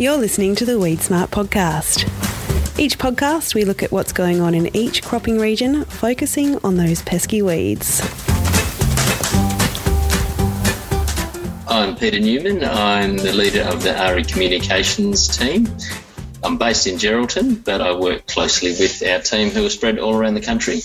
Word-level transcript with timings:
You're 0.00 0.16
listening 0.16 0.54
to 0.54 0.64
the 0.64 0.78
Weed 0.78 1.00
Smart 1.00 1.32
podcast. 1.32 2.04
Each 2.78 2.96
podcast, 2.96 3.56
we 3.56 3.64
look 3.64 3.82
at 3.82 3.90
what's 3.90 4.12
going 4.12 4.40
on 4.40 4.54
in 4.54 4.74
each 4.74 5.02
cropping 5.02 5.40
region, 5.40 5.84
focusing 5.86 6.56
on 6.64 6.76
those 6.76 7.02
pesky 7.02 7.42
weeds. 7.42 8.00
I'm 11.66 11.96
Peter 11.96 12.20
Newman. 12.20 12.62
I'm 12.64 13.16
the 13.16 13.32
leader 13.32 13.62
of 13.62 13.82
the 13.82 13.90
AHRI 13.90 14.26
Communications 14.26 15.36
team. 15.36 15.66
I'm 16.42 16.56
based 16.56 16.86
in 16.86 16.96
Geraldton, 16.96 17.64
but 17.64 17.80
I 17.80 17.94
work 17.94 18.26
closely 18.26 18.70
with 18.70 19.02
our 19.02 19.20
team 19.20 19.50
who 19.50 19.66
are 19.66 19.70
spread 19.70 19.98
all 19.98 20.14
around 20.14 20.34
the 20.34 20.40
country. 20.40 20.80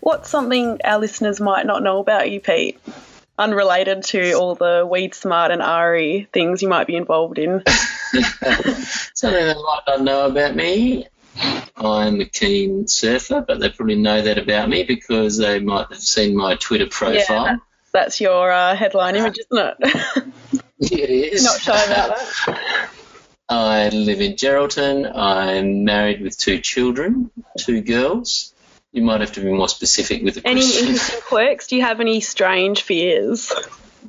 What's 0.00 0.30
something 0.30 0.80
our 0.84 0.98
listeners 0.98 1.40
might 1.40 1.66
not 1.66 1.82
know 1.82 1.98
about 1.98 2.30
you, 2.30 2.40
Pete? 2.40 2.78
Unrelated 3.38 4.02
to 4.04 4.32
all 4.32 4.54
the 4.54 4.86
Weed 4.88 5.14
Smart 5.14 5.50
and 5.50 5.60
AHRI 5.60 6.28
things 6.30 6.62
you 6.62 6.68
might 6.68 6.86
be 6.86 6.96
involved 6.96 7.38
in. 7.38 7.62
Something 9.14 9.44
they 9.46 9.54
might 9.54 9.80
not 9.86 10.02
know 10.02 10.26
about 10.26 10.56
me. 10.56 11.06
I'm 11.76 12.20
a 12.20 12.24
keen 12.24 12.88
surfer, 12.88 13.42
but 13.42 13.60
they 13.60 13.68
probably 13.68 13.96
know 13.96 14.22
that 14.22 14.38
about 14.38 14.68
me 14.68 14.84
because 14.84 15.36
they 15.36 15.58
might 15.58 15.88
have 15.88 16.00
seen 16.00 16.34
my 16.34 16.54
Twitter 16.56 16.86
profile. 16.86 17.44
Yeah, 17.44 17.56
that's 17.92 18.20
your 18.20 18.50
uh, 18.50 18.74
headline 18.74 19.16
image, 19.16 19.38
isn't 19.50 19.74
it? 19.80 20.24
it 20.78 21.10
is. 21.10 21.44
Not 21.44 21.60
shy 21.60 21.84
about 21.84 22.16
that. 22.16 22.90
I 23.48 23.88
live 23.90 24.20
in 24.20 24.32
Geraldton. 24.32 25.10
I'm 25.14 25.84
married 25.84 26.20
with 26.20 26.36
two 26.36 26.58
children, 26.58 27.30
two 27.58 27.80
girls. 27.82 28.52
You 28.92 29.02
might 29.02 29.20
have 29.20 29.32
to 29.32 29.40
be 29.40 29.52
more 29.52 29.68
specific 29.68 30.22
with 30.22 30.34
the 30.36 30.46
Any 30.46 30.62
question. 30.62 30.86
interesting 30.88 31.20
quirks? 31.26 31.66
Do 31.68 31.76
you 31.76 31.82
have 31.82 32.00
any 32.00 32.20
strange 32.20 32.82
fears? 32.82 33.52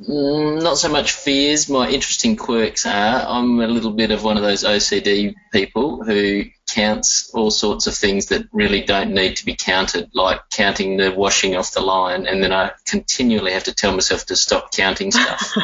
Mm, 0.08 0.62
not 0.64 0.78
so 0.78 0.90
much 0.90 1.12
fears. 1.12 1.70
My 1.70 1.90
interesting 1.90 2.36
quirks 2.36 2.86
are 2.86 3.26
I'm 3.28 3.60
a 3.60 3.68
little 3.68 3.92
bit 3.92 4.12
of 4.12 4.24
one 4.24 4.38
of 4.38 4.44
those 4.44 4.64
OCD 4.64 5.36
people 5.52 6.04
who 6.04 6.44
counts 6.78 7.32
all 7.34 7.50
sorts 7.50 7.88
of 7.88 7.96
things 7.96 8.28
that 8.28 8.48
really 8.52 8.84
don't 8.84 9.12
need 9.12 9.36
to 9.38 9.46
be 9.46 9.56
counted, 9.56 10.12
like 10.14 10.48
counting 10.52 10.98
the 10.98 11.12
washing 11.12 11.56
off 11.56 11.72
the 11.72 11.82
line, 11.82 12.28
and 12.28 12.44
then 12.44 12.54
I 12.54 12.72
continually 12.86 13.52
have 13.54 13.64
to 13.64 13.74
tell 13.74 13.92
myself 13.94 14.28
to 14.28 14.36
stop 14.36 14.72
counting 14.72 15.12
stuff. 15.12 15.54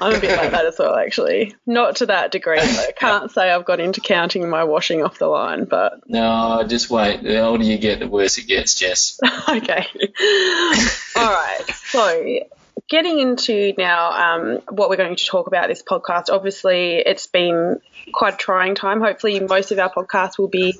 I'm 0.00 0.14
a 0.16 0.20
bit 0.20 0.36
like 0.36 0.50
that 0.50 0.66
as 0.66 0.76
well, 0.76 0.96
actually. 0.96 1.54
Not 1.66 1.96
to 1.96 2.06
that 2.06 2.32
degree. 2.32 2.58
I 2.58 2.92
can't 2.96 3.30
say 3.30 3.48
I've 3.48 3.64
got 3.64 3.78
into 3.78 4.00
counting 4.00 4.50
my 4.50 4.64
washing 4.64 5.04
off 5.04 5.18
the 5.18 5.28
line, 5.28 5.66
but 5.66 6.00
no, 6.08 6.64
just 6.66 6.90
wait. 6.90 7.22
The 7.22 7.38
older 7.38 7.62
you 7.62 7.78
get, 7.78 8.00
the 8.00 8.08
worse 8.08 8.38
it 8.38 8.48
gets, 8.48 8.74
Jess. 8.74 9.20
okay. 9.48 9.86
All 11.16 11.30
right. 11.30 11.64
So, 11.86 12.40
getting 12.88 13.18
into 13.18 13.72
now 13.78 14.10
um, 14.10 14.60
what 14.68 14.88
we're 14.88 14.96
going 14.96 15.16
to 15.16 15.24
talk 15.24 15.46
about 15.46 15.68
this 15.68 15.82
podcast. 15.82 16.30
Obviously, 16.30 16.96
it's 16.96 17.26
been 17.26 17.80
quite 18.12 18.34
a 18.34 18.36
trying 18.36 18.74
time. 18.74 19.00
Hopefully, 19.00 19.40
most 19.40 19.72
of 19.72 19.78
our 19.78 19.92
podcasts 19.92 20.38
will 20.38 20.48
be 20.48 20.78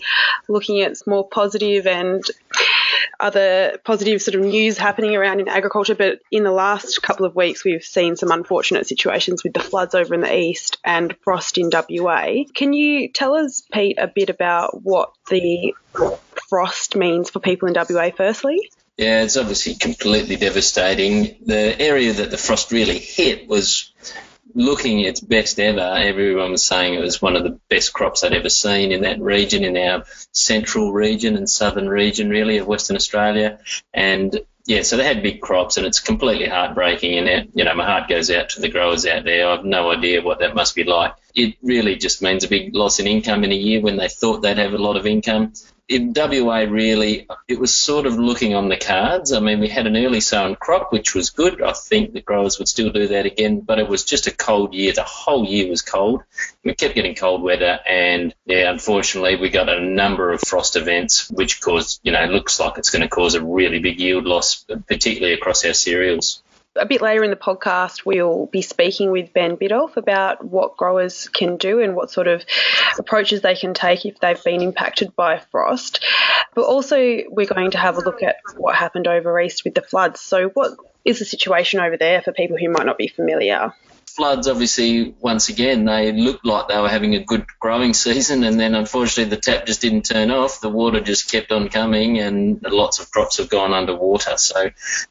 looking 0.48 0.80
at 0.82 0.96
more 1.06 1.26
positive 1.28 1.86
and 1.86 2.22
other 3.18 3.78
positive 3.84 4.20
sort 4.20 4.34
of 4.34 4.42
news 4.42 4.78
happening 4.78 5.16
around 5.16 5.40
in 5.40 5.48
agriculture. 5.48 5.94
But 5.94 6.20
in 6.30 6.44
the 6.44 6.52
last 6.52 7.02
couple 7.02 7.26
of 7.26 7.34
weeks, 7.34 7.64
we've 7.64 7.82
seen 7.82 8.16
some 8.16 8.30
unfortunate 8.30 8.86
situations 8.86 9.42
with 9.42 9.54
the 9.54 9.60
floods 9.60 9.94
over 9.94 10.14
in 10.14 10.20
the 10.20 10.34
east 10.34 10.78
and 10.84 11.16
frost 11.22 11.58
in 11.58 11.70
WA. 11.72 12.44
Can 12.54 12.72
you 12.72 13.08
tell 13.08 13.34
us, 13.34 13.62
Pete, 13.72 13.98
a 13.98 14.06
bit 14.06 14.30
about 14.30 14.82
what 14.82 15.12
the 15.30 15.74
frost 16.48 16.96
means 16.96 17.30
for 17.30 17.40
people 17.40 17.68
in 17.68 17.74
WA, 17.74 18.10
firstly? 18.16 18.70
Yeah, 18.96 19.24
it's 19.24 19.36
obviously 19.36 19.74
completely 19.74 20.36
devastating. 20.36 21.36
The 21.44 21.78
area 21.78 22.14
that 22.14 22.30
the 22.30 22.38
frost 22.38 22.72
really 22.72 22.98
hit 22.98 23.46
was 23.46 23.92
looking 24.54 25.00
its 25.00 25.20
best 25.20 25.60
ever. 25.60 25.80
Everyone 25.80 26.52
was 26.52 26.66
saying 26.66 26.94
it 26.94 27.02
was 27.02 27.20
one 27.20 27.36
of 27.36 27.42
the 27.42 27.60
best 27.68 27.92
crops 27.92 28.24
I'd 28.24 28.32
ever 28.32 28.48
seen 28.48 28.92
in 28.92 29.02
that 29.02 29.20
region, 29.20 29.64
in 29.64 29.76
our 29.76 30.04
central 30.32 30.94
region 30.94 31.36
and 31.36 31.48
southern 31.48 31.90
region, 31.90 32.30
really, 32.30 32.56
of 32.56 32.66
Western 32.66 32.96
Australia. 32.96 33.58
And 33.92 34.40
yeah, 34.64 34.80
so 34.80 34.96
they 34.96 35.04
had 35.04 35.22
big 35.22 35.42
crops, 35.42 35.76
and 35.76 35.86
it's 35.86 36.00
completely 36.00 36.48
heartbreaking. 36.48 37.18
And 37.18 37.28
it, 37.28 37.50
you 37.54 37.64
know, 37.64 37.74
my 37.74 37.84
heart 37.84 38.08
goes 38.08 38.30
out 38.30 38.48
to 38.50 38.62
the 38.62 38.70
growers 38.70 39.04
out 39.04 39.24
there. 39.24 39.46
I've 39.46 39.66
no 39.66 39.90
idea 39.90 40.22
what 40.22 40.38
that 40.38 40.54
must 40.54 40.74
be 40.74 40.84
like. 40.84 41.12
It 41.34 41.56
really 41.62 41.96
just 41.96 42.22
means 42.22 42.44
a 42.44 42.48
big 42.48 42.74
loss 42.74 42.98
in 42.98 43.06
income 43.06 43.44
in 43.44 43.52
a 43.52 43.56
year 43.56 43.82
when 43.82 43.98
they 43.98 44.08
thought 44.08 44.40
they'd 44.40 44.56
have 44.56 44.72
a 44.72 44.78
lot 44.78 44.96
of 44.96 45.06
income 45.06 45.52
in 45.88 46.12
WA, 46.16 46.66
really, 46.68 47.28
it 47.46 47.60
was 47.60 47.78
sort 47.78 48.06
of 48.06 48.18
looking 48.18 48.54
on 48.54 48.68
the 48.68 48.76
cards. 48.76 49.32
I 49.32 49.38
mean, 49.38 49.60
we 49.60 49.68
had 49.68 49.86
an 49.86 49.96
early 49.96 50.20
sown 50.20 50.56
crop, 50.56 50.92
which 50.92 51.14
was 51.14 51.30
good. 51.30 51.62
I 51.62 51.72
think 51.72 52.12
the 52.12 52.20
growers 52.20 52.58
would 52.58 52.66
still 52.66 52.90
do 52.90 53.06
that 53.08 53.26
again, 53.26 53.60
but 53.60 53.78
it 53.78 53.88
was 53.88 54.04
just 54.04 54.26
a 54.26 54.32
cold 54.32 54.74
year. 54.74 54.92
The 54.92 55.04
whole 55.04 55.44
year 55.46 55.70
was 55.70 55.82
cold. 55.82 56.24
We 56.64 56.74
kept 56.74 56.96
getting 56.96 57.14
cold 57.14 57.42
weather, 57.42 57.78
and 57.86 58.34
yeah, 58.46 58.70
unfortunately, 58.70 59.36
we 59.36 59.50
got 59.50 59.68
a 59.68 59.80
number 59.80 60.32
of 60.32 60.40
frost 60.40 60.74
events, 60.74 61.30
which 61.30 61.60
caused, 61.60 62.00
you 62.02 62.10
know, 62.10 62.24
looks 62.24 62.58
like 62.58 62.78
it's 62.78 62.90
going 62.90 63.02
to 63.02 63.08
cause 63.08 63.34
a 63.34 63.44
really 63.44 63.78
big 63.78 64.00
yield 64.00 64.24
loss, 64.24 64.64
particularly 64.88 65.34
across 65.34 65.64
our 65.64 65.74
cereals. 65.74 66.42
A 66.78 66.86
bit 66.86 67.00
later 67.00 67.24
in 67.24 67.30
the 67.30 67.36
podcast, 67.36 68.04
we'll 68.04 68.46
be 68.46 68.62
speaking 68.62 69.10
with 69.10 69.32
Ben 69.32 69.56
Biddulph 69.56 69.96
about 69.96 70.44
what 70.44 70.76
growers 70.76 71.28
can 71.28 71.56
do 71.56 71.80
and 71.80 71.96
what 71.96 72.10
sort 72.10 72.28
of 72.28 72.44
approaches 72.98 73.40
they 73.40 73.54
can 73.54 73.74
take 73.74 74.04
if 74.04 74.18
they've 74.20 74.42
been 74.42 74.62
impacted 74.62 75.14
by 75.16 75.38
frost. 75.38 76.04
But 76.54 76.64
also, 76.64 76.96
we're 77.28 77.46
going 77.46 77.72
to 77.72 77.78
have 77.78 77.96
a 77.96 78.00
look 78.00 78.22
at 78.22 78.36
what 78.56 78.74
happened 78.74 79.06
over 79.06 79.38
east 79.40 79.64
with 79.64 79.74
the 79.74 79.82
floods. 79.82 80.20
So, 80.20 80.48
what 80.50 80.72
is 81.04 81.18
the 81.18 81.24
situation 81.24 81.80
over 81.80 81.96
there 81.96 82.22
for 82.22 82.32
people 82.32 82.56
who 82.56 82.68
might 82.68 82.86
not 82.86 82.98
be 82.98 83.08
familiar? 83.08 83.72
Floods, 84.16 84.48
obviously, 84.48 85.14
once 85.20 85.48
again, 85.48 85.84
they 85.84 86.10
looked 86.10 86.44
like 86.44 86.68
they 86.68 86.80
were 86.80 86.88
having 86.88 87.14
a 87.14 87.24
good 87.24 87.46
growing 87.60 87.94
season, 88.06 88.42
and 88.42 88.58
then 88.58 88.74
unfortunately 88.74 89.30
the 89.30 89.40
tap 89.40 89.66
just 89.66 89.80
didn't 89.80 90.06
turn 90.06 90.30
off. 90.30 90.60
The 90.60 90.68
water 90.68 91.00
just 91.00 91.30
kept 91.30 91.52
on 91.52 91.68
coming, 91.68 92.18
and 92.18 92.60
lots 92.62 92.98
of 92.98 93.10
crops 93.10 93.38
have 93.38 93.48
gone 93.48 93.72
underwater. 93.72 94.36
So, 94.38 94.66
uh, 94.66 94.70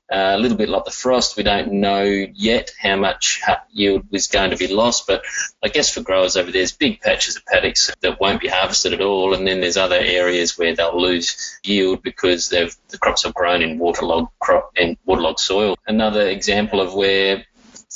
a 0.09 0.38
little 0.38 0.57
bit 0.57 0.69
like 0.69 0.85
the 0.85 0.91
frost, 0.91 1.38
we 1.38 1.44
don't 1.44 1.73
know 1.73 2.03
yet 2.03 2.71
how 2.79 2.95
much 2.97 3.41
yield 3.71 4.05
was 4.11 4.27
going 4.27 4.51
to 4.51 4.57
be 4.57 4.67
lost, 4.67 5.07
but 5.07 5.23
I 5.63 5.69
guess 5.69 5.94
for 5.94 6.01
growers 6.01 6.35
over 6.35 6.51
there, 6.51 6.65
there's 6.65 6.71
big 6.71 7.01
patches 7.01 7.35
of 7.35 7.45
paddocks 7.45 7.91
that 8.01 8.19
won't 8.19 8.41
be 8.41 8.47
harvested 8.47 8.94
at 8.94 9.01
all, 9.01 9.35
and 9.35 9.45
then 9.45 9.61
there's 9.61 9.77
other 9.77 9.97
areas 9.97 10.57
where 10.57 10.75
they'll 10.75 10.99
lose 10.99 11.59
yield 11.63 12.01
because 12.01 12.49
the 12.49 12.73
crops 12.99 13.23
have 13.23 13.35
grown 13.35 13.61
in 13.61 13.77
waterlogged 13.77 14.31
crop 14.39 14.71
and 14.75 14.97
waterlogged 15.05 15.39
soil. 15.39 15.77
Another 15.85 16.27
example 16.27 16.81
of 16.81 16.95
where 16.95 17.45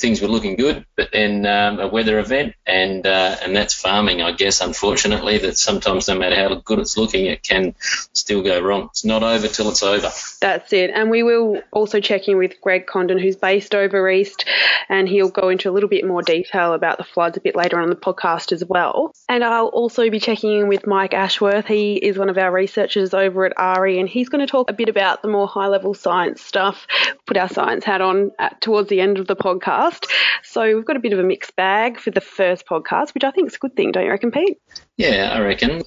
things 0.00 0.22
were 0.22 0.28
looking 0.28 0.56
good, 0.56 0.86
but 0.96 1.10
then 1.12 1.44
um, 1.44 1.78
a 1.78 1.86
weather 1.86 2.18
event, 2.18 2.54
and 2.66 3.06
uh, 3.06 3.36
and 3.42 3.54
that's 3.54 3.74
farming, 3.74 4.22
I 4.22 4.32
guess. 4.32 4.60
Unfortunately, 4.60 5.38
that 5.38 5.58
sometimes 5.58 6.08
no 6.08 6.18
matter 6.18 6.34
how 6.34 6.54
good 6.54 6.78
it's 6.78 6.96
looking, 6.96 7.26
it 7.26 7.42
can 7.42 7.74
still 8.12 8.42
go 8.42 8.60
wrong. 8.60 8.88
It's 8.90 9.04
not 9.04 9.22
over 9.22 9.46
till 9.46 9.68
it's 9.68 9.82
over. 9.82 10.10
That's 10.40 10.72
it. 10.72 10.90
And 10.90 11.10
we 11.10 11.22
will 11.22 11.60
also 11.70 12.00
check 12.00 12.28
in 12.28 12.38
with 12.38 12.60
Greg 12.60 12.86
Condon, 12.86 13.18
who's 13.18 13.36
based 13.36 13.74
over 13.74 14.08
east, 14.08 14.46
and 14.88 15.06
he'll 15.06 15.28
go 15.28 15.50
into 15.50 15.68
a 15.68 15.72
little 15.72 15.88
bit 15.88 16.06
more 16.06 16.22
detail 16.22 16.72
about 16.72 16.96
the 16.96 17.04
floods 17.04 17.36
a 17.36 17.40
bit 17.40 17.54
later 17.54 17.76
on 17.76 17.84
in 17.84 17.90
the 17.90 17.96
podcast 17.96 18.52
as 18.52 18.64
well. 18.64 19.12
And 19.28 19.44
I'll 19.44 19.66
also 19.66 20.08
be 20.08 20.18
checking 20.18 20.60
in 20.60 20.68
with 20.68 20.86
Mike 20.86 21.12
Ashworth. 21.12 21.66
He 21.66 21.94
is 21.94 22.16
one 22.16 22.30
of 22.30 22.38
our 22.38 22.50
researchers 22.50 23.12
over 23.12 23.44
at 23.44 23.56
AHRI, 23.56 24.00
and 24.00 24.08
he's 24.08 24.30
going 24.30 24.44
to 24.44 24.50
talk 24.50 24.70
a 24.70 24.74
bit 24.74 24.88
about 24.88 25.20
the 25.20 25.28
more 25.28 25.46
high 25.46 25.68
level 25.68 25.92
science 25.92 26.40
stuff. 26.40 26.86
Put 27.26 27.36
our 27.36 27.48
science 27.48 27.84
hat 27.84 28.00
on 28.00 28.30
at, 28.38 28.60
towards 28.62 28.88
the 28.88 29.00
end 29.00 29.18
of 29.18 29.26
the 29.26 29.36
podcast 29.36 29.89
podcast. 29.90 30.06
So 30.42 30.74
we've 30.74 30.84
got 30.84 30.96
a 30.96 31.00
bit 31.00 31.12
of 31.12 31.18
a 31.18 31.22
mixed 31.22 31.56
bag 31.56 31.98
for 31.98 32.10
the 32.10 32.20
first 32.20 32.66
podcast, 32.66 33.14
which 33.14 33.24
I 33.24 33.30
think 33.30 33.48
is 33.48 33.56
a 33.56 33.58
good 33.58 33.76
thing, 33.76 33.92
don't 33.92 34.04
you 34.04 34.10
reckon, 34.10 34.30
Pete? 34.30 34.60
Yeah, 34.96 35.30
I 35.32 35.40
reckon. 35.40 35.82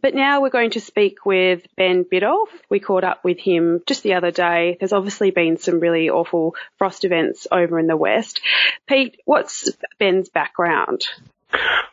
But 0.00 0.14
now 0.14 0.40
we're 0.40 0.50
going 0.50 0.70
to 0.72 0.80
speak 0.80 1.26
with 1.26 1.66
Ben 1.76 2.04
Biddulph. 2.04 2.48
We 2.70 2.80
caught 2.80 3.04
up 3.04 3.24
with 3.24 3.38
him 3.38 3.82
just 3.86 4.02
the 4.02 4.14
other 4.14 4.30
day. 4.30 4.76
There's 4.78 4.92
obviously 4.92 5.30
been 5.30 5.58
some 5.58 5.80
really 5.80 6.08
awful 6.08 6.54
frost 6.78 7.04
events 7.04 7.46
over 7.50 7.78
in 7.78 7.86
the 7.86 7.96
west. 7.96 8.40
Pete, 8.86 9.20
what's 9.24 9.68
Ben's 9.98 10.28
background? 10.28 11.02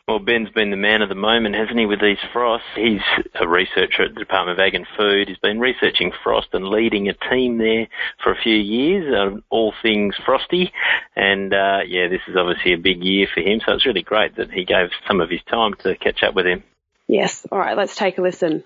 Well, 0.06 0.18
Ben's 0.18 0.50
been 0.50 0.70
the 0.70 0.76
man 0.76 1.02
of 1.02 1.10
the 1.10 1.14
moment, 1.14 1.54
hasn't 1.54 1.78
he, 1.78 1.84
with 1.84 2.00
these 2.00 2.18
frosts? 2.32 2.66
He's 2.74 3.02
a 3.38 3.46
researcher 3.46 4.04
at 4.04 4.14
the 4.14 4.20
Department 4.20 4.58
of 4.58 4.64
Ag 4.64 4.74
and 4.74 4.86
Food. 4.96 5.28
He's 5.28 5.38
been 5.38 5.60
researching 5.60 6.12
frost 6.22 6.48
and 6.54 6.68
leading 6.68 7.08
a 7.08 7.14
team 7.30 7.58
there 7.58 7.88
for 8.22 8.32
a 8.32 8.42
few 8.42 8.56
years, 8.56 9.12
on 9.14 9.42
all 9.50 9.74
things 9.82 10.14
frosty. 10.24 10.72
And 11.14 11.52
uh, 11.52 11.80
yeah, 11.86 12.08
this 12.08 12.22
is 12.26 12.36
obviously 12.36 12.72
a 12.72 12.78
big 12.78 13.04
year 13.04 13.26
for 13.32 13.40
him, 13.40 13.60
so 13.64 13.74
it's 13.74 13.84
really 13.84 14.02
great 14.02 14.36
that 14.36 14.50
he 14.50 14.64
gave 14.64 14.88
some 15.06 15.20
of 15.20 15.28
his 15.28 15.42
time 15.50 15.74
to 15.82 15.94
catch 15.96 16.22
up 16.22 16.34
with 16.34 16.46
him. 16.46 16.62
Yes. 17.06 17.46
All 17.52 17.58
right, 17.58 17.76
let's 17.76 17.96
take 17.96 18.18
a 18.18 18.22
listen. 18.22 18.64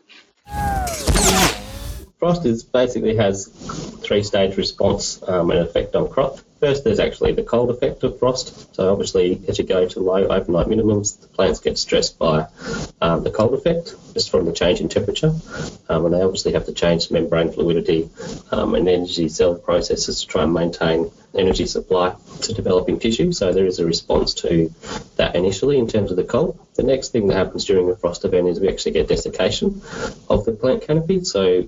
Frost 2.18 2.46
is 2.46 2.62
basically 2.62 3.16
has 3.16 3.46
three 4.04 4.22
stage 4.22 4.56
response 4.56 5.20
um, 5.26 5.50
and 5.50 5.58
effect 5.58 5.96
on 5.96 6.08
crop. 6.08 6.38
First, 6.62 6.84
there's 6.84 7.00
actually 7.00 7.32
the 7.32 7.42
cold 7.42 7.70
effect 7.70 8.04
of 8.04 8.20
frost. 8.20 8.72
So 8.76 8.92
obviously, 8.92 9.42
as 9.48 9.58
you 9.58 9.64
go 9.64 9.88
to 9.88 9.98
low 9.98 10.28
overnight 10.28 10.68
minimums, 10.68 11.20
the 11.20 11.26
plants 11.26 11.58
get 11.58 11.76
stressed 11.76 12.20
by 12.20 12.46
um, 13.00 13.24
the 13.24 13.32
cold 13.32 13.54
effect, 13.54 13.96
just 14.14 14.30
from 14.30 14.44
the 14.44 14.52
change 14.52 14.80
in 14.80 14.88
temperature. 14.88 15.32
Um, 15.88 16.04
and 16.04 16.14
they 16.14 16.22
obviously 16.22 16.52
have 16.52 16.66
to 16.66 16.72
change 16.72 17.10
membrane 17.10 17.50
fluidity 17.50 18.08
um, 18.52 18.76
and 18.76 18.88
energy 18.88 19.28
cell 19.28 19.56
processes 19.56 20.20
to 20.20 20.28
try 20.28 20.44
and 20.44 20.54
maintain 20.54 21.10
energy 21.34 21.66
supply 21.66 22.14
to 22.42 22.54
developing 22.54 23.00
tissue. 23.00 23.32
So 23.32 23.52
there 23.52 23.66
is 23.66 23.80
a 23.80 23.84
response 23.84 24.34
to 24.34 24.72
that 25.16 25.34
initially 25.34 25.80
in 25.80 25.88
terms 25.88 26.12
of 26.12 26.16
the 26.16 26.22
cold. 26.22 26.61
The 26.74 26.82
next 26.82 27.10
thing 27.10 27.26
that 27.26 27.36
happens 27.36 27.66
during 27.66 27.90
a 27.90 27.96
frost 27.96 28.24
event 28.24 28.48
is 28.48 28.58
we 28.58 28.68
actually 28.68 28.92
get 28.92 29.08
desiccation 29.08 29.82
of 30.30 30.46
the 30.46 30.52
plant 30.52 30.86
canopy. 30.86 31.22
So 31.24 31.62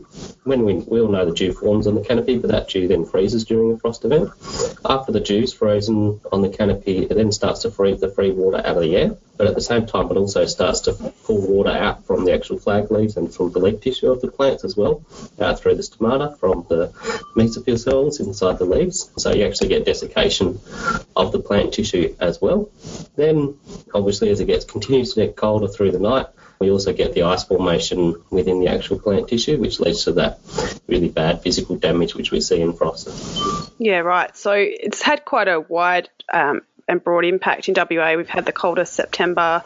when 0.44 0.64
we, 0.64 0.74
we 0.74 1.00
all 1.00 1.08
know 1.08 1.26
the 1.26 1.34
dew 1.34 1.52
forms 1.52 1.86
on 1.86 1.94
the 1.94 2.00
canopy, 2.00 2.38
but 2.38 2.50
that 2.50 2.68
dew 2.68 2.88
then 2.88 3.04
freezes 3.04 3.44
during 3.44 3.72
a 3.72 3.78
frost 3.78 4.04
event. 4.04 4.30
After 4.84 5.12
the 5.12 5.20
dew's 5.20 5.52
frozen 5.52 6.20
on 6.32 6.40
the 6.40 6.48
canopy, 6.48 6.98
it 7.04 7.14
then 7.14 7.32
starts 7.32 7.62
to 7.62 7.70
freeze 7.70 8.00
the 8.00 8.08
free 8.08 8.30
water 8.30 8.58
out 8.58 8.76
of 8.76 8.82
the 8.82 8.96
air. 8.96 9.18
But 9.36 9.48
at 9.48 9.54
the 9.54 9.60
same 9.60 9.86
time, 9.86 10.10
it 10.10 10.16
also 10.16 10.46
starts 10.46 10.80
to 10.82 10.92
pull 11.24 11.40
water 11.40 11.70
out 11.70 12.06
from 12.06 12.24
the 12.24 12.32
actual 12.32 12.58
flag 12.58 12.90
leaves 12.90 13.16
and 13.16 13.34
from 13.34 13.50
the 13.50 13.58
leaf 13.58 13.80
tissue 13.80 14.10
of 14.10 14.20
the 14.20 14.28
plants 14.28 14.64
as 14.64 14.76
well, 14.76 15.04
out 15.40 15.58
through 15.58 15.74
the 15.74 15.82
stomata 15.82 16.38
from 16.38 16.66
the 16.68 16.88
mesophyll 17.36 17.78
cells 17.78 18.20
inside 18.20 18.58
the 18.58 18.64
leaves. 18.64 19.10
So 19.16 19.32
you 19.32 19.44
actually 19.44 19.68
get 19.68 19.84
desiccation 19.84 20.60
of 21.16 21.32
the 21.32 21.40
plant 21.40 21.74
tissue 21.74 22.14
as 22.20 22.40
well. 22.40 22.70
Then, 23.16 23.58
obviously, 23.92 24.30
as 24.30 24.40
it 24.40 24.46
gets 24.46 24.64
continues 24.64 25.14
to 25.14 25.26
get 25.26 25.36
colder 25.36 25.68
through 25.68 25.92
the 25.92 25.98
night, 25.98 26.26
we 26.58 26.70
also 26.70 26.92
get 26.92 27.14
the 27.14 27.24
ice 27.24 27.44
formation 27.44 28.22
within 28.30 28.60
the 28.60 28.68
actual 28.68 28.98
plant 28.98 29.28
tissue, 29.28 29.58
which 29.58 29.80
leads 29.80 30.04
to 30.04 30.12
that 30.12 30.38
really 30.86 31.08
bad 31.08 31.42
physical 31.42 31.76
damage 31.76 32.14
which 32.14 32.30
we 32.30 32.40
see 32.40 32.60
in 32.60 32.72
frost. 32.72 33.08
Yeah, 33.78 33.98
right. 33.98 34.36
So 34.36 34.52
it's 34.54 35.02
had 35.02 35.24
quite 35.24 35.48
a 35.48 35.60
wide 35.60 36.08
um, 36.32 36.62
and 36.88 37.02
broad 37.02 37.24
impact 37.24 37.68
in 37.68 37.74
WA. 37.74 38.14
We've 38.14 38.28
had 38.28 38.46
the 38.46 38.52
coldest 38.52 38.92
September 38.92 39.62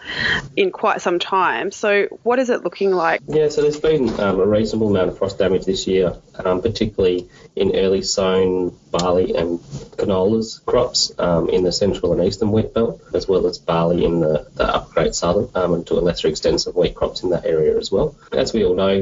in 0.57 0.71
quite 0.71 1.01
some 1.01 1.19
time. 1.19 1.71
So, 1.73 2.07
what 2.23 2.39
is 2.39 2.51
it 2.51 2.65
looking 2.65 2.93
like? 2.93 3.23
Yeah, 3.27 3.49
so 3.49 3.63
there's 3.63 3.81
been 3.81 4.09
um, 4.21 4.41
a 4.41 4.47
reasonable 4.47 4.89
amount 4.89 5.11
of 5.11 5.19
frost 5.19 5.39
damage 5.39 5.65
this 5.65 5.87
year, 5.87 6.17
um, 6.45 6.63
particularly 6.63 7.29
in 7.57 7.75
early 7.75 8.03
sown 8.03 8.77
barley 8.91 9.35
and 9.35 9.59
canolas 9.99 10.65
crops 10.65 11.13
um, 11.19 11.49
in 11.51 11.63
the 11.63 11.73
central 11.73 12.13
and 12.13 12.23
eastern 12.25 12.53
wheat 12.53 12.73
belt, 12.73 13.01
as 13.15 13.29
well 13.29 13.47
as 13.47 13.59
barley 13.59 14.05
in 14.05 14.21
the, 14.21 14.47
the 14.55 14.87
Great 14.91 15.15
Southern, 15.15 15.49
um, 15.55 15.75
and 15.75 15.87
to 15.87 15.95
a 15.95 16.01
lesser 16.01 16.29
extent 16.29 16.61
some 16.61 16.73
wheat 16.75 16.95
crops 16.95 17.23
in 17.23 17.31
that 17.31 17.45
area 17.45 17.77
as 17.77 17.91
well. 17.91 18.17
As 18.33 18.53
we 18.53 18.65
all 18.65 18.75
know, 18.75 18.93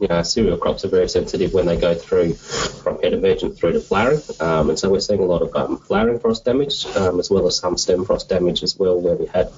you 0.00 0.08
know, 0.08 0.22
cereal 0.22 0.58
crops 0.58 0.84
are 0.84 0.88
very 0.88 1.08
sensitive 1.08 1.52
when 1.52 1.66
they 1.66 1.76
go 1.76 1.94
through 1.94 2.34
from 2.34 3.00
head 3.00 3.12
emergent 3.12 3.56
through 3.56 3.72
to 3.72 3.80
flowering, 3.80 4.20
um, 4.40 4.70
and 4.70 4.78
so 4.78 4.90
we're 4.90 5.00
seeing 5.00 5.20
a 5.20 5.24
lot 5.24 5.42
of 5.42 5.54
um, 5.54 5.78
flowering 5.78 6.18
frost 6.18 6.44
damage, 6.44 6.86
as 6.86 7.30
well 7.30 7.46
as 7.46 7.51
some 7.56 7.76
stem 7.76 8.04
frost 8.04 8.28
damage 8.28 8.62
as 8.62 8.78
well, 8.78 9.00
where 9.00 9.14
we 9.14 9.26
had 9.26 9.50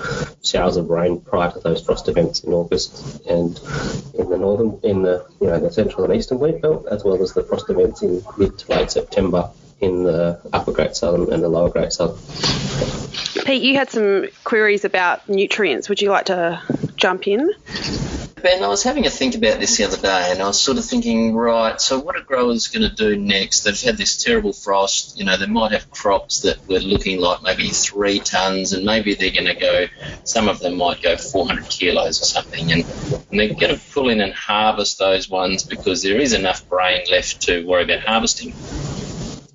showers 0.42 0.76
of 0.76 0.90
rain 0.90 1.20
prior 1.20 1.50
to 1.50 1.60
those 1.60 1.84
frost 1.84 2.08
events 2.08 2.44
in 2.44 2.52
August, 2.52 3.24
and 3.26 3.58
in 4.14 4.28
the 4.30 4.38
northern, 4.38 4.78
in 4.82 5.02
the 5.02 5.26
you 5.40 5.46
know 5.46 5.58
the 5.58 5.72
central 5.72 6.04
and 6.04 6.14
eastern 6.14 6.38
wheat 6.38 6.60
belt, 6.60 6.86
as 6.90 7.04
well 7.04 7.22
as 7.22 7.32
the 7.32 7.42
frost 7.42 7.70
events 7.70 8.02
in 8.02 8.24
mid 8.36 8.58
to 8.58 8.70
late 8.70 8.90
September 8.90 9.50
in 9.80 10.04
the 10.04 10.40
upper 10.52 10.72
Great 10.72 10.96
Southern 10.96 11.32
and 11.32 11.42
the 11.42 11.48
lower 11.48 11.70
Great 11.70 11.92
Southern. 11.92 12.18
Pete, 13.44 13.62
you 13.62 13.74
had 13.76 13.90
some 13.90 14.26
queries 14.44 14.84
about 14.84 15.28
nutrients. 15.28 15.88
Would 15.88 16.00
you 16.00 16.10
like 16.10 16.26
to 16.26 16.62
jump 16.96 17.26
in? 17.28 17.50
Ben, 18.44 18.62
I 18.62 18.68
was 18.68 18.82
having 18.82 19.06
a 19.06 19.10
think 19.10 19.34
about 19.36 19.58
this 19.58 19.78
the 19.78 19.84
other 19.84 19.96
day, 19.96 20.28
and 20.30 20.42
I 20.42 20.46
was 20.48 20.60
sort 20.60 20.76
of 20.76 20.84
thinking, 20.84 21.34
right, 21.34 21.80
so 21.80 21.98
what 21.98 22.14
are 22.14 22.20
growers 22.20 22.68
going 22.68 22.86
to 22.86 22.94
do 22.94 23.16
next? 23.16 23.60
They've 23.60 23.80
had 23.80 23.96
this 23.96 24.22
terrible 24.22 24.52
frost. 24.52 25.18
You 25.18 25.24
know, 25.24 25.38
they 25.38 25.46
might 25.46 25.72
have 25.72 25.90
crops 25.90 26.40
that 26.42 26.58
were 26.68 26.80
looking 26.80 27.18
like 27.18 27.42
maybe 27.42 27.70
three 27.70 28.18
tons, 28.18 28.74
and 28.74 28.84
maybe 28.84 29.14
they're 29.14 29.30
going 29.30 29.46
to 29.46 29.54
go. 29.54 29.86
Some 30.24 30.48
of 30.48 30.60
them 30.60 30.76
might 30.76 31.00
go 31.00 31.16
400 31.16 31.70
kilos 31.70 32.20
or 32.20 32.26
something, 32.26 32.70
and, 32.70 32.84
and 33.30 33.40
they're 33.40 33.54
going 33.54 33.78
to 33.78 33.80
pull 33.94 34.10
in 34.10 34.20
and 34.20 34.34
harvest 34.34 34.98
those 34.98 35.26
ones 35.26 35.62
because 35.62 36.02
there 36.02 36.20
is 36.20 36.34
enough 36.34 36.68
grain 36.68 37.06
left 37.10 37.40
to 37.44 37.66
worry 37.66 37.84
about 37.84 38.00
harvesting. 38.00 38.52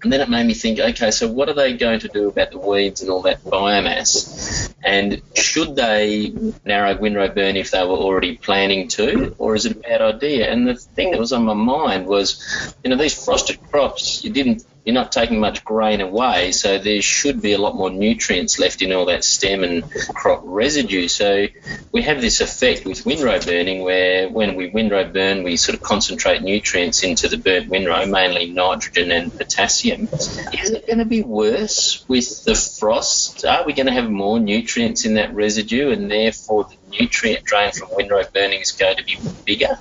And 0.01 0.11
then 0.11 0.21
it 0.21 0.29
made 0.29 0.47
me 0.47 0.55
think, 0.55 0.79
okay, 0.79 1.11
so 1.11 1.27
what 1.27 1.47
are 1.47 1.53
they 1.53 1.73
going 1.73 1.99
to 1.99 2.07
do 2.07 2.29
about 2.29 2.49
the 2.49 2.57
weeds 2.57 3.01
and 3.01 3.11
all 3.11 3.21
that 3.21 3.43
biomass? 3.43 4.58
And 4.83 5.21
should 5.35 5.75
they 5.75 6.33
narrow 6.65 6.97
windrow 6.97 7.27
burn 7.29 7.57
if 7.57 7.71
they 7.71 7.83
were 7.83 7.97
already 7.97 8.37
planning 8.37 8.87
to, 8.89 9.35
or 9.37 9.55
is 9.55 9.65
it 9.65 9.73
a 9.73 9.79
bad 9.79 10.01
idea? 10.01 10.51
And 10.51 10.67
the 10.67 10.75
thing 10.75 11.11
that 11.11 11.19
was 11.19 11.33
on 11.33 11.43
my 11.43 11.53
mind 11.53 12.07
was, 12.07 12.73
you 12.83 12.89
know, 12.89 12.95
these 12.95 13.23
frosted 13.25 13.61
crops, 13.69 14.23
you 14.23 14.31
didn't 14.31 14.65
you're 14.85 14.93
not 14.93 15.11
taking 15.11 15.39
much 15.39 15.63
grain 15.63 16.01
away, 16.01 16.51
so 16.51 16.77
there 16.77 17.01
should 17.01 17.41
be 17.41 17.53
a 17.53 17.57
lot 17.57 17.75
more 17.75 17.89
nutrients 17.89 18.59
left 18.59 18.81
in 18.81 18.91
all 18.91 19.05
that 19.05 19.23
stem 19.23 19.63
and 19.63 19.83
crop 20.15 20.41
residue. 20.43 21.07
So 21.07 21.47
we 21.91 22.01
have 22.03 22.21
this 22.21 22.41
effect 22.41 22.85
with 22.85 23.05
windrow 23.05 23.39
burning 23.39 23.83
where 23.83 24.29
when 24.29 24.55
we 24.55 24.69
windrow 24.69 25.11
burn, 25.11 25.43
we 25.43 25.57
sort 25.57 25.75
of 25.75 25.83
concentrate 25.83 26.41
nutrients 26.41 27.03
into 27.03 27.27
the 27.27 27.37
burnt 27.37 27.69
windrow, 27.69 28.05
mainly 28.05 28.49
nitrogen 28.49 29.11
and 29.11 29.35
potassium. 29.35 30.07
Is 30.13 30.71
it 30.71 30.87
going 30.87 30.99
to 30.99 31.05
be 31.05 31.21
worse 31.21 32.03
with 32.07 32.43
the 32.45 32.55
frost? 32.55 33.45
Are 33.45 33.65
we 33.65 33.73
going 33.73 33.87
to 33.87 33.93
have 33.93 34.09
more 34.09 34.39
nutrients 34.39 35.05
in 35.05 35.15
that 35.15 35.33
residue 35.33 35.91
and 35.91 36.09
therefore 36.09 36.63
the 36.63 36.77
nutrient 36.89 37.45
drain 37.45 37.71
from 37.71 37.89
windrow 37.95 38.23
burning 38.33 38.61
is 38.61 38.71
going 38.71 38.97
to 38.97 39.03
be 39.03 39.17
bigger? 39.45 39.77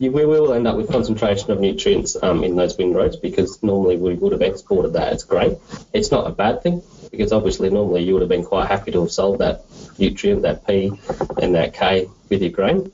we 0.00 0.26
will 0.26 0.52
end 0.52 0.66
up 0.66 0.76
with 0.76 0.90
concentration 0.90 1.50
of 1.50 1.60
nutrients 1.60 2.16
um, 2.22 2.44
in 2.44 2.56
those 2.56 2.76
windrows 2.76 3.16
because 3.16 3.62
normally 3.62 3.96
we 3.96 4.14
would 4.14 4.32
have 4.32 4.42
exported 4.42 4.92
that 4.94 5.12
as 5.12 5.24
grain. 5.24 5.56
It's 5.92 6.10
not 6.10 6.26
a 6.26 6.30
bad 6.30 6.62
thing 6.62 6.82
because 7.10 7.32
obviously 7.32 7.70
normally 7.70 8.02
you 8.02 8.12
would 8.14 8.22
have 8.22 8.28
been 8.28 8.44
quite 8.44 8.68
happy 8.68 8.90
to 8.92 9.02
have 9.02 9.12
sold 9.12 9.38
that 9.38 9.64
nutrient, 9.98 10.42
that 10.42 10.66
P 10.66 10.92
and 11.40 11.54
that 11.54 11.74
K 11.74 12.08
with 12.34 12.42
your 12.42 12.50
grain. 12.50 12.92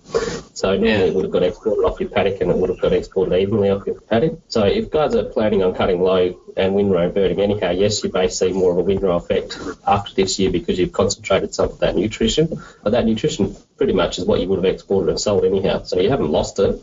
So 0.54 0.72
yeah. 0.72 0.98
it 0.98 1.14
would 1.14 1.25
have 1.25 1.32
got 1.32 1.42
exported 1.42 1.84
off 1.84 2.00
your 2.00 2.10
paddock 2.10 2.40
and 2.40 2.50
it 2.50 2.56
would 2.56 2.70
have 2.70 2.81
got 2.81 2.92
exported 2.92 3.34
evenly 3.37 3.70
off 3.70 3.87
your 3.87 4.00
paddock. 4.00 4.40
So 4.48 4.64
if 4.64 4.90
guys 4.90 5.14
are 5.14 5.25
planning 5.25 5.62
on 5.62 5.75
cutting 5.75 6.00
low 6.00 6.38
and 6.56 6.75
windrow 6.75 7.10
burning 7.10 7.40
anyhow, 7.40 7.70
yes, 7.70 8.04
you 8.04 8.10
may 8.12 8.28
see 8.28 8.52
more 8.52 8.72
of 8.72 8.78
a 8.78 8.82
windrow 8.82 9.16
effect 9.16 9.58
after 9.87 10.14
this 10.14 10.38
year 10.38 10.50
because 10.50 10.78
you've 10.78 10.92
concentrated 10.92 11.54
some 11.54 11.70
of 11.70 11.78
that 11.81 11.96
nutrition. 11.96 12.62
But 12.82 12.90
that 12.90 13.06
nutrition 13.06 13.56
pretty 13.76 13.94
much 13.94 14.19
is 14.19 14.26
what 14.26 14.40
you 14.40 14.48
would 14.48 14.62
have 14.62 14.75
exported 14.75 15.08
and 15.08 15.19
sold 15.19 15.44
anyhow. 15.44 15.82
So 15.84 15.98
you 15.98 16.10
haven't 16.10 16.31
lost 16.31 16.58
it, 16.58 16.82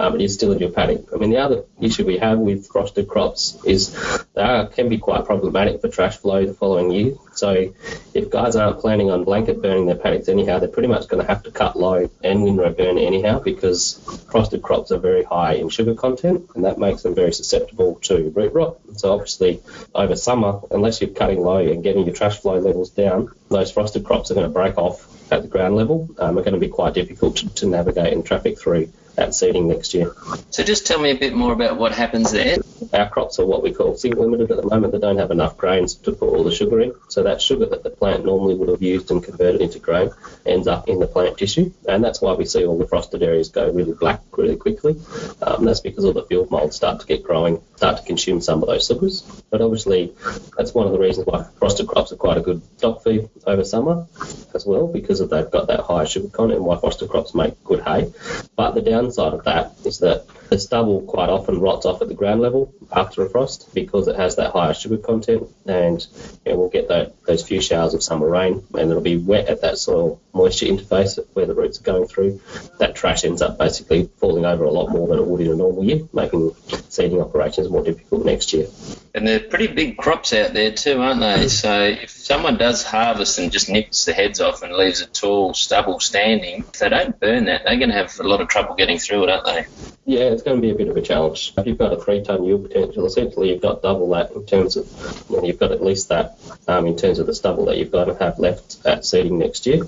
um, 0.00 0.14
it 0.14 0.22
is 0.22 0.34
still 0.34 0.52
in 0.52 0.58
your 0.58 0.70
paddock. 0.70 1.10
I 1.14 1.18
mean, 1.18 1.30
the 1.30 1.38
other 1.38 1.64
issue 1.80 2.06
we 2.06 2.18
have 2.18 2.38
with 2.38 2.66
frosted 2.68 3.08
crops 3.08 3.58
is 3.64 3.92
they 4.34 4.40
are, 4.40 4.66
can 4.66 4.88
be 4.88 4.98
quite 4.98 5.26
problematic 5.26 5.82
for 5.82 5.88
trash 5.88 6.16
flow 6.16 6.46
the 6.46 6.54
following 6.54 6.90
year. 6.90 7.14
So 7.38 7.72
if 8.14 8.30
guys 8.30 8.56
aren't 8.56 8.80
planning 8.80 9.10
on 9.10 9.24
blanket 9.24 9.62
burning 9.62 9.86
their 9.86 9.96
paddocks 9.96 10.28
anyhow, 10.28 10.58
they're 10.58 10.68
pretty 10.68 10.88
much 10.88 11.08
going 11.08 11.22
to 11.24 11.28
have 11.28 11.44
to 11.44 11.50
cut 11.50 11.76
low 11.76 12.10
and 12.24 12.42
windrow 12.42 12.70
burn 12.70 12.98
anyhow 12.98 13.38
because 13.38 14.00
frosted 14.30 14.62
crops 14.62 14.90
are 14.90 14.98
very 14.98 15.22
high 15.22 15.54
in 15.54 15.68
sugar 15.68 15.94
content 15.94 16.50
and 16.54 16.64
that 16.64 16.78
makes 16.78 17.02
them 17.02 17.14
very 17.14 17.32
susceptible 17.32 17.96
to 18.02 18.30
root 18.30 18.52
rot. 18.52 18.78
So 18.96 19.12
obviously 19.12 19.62
over 19.94 20.16
summer, 20.16 20.60
unless 20.70 21.00
you're 21.00 21.10
cutting 21.10 21.40
low 21.40 21.58
and 21.58 21.82
getting 21.82 22.04
your 22.04 22.14
trash 22.14 22.38
flow 22.40 22.58
levels 22.58 22.90
down, 22.90 23.30
those 23.48 23.70
frosted 23.70 24.04
crops 24.04 24.30
are 24.30 24.34
going 24.34 24.46
to 24.46 24.52
break 24.52 24.76
off 24.76 25.06
at 25.32 25.42
the 25.42 25.48
ground 25.48 25.76
level 25.76 26.08
um, 26.18 26.38
are 26.38 26.42
going 26.42 26.54
to 26.54 26.60
be 26.60 26.68
quite 26.68 26.94
difficult 26.94 27.36
to, 27.36 27.48
to 27.54 27.66
navigate 27.66 28.12
and 28.12 28.24
traffic 28.24 28.58
through 28.58 28.90
at 29.18 29.34
seeding 29.34 29.68
next 29.68 29.92
year. 29.94 30.14
So 30.50 30.62
just 30.62 30.86
tell 30.86 31.00
me 31.00 31.10
a 31.10 31.18
bit 31.18 31.34
more 31.34 31.52
about 31.52 31.76
what 31.76 31.92
happens 31.92 32.30
there. 32.30 32.58
Our 32.92 33.08
crops 33.08 33.38
are 33.38 33.44
what 33.44 33.62
we 33.62 33.72
call 33.72 33.96
sink 33.96 34.16
limited 34.16 34.50
at 34.50 34.56
the 34.56 34.66
moment. 34.66 34.92
They 34.92 35.00
don't 35.00 35.18
have 35.18 35.32
enough 35.32 35.56
grains 35.56 35.94
to 35.96 36.12
put 36.12 36.28
all 36.28 36.44
the 36.44 36.52
sugar 36.52 36.80
in. 36.80 36.94
So 37.08 37.24
that 37.24 37.42
sugar 37.42 37.66
that 37.66 37.82
the 37.82 37.90
plant 37.90 38.24
normally 38.24 38.54
would 38.54 38.68
have 38.68 38.82
used 38.82 39.10
and 39.10 39.22
converted 39.22 39.60
into 39.60 39.80
grain 39.80 40.10
ends 40.46 40.68
up 40.68 40.88
in 40.88 41.00
the 41.00 41.06
plant 41.06 41.36
tissue. 41.36 41.72
And 41.88 42.02
that's 42.02 42.20
why 42.20 42.34
we 42.34 42.44
see 42.44 42.64
all 42.64 42.78
the 42.78 42.86
frosted 42.86 43.22
areas 43.22 43.48
go 43.48 43.70
really 43.70 43.92
black 43.92 44.22
really 44.36 44.56
quickly. 44.56 44.96
Um, 45.42 45.64
that's 45.64 45.80
because 45.80 46.04
all 46.04 46.12
the 46.12 46.22
field 46.22 46.50
molds 46.50 46.76
start 46.76 47.00
to 47.00 47.06
get 47.06 47.24
growing, 47.24 47.60
start 47.76 47.98
to 47.98 48.04
consume 48.04 48.40
some 48.40 48.62
of 48.62 48.68
those 48.68 48.86
sugars. 48.86 49.22
But 49.50 49.60
obviously, 49.60 50.14
that's 50.56 50.72
one 50.72 50.86
of 50.86 50.92
the 50.92 50.98
reasons 50.98 51.26
why 51.26 51.44
frosted 51.58 51.88
crops 51.88 52.12
are 52.12 52.16
quite 52.16 52.38
a 52.38 52.42
good 52.42 52.62
stock 52.78 53.02
feed 53.02 53.28
over 53.46 53.64
summer 53.64 54.06
as 54.54 54.64
well, 54.64 54.86
because 54.86 55.20
of 55.20 55.30
they've 55.30 55.50
got 55.50 55.66
that 55.68 55.80
higher 55.80 56.06
sugar 56.06 56.28
content 56.28 56.58
and 56.58 56.66
why 56.66 56.78
frosted 56.78 57.10
crops 57.10 57.34
make 57.34 57.62
good 57.64 57.80
hay. 57.80 58.12
But 58.56 58.72
the 58.72 58.82
down 58.82 59.07
downside 59.08 59.34
of 59.34 59.44
that 59.44 59.72
is 59.84 59.98
that 59.98 60.24
the 60.48 60.58
stubble 60.58 61.02
quite 61.02 61.28
often 61.28 61.60
rots 61.60 61.86
off 61.86 62.02
at 62.02 62.08
the 62.08 62.14
ground 62.14 62.40
level 62.40 62.72
after 62.92 63.22
a 63.22 63.30
frost 63.30 63.74
because 63.74 64.08
it 64.08 64.16
has 64.16 64.36
that 64.36 64.52
higher 64.52 64.74
sugar 64.74 64.96
content, 64.96 65.48
and 65.66 66.06
you 66.44 66.52
know, 66.52 66.58
we'll 66.58 66.68
get 66.68 66.88
that, 66.88 67.22
those 67.24 67.46
few 67.46 67.60
showers 67.60 67.94
of 67.94 68.02
summer 68.02 68.28
rain, 68.28 68.64
and 68.74 68.90
it'll 68.90 69.02
be 69.02 69.16
wet 69.16 69.48
at 69.48 69.62
that 69.62 69.78
soil 69.78 70.20
moisture 70.32 70.66
interface 70.66 71.18
where 71.34 71.46
the 71.46 71.54
roots 71.54 71.80
are 71.80 71.84
going 71.84 72.06
through. 72.06 72.40
That 72.78 72.94
trash 72.94 73.24
ends 73.24 73.42
up 73.42 73.58
basically 73.58 74.08
falling 74.18 74.44
over 74.44 74.64
a 74.64 74.70
lot 74.70 74.88
more 74.90 75.08
than 75.08 75.18
it 75.18 75.26
would 75.26 75.40
in 75.40 75.52
a 75.52 75.56
normal 75.56 75.84
year, 75.84 76.00
making 76.12 76.54
seeding 76.88 77.20
operations 77.20 77.68
more 77.68 77.82
difficult 77.82 78.24
next 78.24 78.52
year. 78.52 78.68
And 79.14 79.26
they're 79.26 79.40
pretty 79.40 79.66
big 79.66 79.96
crops 79.96 80.32
out 80.32 80.54
there 80.54 80.72
too, 80.72 81.00
aren't 81.00 81.20
they? 81.20 81.48
So 81.58 81.82
if 81.82 82.10
someone 82.10 82.56
does 82.56 82.84
harvest 82.84 83.38
and 83.38 83.50
just 83.50 83.68
nips 83.68 84.04
the 84.04 84.12
heads 84.12 84.40
off 84.40 84.62
and 84.62 84.72
leaves 84.72 85.00
a 85.00 85.06
tall 85.06 85.54
stubble 85.54 85.98
standing, 85.98 86.60
if 86.60 86.78
they 86.78 86.88
don't 86.88 87.18
burn 87.18 87.46
that, 87.46 87.62
they're 87.64 87.78
going 87.78 87.90
to 87.90 87.96
have 87.96 88.18
a 88.20 88.22
lot 88.22 88.40
of 88.40 88.48
trouble 88.48 88.76
getting 88.76 88.98
through 88.98 89.24
it, 89.24 89.30
aren't 89.30 89.44
they? 89.44 89.66
Yeah, 90.04 90.36
it's 90.38 90.44
going 90.44 90.56
to 90.56 90.62
be 90.62 90.70
a 90.70 90.76
bit 90.76 90.86
of 90.86 90.96
a 90.96 91.02
challenge. 91.02 91.52
If 91.58 91.66
you've 91.66 91.78
got 91.78 91.92
a 91.92 92.00
three 92.00 92.22
ton 92.22 92.44
yield 92.44 92.68
potential, 92.68 93.06
essentially 93.06 93.50
you've 93.50 93.60
got 93.60 93.82
double 93.82 94.08
that 94.10 94.30
in 94.30 94.46
terms 94.46 94.76
of, 94.76 94.86
you 95.28 95.36
know, 95.36 95.44
you've 95.44 95.58
got 95.58 95.72
at 95.72 95.82
least 95.82 96.10
that 96.10 96.38
um, 96.68 96.86
in 96.86 96.96
terms 96.96 97.18
of 97.18 97.26
the 97.26 97.34
stubble 97.34 97.64
that 97.66 97.76
you've 97.76 97.90
got 97.90 98.04
to 98.04 98.14
have 98.14 98.38
left 98.38 98.78
at 98.86 99.04
seeding 99.04 99.38
next 99.38 99.66
year. 99.66 99.82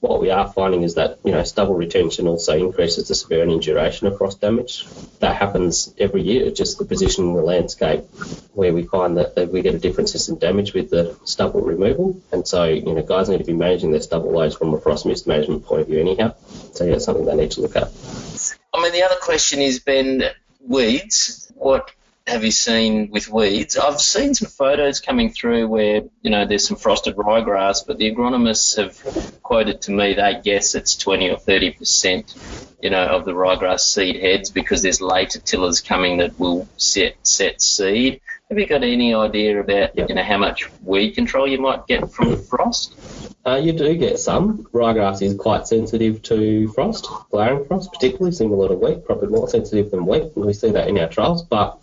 What 0.00 0.22
we 0.22 0.30
are 0.30 0.50
finding 0.50 0.84
is 0.84 0.94
that, 0.94 1.18
you 1.22 1.32
know, 1.32 1.44
stubble 1.44 1.74
retention 1.74 2.26
also 2.26 2.56
increases 2.56 3.08
the 3.08 3.14
severity 3.14 3.52
and 3.52 3.62
duration 3.62 4.06
of 4.06 4.16
frost 4.16 4.40
damage. 4.40 4.86
That 5.20 5.36
happens 5.36 5.92
every 5.98 6.22
year, 6.22 6.50
just 6.50 6.78
the 6.78 6.86
position 6.86 7.24
in 7.24 7.34
the 7.34 7.42
landscape 7.42 8.04
where 8.54 8.72
we 8.72 8.84
find 8.84 9.18
that, 9.18 9.34
that 9.34 9.52
we 9.52 9.60
get 9.60 9.74
a 9.74 9.78
difference 9.78 10.28
in 10.30 10.38
damage 10.38 10.72
with 10.72 10.88
the 10.88 11.14
stubble 11.24 11.60
removal. 11.60 12.22
And 12.32 12.48
so, 12.48 12.64
you 12.64 12.94
know, 12.94 13.02
guys 13.02 13.28
need 13.28 13.38
to 13.38 13.44
be 13.44 13.52
managing 13.52 13.90
their 13.90 14.00
stubble 14.00 14.32
loads 14.32 14.56
from 14.56 14.72
a 14.72 14.80
frost 14.80 15.04
risk 15.04 15.26
management 15.26 15.66
point 15.66 15.82
of 15.82 15.88
view 15.88 16.00
anyhow. 16.00 16.34
So 16.72 16.84
yeah, 16.84 16.94
it's 16.94 17.04
something 17.04 17.26
they 17.26 17.36
need 17.36 17.50
to 17.52 17.60
look 17.60 17.76
at. 17.76 17.90
I 18.74 18.82
mean, 18.82 18.92
the 18.92 19.04
other 19.04 19.16
question 19.20 19.60
is, 19.60 19.78
Ben, 19.78 20.24
weeds. 20.60 21.52
What 21.54 21.92
have 22.26 22.44
you 22.44 22.50
seen 22.50 23.10
with 23.10 23.28
weeds? 23.30 23.76
I've 23.76 24.00
seen 24.00 24.34
some 24.34 24.48
photos 24.48 24.98
coming 24.98 25.30
through 25.30 25.68
where, 25.68 26.02
you 26.22 26.30
know, 26.30 26.44
there's 26.44 26.66
some 26.66 26.76
frosted 26.76 27.14
ryegrass, 27.14 27.86
but 27.86 27.98
the 27.98 28.12
agronomists 28.12 28.76
have 28.76 29.42
quoted 29.42 29.82
to 29.82 29.92
me 29.92 30.14
they 30.14 30.40
guess 30.42 30.74
it's 30.74 30.96
20 30.96 31.30
or 31.30 31.36
30%, 31.36 32.76
you 32.82 32.90
know, 32.90 33.06
of 33.06 33.24
the 33.24 33.32
ryegrass 33.32 33.80
seed 33.80 34.16
heads 34.16 34.50
because 34.50 34.82
there's 34.82 35.00
later 35.00 35.38
tillers 35.38 35.80
coming 35.80 36.16
that 36.18 36.38
will 36.40 36.66
set, 36.76 37.14
set 37.22 37.62
seed. 37.62 38.20
Have 38.54 38.60
you 38.60 38.66
got 38.68 38.84
any 38.84 39.12
idea 39.12 39.58
about, 39.58 39.96
Yep. 39.96 40.08
you 40.08 40.14
know, 40.14 40.22
how 40.22 40.38
much 40.38 40.70
weed 40.84 41.16
control 41.16 41.44
you 41.44 41.58
might 41.58 41.88
get 41.88 42.08
from 42.12 42.36
frost? 42.36 42.94
Uh, 43.44 43.56
you 43.56 43.72
do 43.72 43.96
get 43.96 44.20
some. 44.20 44.68
Ryegrass 44.72 45.22
is 45.22 45.34
quite 45.34 45.66
sensitive 45.66 46.22
to 46.22 46.68
frost, 46.68 47.08
flowering 47.32 47.64
frost 47.64 47.92
particularly, 47.92 48.32
a 48.38 48.48
lot 48.48 48.70
of 48.70 48.78
wheat, 48.78 49.04
probably 49.04 49.26
more 49.26 49.48
sensitive 49.48 49.90
than 49.90 50.06
wheat, 50.06 50.30
and 50.36 50.44
we 50.44 50.52
see 50.52 50.70
that 50.70 50.86
in 50.86 50.96
our 51.00 51.08
trials, 51.08 51.42
but 51.42 51.80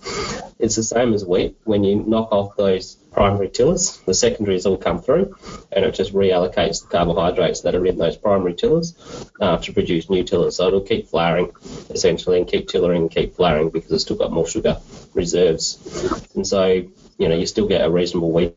it's 0.59 0.77
the 0.77 0.83
same 0.83 1.13
as 1.13 1.25
wheat. 1.25 1.57
When 1.65 1.83
you 1.83 2.05
knock 2.07 2.31
off 2.31 2.55
those 2.55 2.95
primary 3.11 3.49
tillers, 3.49 3.97
the 4.05 4.13
secondaries 4.13 4.65
all 4.65 4.77
come 4.77 5.01
through, 5.01 5.35
and 5.71 5.85
it 5.85 5.93
just 5.93 6.13
reallocates 6.13 6.81
the 6.81 6.87
carbohydrates 6.89 7.61
that 7.61 7.75
are 7.75 7.85
in 7.85 7.97
those 7.97 8.17
primary 8.17 8.53
tillers 8.53 8.95
uh, 9.39 9.57
to 9.57 9.73
produce 9.73 10.09
new 10.09 10.23
tillers. 10.23 10.55
So 10.55 10.67
it'll 10.67 10.81
keep 10.81 11.07
flowering, 11.07 11.51
essentially, 11.89 12.37
and 12.37 12.47
keep 12.47 12.67
tillering 12.67 13.03
and 13.03 13.11
keep 13.11 13.35
flowering 13.35 13.69
because 13.69 13.91
it's 13.91 14.03
still 14.03 14.17
got 14.17 14.31
more 14.31 14.47
sugar 14.47 14.77
reserves. 15.13 15.77
And 16.35 16.47
so, 16.47 16.65
you 17.17 17.29
know, 17.29 17.35
you 17.35 17.45
still 17.45 17.67
get 17.67 17.85
a 17.85 17.89
reasonable 17.89 18.31
wheat 18.31 18.55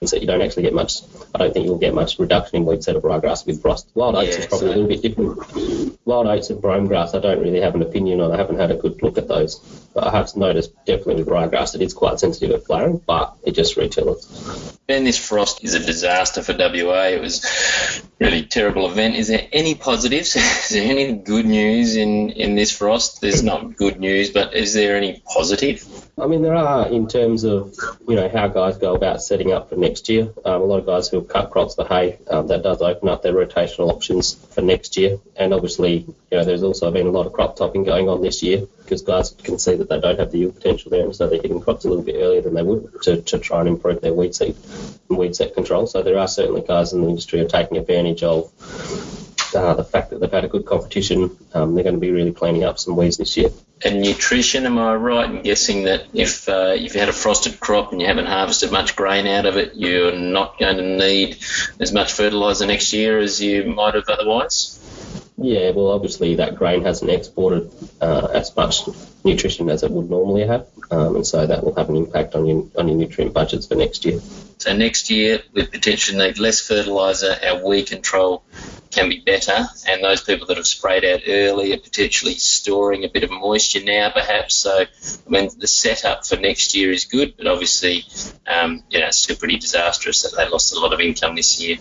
that 0.00 0.20
you 0.20 0.28
don't 0.28 0.42
actually 0.42 0.62
get 0.62 0.74
much. 0.74 1.02
I 1.34 1.38
don't 1.38 1.52
think 1.52 1.66
you'll 1.66 1.78
get 1.78 1.92
much 1.92 2.20
reduction 2.20 2.58
in 2.58 2.64
weed 2.64 2.84
set 2.84 2.94
of 2.94 3.02
ryegrass 3.02 3.44
with 3.44 3.60
frost. 3.60 3.90
Wild 3.94 4.14
oats 4.14 4.36
Yeah, 4.36 4.42
is 4.42 4.46
probably 4.46 4.68
a 4.68 4.70
little 4.70 4.86
bit 4.86 5.02
different. 5.02 6.06
Wild 6.06 6.28
oats 6.28 6.50
and 6.50 6.62
brome 6.62 6.86
grass, 6.86 7.14
I 7.14 7.18
don't 7.18 7.40
really 7.40 7.60
have 7.60 7.74
an 7.74 7.82
opinion 7.82 8.20
on. 8.20 8.30
I 8.30 8.36
haven't 8.36 8.58
had 8.58 8.70
a 8.70 8.76
good 8.76 9.02
look 9.02 9.18
at 9.18 9.26
those. 9.26 9.56
But 9.94 10.06
I 10.06 10.10
have 10.12 10.36
noticed 10.36 10.72
definitely 10.84 11.16
with 11.16 11.26
ryegrass 11.26 11.74
it 11.74 11.82
is 11.82 11.94
quite 11.94 12.20
sensitive 12.20 12.54
at 12.54 12.64
flowering, 12.64 13.02
but 13.04 13.36
it 13.42 13.56
just 13.56 13.76
retills. 13.76 14.78
Ben, 14.86 15.02
this 15.02 15.18
frost 15.18 15.64
is 15.64 15.74
a 15.74 15.80
disaster 15.80 16.42
for 16.42 16.52
WA. 16.52 17.08
It 17.08 17.20
was 17.20 17.44
a 17.44 18.24
really 18.24 18.44
terrible 18.44 18.88
event. 18.88 19.16
Is 19.16 19.26
there 19.26 19.48
any 19.52 19.74
positives? 19.74 20.36
Is 20.36 20.68
there 20.68 20.88
any 20.88 21.12
good 21.14 21.44
news 21.44 21.96
in, 21.96 22.30
in 22.30 22.54
this 22.54 22.70
frost? 22.70 23.20
There's 23.20 23.42
not 23.42 23.76
good 23.76 23.98
news, 23.98 24.30
but 24.30 24.54
is 24.54 24.74
there 24.74 24.96
any 24.96 25.22
positive? 25.26 25.84
I 26.20 26.26
mean, 26.26 26.42
there 26.42 26.54
are 26.54 26.88
in 26.88 27.06
terms 27.06 27.44
of 27.44 27.74
you 28.08 28.16
know 28.16 28.28
how 28.28 28.48
guys 28.48 28.76
go 28.76 28.94
about 28.94 29.22
setting 29.22 29.52
up 29.52 29.68
for 29.68 29.76
next 29.76 30.08
year. 30.08 30.32
Um, 30.44 30.62
a 30.62 30.64
lot 30.64 30.80
of 30.80 30.86
guys 30.86 31.08
who 31.08 31.18
have 31.18 31.28
cut 31.28 31.50
crops 31.50 31.76
for 31.76 31.84
hay, 31.84 32.18
um, 32.28 32.48
that 32.48 32.62
does 32.62 32.82
open 32.82 33.08
up 33.08 33.22
their 33.22 33.32
rotational 33.32 33.90
options 33.90 34.34
for 34.34 34.60
next 34.60 34.96
year. 34.96 35.18
And 35.36 35.54
obviously, 35.54 35.98
you 35.98 36.14
know, 36.32 36.44
there's 36.44 36.62
also 36.62 36.90
been 36.90 37.06
a 37.06 37.10
lot 37.10 37.26
of 37.26 37.32
crop 37.32 37.56
topping 37.56 37.84
going 37.84 38.08
on 38.08 38.20
this 38.20 38.42
year 38.42 38.66
because 38.82 39.02
guys 39.02 39.30
can 39.30 39.58
see 39.58 39.76
that 39.76 39.88
they 39.88 40.00
don't 40.00 40.18
have 40.18 40.32
the 40.32 40.38
yield 40.38 40.56
potential 40.56 40.90
there, 40.90 41.04
and 41.04 41.14
so 41.14 41.28
they're 41.28 41.40
hitting 41.40 41.60
crops 41.60 41.84
a 41.84 41.88
little 41.88 42.04
bit 42.04 42.16
earlier 42.16 42.40
than 42.40 42.54
they 42.54 42.62
would 42.62 43.02
to, 43.02 43.22
to 43.22 43.38
try 43.38 43.60
and 43.60 43.68
improve 43.68 44.00
their 44.00 44.14
weed 44.14 44.34
seed 44.34 44.56
and 45.08 45.18
weed 45.18 45.36
set 45.36 45.54
control. 45.54 45.86
So 45.86 46.02
there 46.02 46.18
are 46.18 46.28
certainly 46.28 46.62
guys 46.66 46.92
in 46.92 47.02
the 47.02 47.08
industry 47.08 47.38
who 47.38 47.46
are 47.46 47.48
taking 47.48 47.76
advantage 47.76 48.22
of 48.22 48.50
uh, 49.54 49.74
the 49.74 49.84
fact 49.84 50.10
that 50.10 50.20
they've 50.20 50.30
had 50.30 50.44
a 50.44 50.48
good 50.48 50.66
competition. 50.66 51.36
Um, 51.54 51.74
they're 51.74 51.84
going 51.84 51.94
to 51.94 52.00
be 52.00 52.10
really 52.10 52.32
cleaning 52.32 52.64
up 52.64 52.78
some 52.78 52.96
weeds 52.96 53.16
this 53.16 53.36
year. 53.36 53.50
And 53.84 54.00
nutrition, 54.00 54.66
am 54.66 54.78
I 54.78 54.94
right 54.94 55.30
in 55.30 55.42
guessing 55.42 55.84
that 55.84 56.06
if 56.12 56.48
uh, 56.48 56.74
if 56.76 56.94
you 56.94 57.00
had 57.00 57.08
a 57.08 57.12
frosted 57.12 57.60
crop 57.60 57.92
and 57.92 58.00
you 58.00 58.06
haven't 58.06 58.26
harvested 58.26 58.72
much 58.72 58.96
grain 58.96 59.26
out 59.26 59.46
of 59.46 59.56
it, 59.56 59.74
you're 59.74 60.16
not 60.16 60.58
going 60.58 60.76
to 60.76 60.96
need 60.96 61.38
as 61.78 61.92
much 61.92 62.12
fertiliser 62.12 62.66
next 62.66 62.92
year 62.92 63.18
as 63.18 63.40
you 63.40 63.64
might 63.64 63.94
have 63.94 64.08
otherwise? 64.08 64.74
Yeah, 65.40 65.70
well, 65.70 65.88
obviously 65.88 66.34
that 66.36 66.56
grain 66.56 66.82
hasn't 66.82 67.10
exported 67.10 67.70
uh, 68.00 68.28
as 68.32 68.54
much 68.56 68.82
nutrition 69.24 69.68
as 69.68 69.82
it 69.82 69.90
would 69.90 70.08
normally 70.08 70.46
have, 70.46 70.66
um, 70.90 71.16
and 71.16 71.26
so 71.26 71.46
that 71.46 71.64
will 71.64 71.74
have 71.74 71.88
an 71.88 71.96
impact 71.96 72.34
on 72.34 72.46
your 72.46 72.66
on 72.76 72.88
your 72.88 72.96
nutrient 72.96 73.34
budgets 73.34 73.66
for 73.66 73.74
next 73.74 74.04
year. 74.04 74.20
So 74.58 74.76
next 74.76 75.08
year, 75.10 75.40
we 75.52 75.66
potentially 75.66 76.18
need 76.18 76.38
less 76.38 76.60
fertiliser, 76.60 77.36
our 77.44 77.64
weed 77.64 77.86
control 77.86 78.42
can 78.90 79.08
be 79.08 79.20
better, 79.20 79.66
and 79.86 80.02
those 80.02 80.22
people 80.22 80.46
that 80.46 80.56
have 80.56 80.66
sprayed 80.66 81.04
out 81.04 81.20
early 81.28 81.72
are 81.72 81.78
potentially 81.78 82.34
storing 82.34 83.04
a 83.04 83.08
bit 83.08 83.22
of 83.22 83.30
moisture 83.30 83.84
now, 83.84 84.10
perhaps. 84.10 84.56
So, 84.56 84.80
I 84.80 85.30
mean, 85.30 85.50
the 85.58 85.66
setup 85.66 86.26
for 86.26 86.36
next 86.36 86.74
year 86.74 86.90
is 86.90 87.04
good, 87.04 87.36
but 87.36 87.46
obviously, 87.46 88.04
um, 88.46 88.82
you 88.90 88.98
know, 88.98 89.06
it's 89.06 89.22
still 89.22 89.36
pretty 89.36 89.58
disastrous 89.58 90.22
that 90.22 90.36
they 90.36 90.48
lost 90.48 90.74
a 90.74 90.80
lot 90.80 90.92
of 90.92 91.00
income 91.00 91.36
this 91.36 91.60
year. 91.60 91.76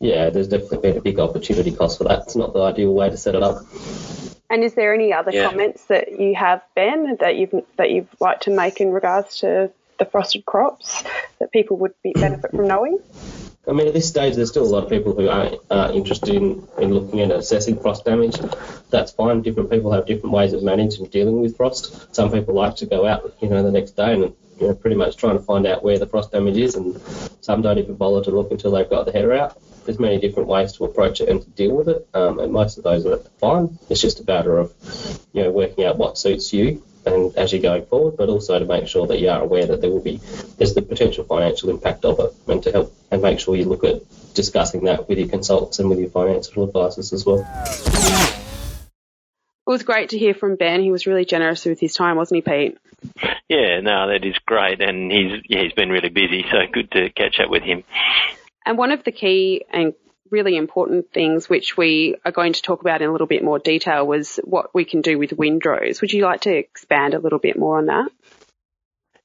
Yeah, 0.00 0.30
there's 0.30 0.48
definitely 0.48 0.78
been 0.78 0.98
a 0.98 1.00
big 1.00 1.18
opportunity 1.18 1.72
cost 1.72 1.98
for 1.98 2.04
that. 2.04 2.24
It's 2.24 2.36
not 2.36 2.52
the 2.52 2.60
ideal 2.62 2.92
way 2.92 3.08
to 3.08 3.16
set 3.16 3.34
it 3.34 3.42
up. 3.42 3.62
And 4.50 4.62
is 4.62 4.74
there 4.74 4.94
any 4.94 5.12
other 5.12 5.32
Yeah. 5.32 5.48
comments 5.48 5.84
that 5.86 6.20
you 6.20 6.34
have, 6.34 6.62
Ben, 6.74 7.16
that 7.20 7.36
you've 7.36 7.54
that 7.78 7.90
you'd 7.90 8.08
like 8.20 8.40
to 8.42 8.50
make 8.50 8.80
in 8.80 8.92
regards 8.92 9.38
to 9.38 9.70
the 9.98 10.04
frosted 10.04 10.44
crops 10.44 11.02
that 11.40 11.50
people 11.50 11.78
would 11.78 11.94
be 12.02 12.12
benefit 12.12 12.50
from 12.50 12.68
knowing? 12.68 12.98
I 13.68 13.72
mean, 13.72 13.88
at 13.88 13.94
this 13.94 14.06
stage, 14.06 14.36
there's 14.36 14.50
still 14.50 14.62
a 14.62 14.68
lot 14.68 14.84
of 14.84 14.90
people 14.90 15.12
who 15.14 15.28
are 15.28 15.50
uh, 15.70 15.90
interested 15.92 16.28
in, 16.36 16.68
in 16.78 16.94
looking 16.94 17.20
at 17.20 17.32
assessing 17.32 17.80
frost 17.80 18.04
damage. 18.04 18.36
That's 18.90 19.10
fine. 19.10 19.42
Different 19.42 19.70
people 19.70 19.90
have 19.90 20.06
different 20.06 20.32
ways 20.32 20.52
of 20.52 20.62
managing 20.62 21.02
and 21.02 21.10
dealing 21.10 21.40
with 21.40 21.56
frost. 21.56 22.14
Some 22.14 22.30
people 22.30 22.54
like 22.54 22.76
to 22.76 22.86
go 22.86 23.04
out, 23.06 23.34
you 23.40 23.48
know, 23.48 23.64
the 23.64 23.72
next 23.72 23.92
day 23.96 24.12
and 24.12 24.34
you 24.58 24.68
know, 24.68 24.74
pretty 24.74 24.96
much 24.96 25.16
trying 25.16 25.36
to 25.36 25.42
find 25.42 25.66
out 25.66 25.82
where 25.82 25.98
the 25.98 26.06
frost 26.06 26.32
damage 26.32 26.56
is, 26.56 26.74
and 26.74 27.00
some 27.40 27.62
don't 27.62 27.78
even 27.78 27.94
bother 27.94 28.24
to 28.24 28.30
look 28.30 28.50
until 28.50 28.70
they've 28.70 28.88
got 28.88 29.06
the 29.06 29.12
header 29.12 29.32
out. 29.32 29.60
There's 29.84 29.98
many 30.00 30.18
different 30.18 30.48
ways 30.48 30.72
to 30.74 30.84
approach 30.84 31.20
it 31.20 31.28
and 31.28 31.40
to 31.42 31.50
deal 31.50 31.76
with 31.76 31.88
it, 31.88 32.08
um, 32.14 32.38
and 32.38 32.52
most 32.52 32.78
of 32.78 32.84
those 32.84 33.06
are 33.06 33.18
fine. 33.38 33.78
It's 33.88 34.00
just 34.00 34.20
a 34.20 34.24
matter 34.24 34.58
of, 34.58 34.72
you 35.32 35.42
know, 35.44 35.50
working 35.52 35.84
out 35.84 35.98
what 35.98 36.18
suits 36.18 36.52
you 36.52 36.82
and 37.06 37.36
as 37.36 37.52
you're 37.52 37.62
going 37.62 37.86
forward, 37.86 38.16
but 38.16 38.28
also 38.28 38.58
to 38.58 38.64
make 38.64 38.88
sure 38.88 39.06
that 39.06 39.20
you 39.20 39.28
are 39.28 39.40
aware 39.40 39.66
that 39.66 39.80
there 39.80 39.90
will 39.90 40.02
be 40.02 40.16
there's 40.58 40.74
the 40.74 40.82
potential 40.82 41.24
financial 41.24 41.70
impact 41.70 42.04
of 42.04 42.18
it, 42.18 42.34
and 42.48 42.62
to 42.64 42.72
help 42.72 42.92
and 43.10 43.22
make 43.22 43.38
sure 43.38 43.56
you 43.56 43.64
look 43.64 43.84
at 43.84 44.02
discussing 44.34 44.84
that 44.84 45.08
with 45.08 45.18
your 45.18 45.28
consultants 45.28 45.78
and 45.78 45.88
with 45.88 46.00
your 46.00 46.10
financial 46.10 46.64
advisors 46.64 47.12
as 47.12 47.24
well. 47.24 47.46
It 49.66 49.70
was 49.70 49.82
great 49.82 50.10
to 50.10 50.18
hear 50.18 50.34
from 50.34 50.56
Ben. 50.56 50.82
He 50.82 50.92
was 50.92 51.06
really 51.06 51.24
generous 51.24 51.64
with 51.64 51.80
his 51.80 51.94
time, 51.94 52.16
wasn't 52.16 52.36
he, 52.36 52.42
Pete? 52.42 52.78
Yeah, 53.48 53.80
no, 53.80 54.08
that 54.08 54.24
is 54.24 54.36
great, 54.44 54.80
and 54.80 55.10
he's 55.10 55.42
yeah, 55.48 55.62
he's 55.62 55.72
been 55.72 55.90
really 55.90 56.08
busy, 56.08 56.44
so 56.50 56.58
good 56.72 56.90
to 56.92 57.10
catch 57.10 57.38
up 57.40 57.50
with 57.50 57.62
him. 57.62 57.84
And 58.64 58.76
one 58.76 58.90
of 58.90 59.04
the 59.04 59.12
key 59.12 59.64
and 59.72 59.94
really 60.30 60.56
important 60.56 61.12
things 61.12 61.48
which 61.48 61.76
we 61.76 62.16
are 62.24 62.32
going 62.32 62.52
to 62.52 62.62
talk 62.62 62.80
about 62.80 63.02
in 63.02 63.08
a 63.08 63.12
little 63.12 63.26
bit 63.26 63.44
more 63.44 63.58
detail 63.58 64.06
was 64.06 64.40
what 64.44 64.74
we 64.74 64.84
can 64.84 65.00
do 65.00 65.18
with 65.18 65.32
windrows. 65.32 66.00
Would 66.00 66.12
you 66.12 66.24
like 66.24 66.42
to 66.42 66.56
expand 66.56 67.14
a 67.14 67.18
little 67.18 67.38
bit 67.38 67.58
more 67.58 67.78
on 67.78 67.86
that? 67.86 68.10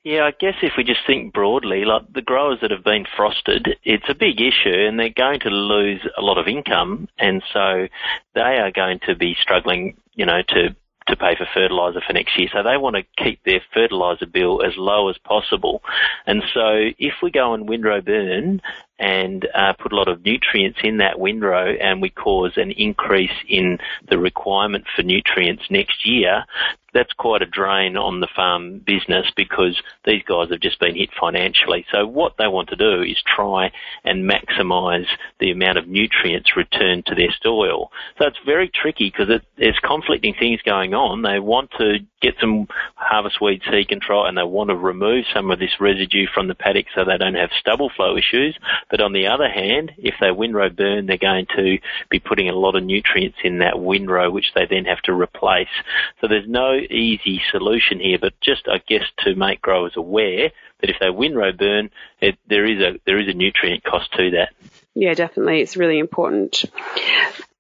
Yeah, 0.04 0.24
I 0.24 0.32
guess 0.32 0.56
if 0.64 0.74
we 0.78 0.84
just 0.84 1.06
think 1.06 1.32
broadly, 1.32 1.86
like 1.86 2.12
the 2.12 2.24
growers 2.24 2.60
that 2.62 2.72
have 2.72 2.84
been 2.84 3.06
frosted, 3.16 3.78
it's 3.84 4.10
a 4.10 4.16
big 4.16 4.42
issue 4.42 4.88
and 4.88 5.00
they're 5.00 5.10
going 5.10 5.42
to 5.42 5.50
lose 5.50 6.02
a 6.18 6.22
lot 6.22 6.40
of 6.40 6.48
income 6.48 7.08
and 7.20 7.44
so 7.54 7.88
they 8.34 8.42
are 8.42 8.72
going 8.72 9.00
to 9.06 9.16
be 9.16 9.36
struggling, 9.40 9.96
you 10.16 10.26
know, 10.26 10.42
to 10.48 10.76
to 11.12 11.18
pay 11.18 11.36
for 11.36 11.48
fertiliser 11.54 12.02
for 12.06 12.14
next 12.14 12.38
year. 12.38 12.50
So 12.52 12.64
they 12.64 12.78
want 12.78 12.96
to 12.96 13.24
keep 13.24 13.44
their 13.44 13.62
fertiliser 13.74 14.26
bill 14.26 14.64
as 14.64 14.76
low 14.78 15.10
as 15.10 15.18
possible. 15.20 15.84
And 16.26 16.44
so 16.54 16.90
if 16.98 17.14
we 17.22 17.32
go 17.32 17.54
and 17.54 17.70
windrow 17.70 18.02
burn 18.02 18.62
and 19.00 19.48
uh, 19.54 19.74
put 19.74 19.92
a 19.92 19.96
lot 19.96 20.08
of 20.08 20.24
nutrients 20.26 20.80
in 20.84 20.98
that 20.98 21.20
windrow 21.20 21.76
and 21.80 22.02
we 22.02 22.10
cause 22.10 22.54
an 22.58 22.72
increase 22.72 23.32
in 23.48 23.80
the 24.10 24.18
requirement 24.18 24.86
for 24.96 25.04
nutrients 25.04 25.64
next 25.70 26.06
year, 26.06 26.46
that's 26.94 27.14
quite 27.14 27.42
a 27.42 27.46
drain 27.46 27.98
on 27.98 28.20
the 28.20 28.28
farm 28.36 28.80
business 28.80 29.28
because 29.36 29.82
these 30.06 30.24
guys 30.24 30.50
have 30.52 30.60
just 30.60 30.80
been 30.80 30.96
hit 30.96 31.10
financially. 31.20 31.86
So 31.92 32.06
what 32.06 32.34
they 32.38 32.48
want 32.48 32.70
to 32.70 32.76
do 32.76 33.02
is 33.02 33.22
try 33.26 33.72
and 34.04 34.30
maximise 34.30 35.08
the 35.40 35.52
amount 35.52 35.78
of 35.78 35.88
nutrients 35.88 36.56
returned 36.56 37.06
to 37.06 37.16
their 37.16 37.34
soil. 37.42 37.92
So 38.18 38.28
it's 38.28 38.40
very 38.46 38.70
tricky 38.70 39.12
because 39.16 39.42
there's 39.58 39.80
conflicting 39.84 40.36
things 40.38 40.62
going 40.66 40.94
on. 40.94 41.22
They 41.22 41.40
want 41.40 41.72
to 41.78 42.00
get 42.22 42.36
some 42.40 42.68
harvest 42.96 43.42
weed 43.42 43.62
seed 43.70 43.88
control 43.88 44.26
and 44.26 44.38
they 44.38 44.44
want 44.44 44.70
to 44.70 44.76
remove 44.76 45.26
some 45.34 45.50
of 45.50 45.60
this 45.60 45.80
residue 45.80 46.28
from 46.34 46.48
the 46.48 46.56
paddock 46.56 46.86
so 46.94 47.04
they 47.04 47.18
don't 47.18 47.36
have 47.36 47.50
stubble 47.60 47.92
flow 47.96 48.18
issues. 48.18 48.58
But 48.90 49.02
on 49.02 49.14
the 49.14 49.28
other 49.28 49.50
hand, 49.50 49.92
if 49.98 50.16
they 50.20 50.32
windrow 50.32 50.70
burn, 50.70 51.06
they're 51.06 51.18
going 51.18 51.48
to 51.58 51.78
be 52.10 52.20
putting 52.20 52.50
a 52.50 52.56
lot 52.56 52.76
of 52.76 52.84
nutrients 52.84 53.38
in 53.44 53.60
that 53.60 53.80
windrow, 53.80 54.30
which 54.30 54.52
they 54.54 54.66
then 54.70 54.86
have 54.86 55.02
to 55.04 55.14
replace. 55.14 55.68
So 56.20 56.28
there's 56.28 56.48
no 56.48 56.81
easy 56.90 57.42
solution 57.52 58.00
here, 58.00 58.18
but 58.20 58.34
just, 58.42 58.68
I 58.68 58.82
guess, 58.88 59.06
to 59.20 59.36
make 59.36 59.62
growers 59.62 59.94
aware 59.96 60.52
that 60.80 60.90
if 60.90 60.98
they 61.00 61.10
windrow 61.10 61.52
burn, 61.52 61.90
it, 62.20 62.38
there 62.48 62.66
is 62.66 62.80
a 62.80 63.00
there 63.06 63.20
is 63.20 63.28
a 63.28 63.34
nutrient 63.34 63.84
cost 63.84 64.12
to 64.14 64.32
that. 64.32 64.54
Yeah, 64.94 65.14
definitely. 65.14 65.62
It's 65.62 65.78
really 65.78 66.00
important. 66.00 66.66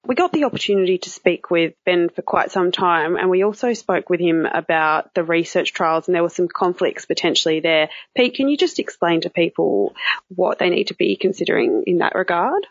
We 0.03 0.15
got 0.15 0.33
the 0.33 0.45
opportunity 0.45 0.97
to 0.97 1.09
speak 1.11 1.51
with 1.51 1.75
Ben 1.85 2.09
for 2.09 2.23
quite 2.23 2.51
some 2.51 2.71
time, 2.71 3.15
and 3.15 3.29
we 3.29 3.43
also 3.43 3.73
spoke 3.73 4.09
with 4.09 4.19
him 4.19 4.47
about 4.47 5.13
the 5.13 5.23
research 5.23 5.73
trials, 5.73 6.07
and 6.07 6.15
there 6.15 6.23
were 6.23 6.29
some 6.29 6.47
conflicts 6.47 7.05
potentially 7.05 7.59
there. 7.59 7.89
Pete, 8.17 8.33
can 8.33 8.49
you 8.49 8.57
just 8.57 8.79
explain 8.79 9.21
to 9.21 9.29
people 9.29 9.93
what 10.29 10.57
they 10.57 10.71
need 10.71 10.87
to 10.87 10.95
be 10.95 11.15
considering 11.15 11.83
in 11.85 11.99
that 11.99 12.15
regard? 12.15 12.65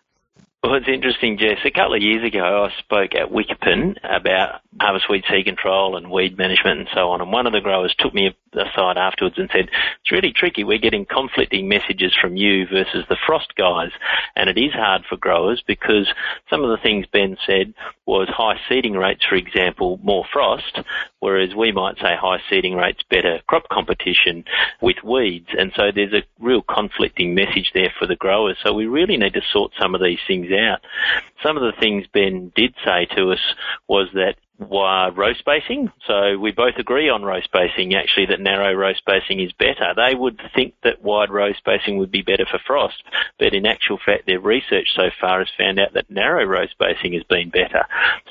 Well, 0.63 0.75
it's 0.75 0.89
interesting, 0.89 1.39
Jess. 1.39 1.57
A 1.65 1.71
couple 1.71 1.95
of 1.95 2.03
years 2.03 2.23
ago, 2.23 2.69
I 2.69 2.81
spoke 2.81 3.15
at 3.15 3.33
Wickerton 3.33 3.97
about 4.05 4.61
harvest 4.79 5.09
weed 5.09 5.25
seed 5.27 5.47
control 5.47 5.97
and 5.97 6.11
weed 6.11 6.37
management 6.37 6.81
and 6.81 6.89
so 6.93 7.09
on. 7.13 7.23
And 7.23 7.33
one 7.33 7.47
of 7.47 7.55
the 7.55 7.63
growers 7.63 7.95
took 7.99 8.13
me 8.13 8.37
aside 8.53 8.99
afterwards 8.99 9.39
and 9.39 9.49
said, 9.51 9.71
it's 9.71 10.13
really 10.13 10.35
tricky. 10.35 10.63
We're 10.63 10.77
getting 10.77 11.07
conflicting 11.07 11.67
messages 11.67 12.15
from 12.21 12.37
you 12.37 12.67
versus 12.67 13.07
the 13.09 13.17
frost 13.27 13.55
guys. 13.57 13.93
And 14.37 14.51
it 14.51 14.59
is 14.59 14.75
hard 14.75 15.07
for 15.09 15.17
growers 15.17 15.63
because 15.67 16.13
some 16.51 16.63
of 16.63 16.69
the 16.69 16.83
things 16.83 17.07
Ben 17.11 17.39
said 17.47 17.73
was 18.05 18.29
high 18.29 18.61
seeding 18.69 18.93
rates, 18.93 19.25
for 19.27 19.37
example, 19.37 19.99
more 20.03 20.27
frost, 20.31 20.79
whereas 21.21 21.55
we 21.55 21.73
might 21.73 21.97
say 21.97 22.17
high 22.17 22.41
seeding 22.51 22.75
rates, 22.75 23.03
better 23.09 23.41
crop 23.47 23.69
competition 23.69 24.45
with 24.81 24.97
weeds. 25.05 25.49
And 25.57 25.73
so 25.77 25.91
there's 25.95 26.13
a 26.13 26.25
real 26.39 26.63
conflicting 26.63 27.35
message 27.35 27.71
there 27.75 27.93
for 27.99 28.07
the 28.07 28.17
growers. 28.17 28.57
So 28.65 28.73
we 28.73 28.87
really 28.87 29.17
need 29.17 29.35
to 29.35 29.43
sort 29.53 29.73
some 29.81 29.95
of 29.95 30.03
these 30.03 30.19
things 30.27 30.51
out. 30.53 30.81
Some 31.43 31.57
of 31.57 31.63
the 31.63 31.79
things 31.79 32.07
Ben 32.13 32.53
did 32.55 32.75
say 32.85 33.07
to 33.17 33.33
us 33.33 33.41
was 33.89 34.09
that 34.15 34.37
row 34.61 35.33
spacing. 35.39 35.91
So 36.07 36.39
we 36.39 36.53
both 36.53 36.77
agree 36.79 37.09
on 37.09 37.23
row 37.23 37.41
spacing, 37.41 37.95
actually, 37.95 38.27
that 38.27 38.41
narrow 38.41 38.73
row 38.75 38.93
spacing 38.95 39.41
is 39.41 39.53
better. 39.53 39.95
They 39.97 40.15
would 40.15 40.41
think 40.55 40.75
that 40.85 41.03
wide 41.03 41.31
row 41.31 41.53
spacing 41.55 41.99
would 41.99 42.11
be 42.11 42.23
better 42.23 42.47
for 42.51 42.59
frost, 42.67 43.03
but 43.39 43.55
in 43.55 43.67
actual 43.67 43.99
fact, 44.05 44.27
their 44.27 44.41
research 44.41 44.89
so 44.95 45.11
far 45.21 45.39
has 45.39 45.49
found 45.57 45.79
out 45.79 45.95
that 45.95 46.11
narrow 46.11 46.45
row 46.45 46.67
spacing 46.67 47.15
has 47.15 47.23
been 47.25 47.51
better. 47.51 47.85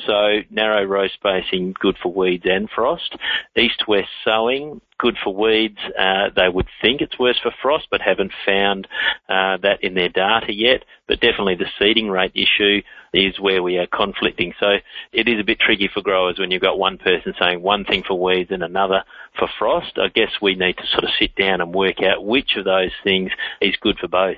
So 0.05 0.41
narrow 0.49 0.83
row 0.83 1.07
spacing, 1.07 1.73
good 1.79 1.97
for 2.01 2.13
weeds 2.13 2.45
and 2.45 2.69
frost. 2.69 3.15
East-west 3.57 4.09
sowing, 4.23 4.81
good 4.99 5.17
for 5.23 5.33
weeds. 5.33 5.79
Uh, 5.97 6.29
they 6.35 6.47
would 6.47 6.67
think 6.81 7.01
it's 7.01 7.17
worse 7.17 7.39
for 7.41 7.51
frost, 7.61 7.87
but 7.89 8.01
haven't 8.01 8.31
found 8.45 8.87
uh, 9.27 9.57
that 9.57 9.79
in 9.81 9.95
their 9.95 10.09
data 10.09 10.53
yet. 10.53 10.83
But 11.07 11.21
definitely 11.21 11.55
the 11.55 11.69
seeding 11.79 12.09
rate 12.09 12.33
issue 12.35 12.81
is 13.11 13.39
where 13.39 13.63
we 13.63 13.77
are 13.77 13.87
conflicting. 13.87 14.53
So 14.59 14.67
it 15.11 15.27
is 15.27 15.39
a 15.39 15.43
bit 15.43 15.59
tricky 15.59 15.89
for 15.91 16.01
growers 16.01 16.37
when 16.37 16.51
you've 16.51 16.61
got 16.61 16.77
one 16.77 16.99
person 16.99 17.33
saying 17.39 17.63
one 17.63 17.85
thing 17.85 18.03
for 18.07 18.19
weeds 18.19 18.51
and 18.51 18.61
another 18.61 19.03
for 19.39 19.47
frost. 19.57 19.97
I 19.97 20.09
guess 20.09 20.29
we 20.39 20.53
need 20.53 20.77
to 20.77 20.85
sort 20.91 21.05
of 21.05 21.09
sit 21.17 21.35
down 21.35 21.61
and 21.61 21.73
work 21.73 22.03
out 22.03 22.23
which 22.23 22.55
of 22.57 22.65
those 22.65 22.91
things 23.03 23.31
is 23.61 23.75
good 23.77 23.97
for 23.97 24.07
both. 24.07 24.37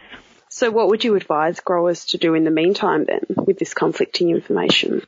So 0.49 0.69
what 0.69 0.89
would 0.89 1.03
you 1.03 1.15
advise 1.15 1.61
growers 1.61 2.05
to 2.07 2.17
do 2.17 2.33
in 2.33 2.43
the 2.43 2.51
meantime 2.51 3.05
then 3.05 3.21
with 3.35 3.57
this 3.57 3.73
conflicting 3.73 4.29
information? 4.29 5.01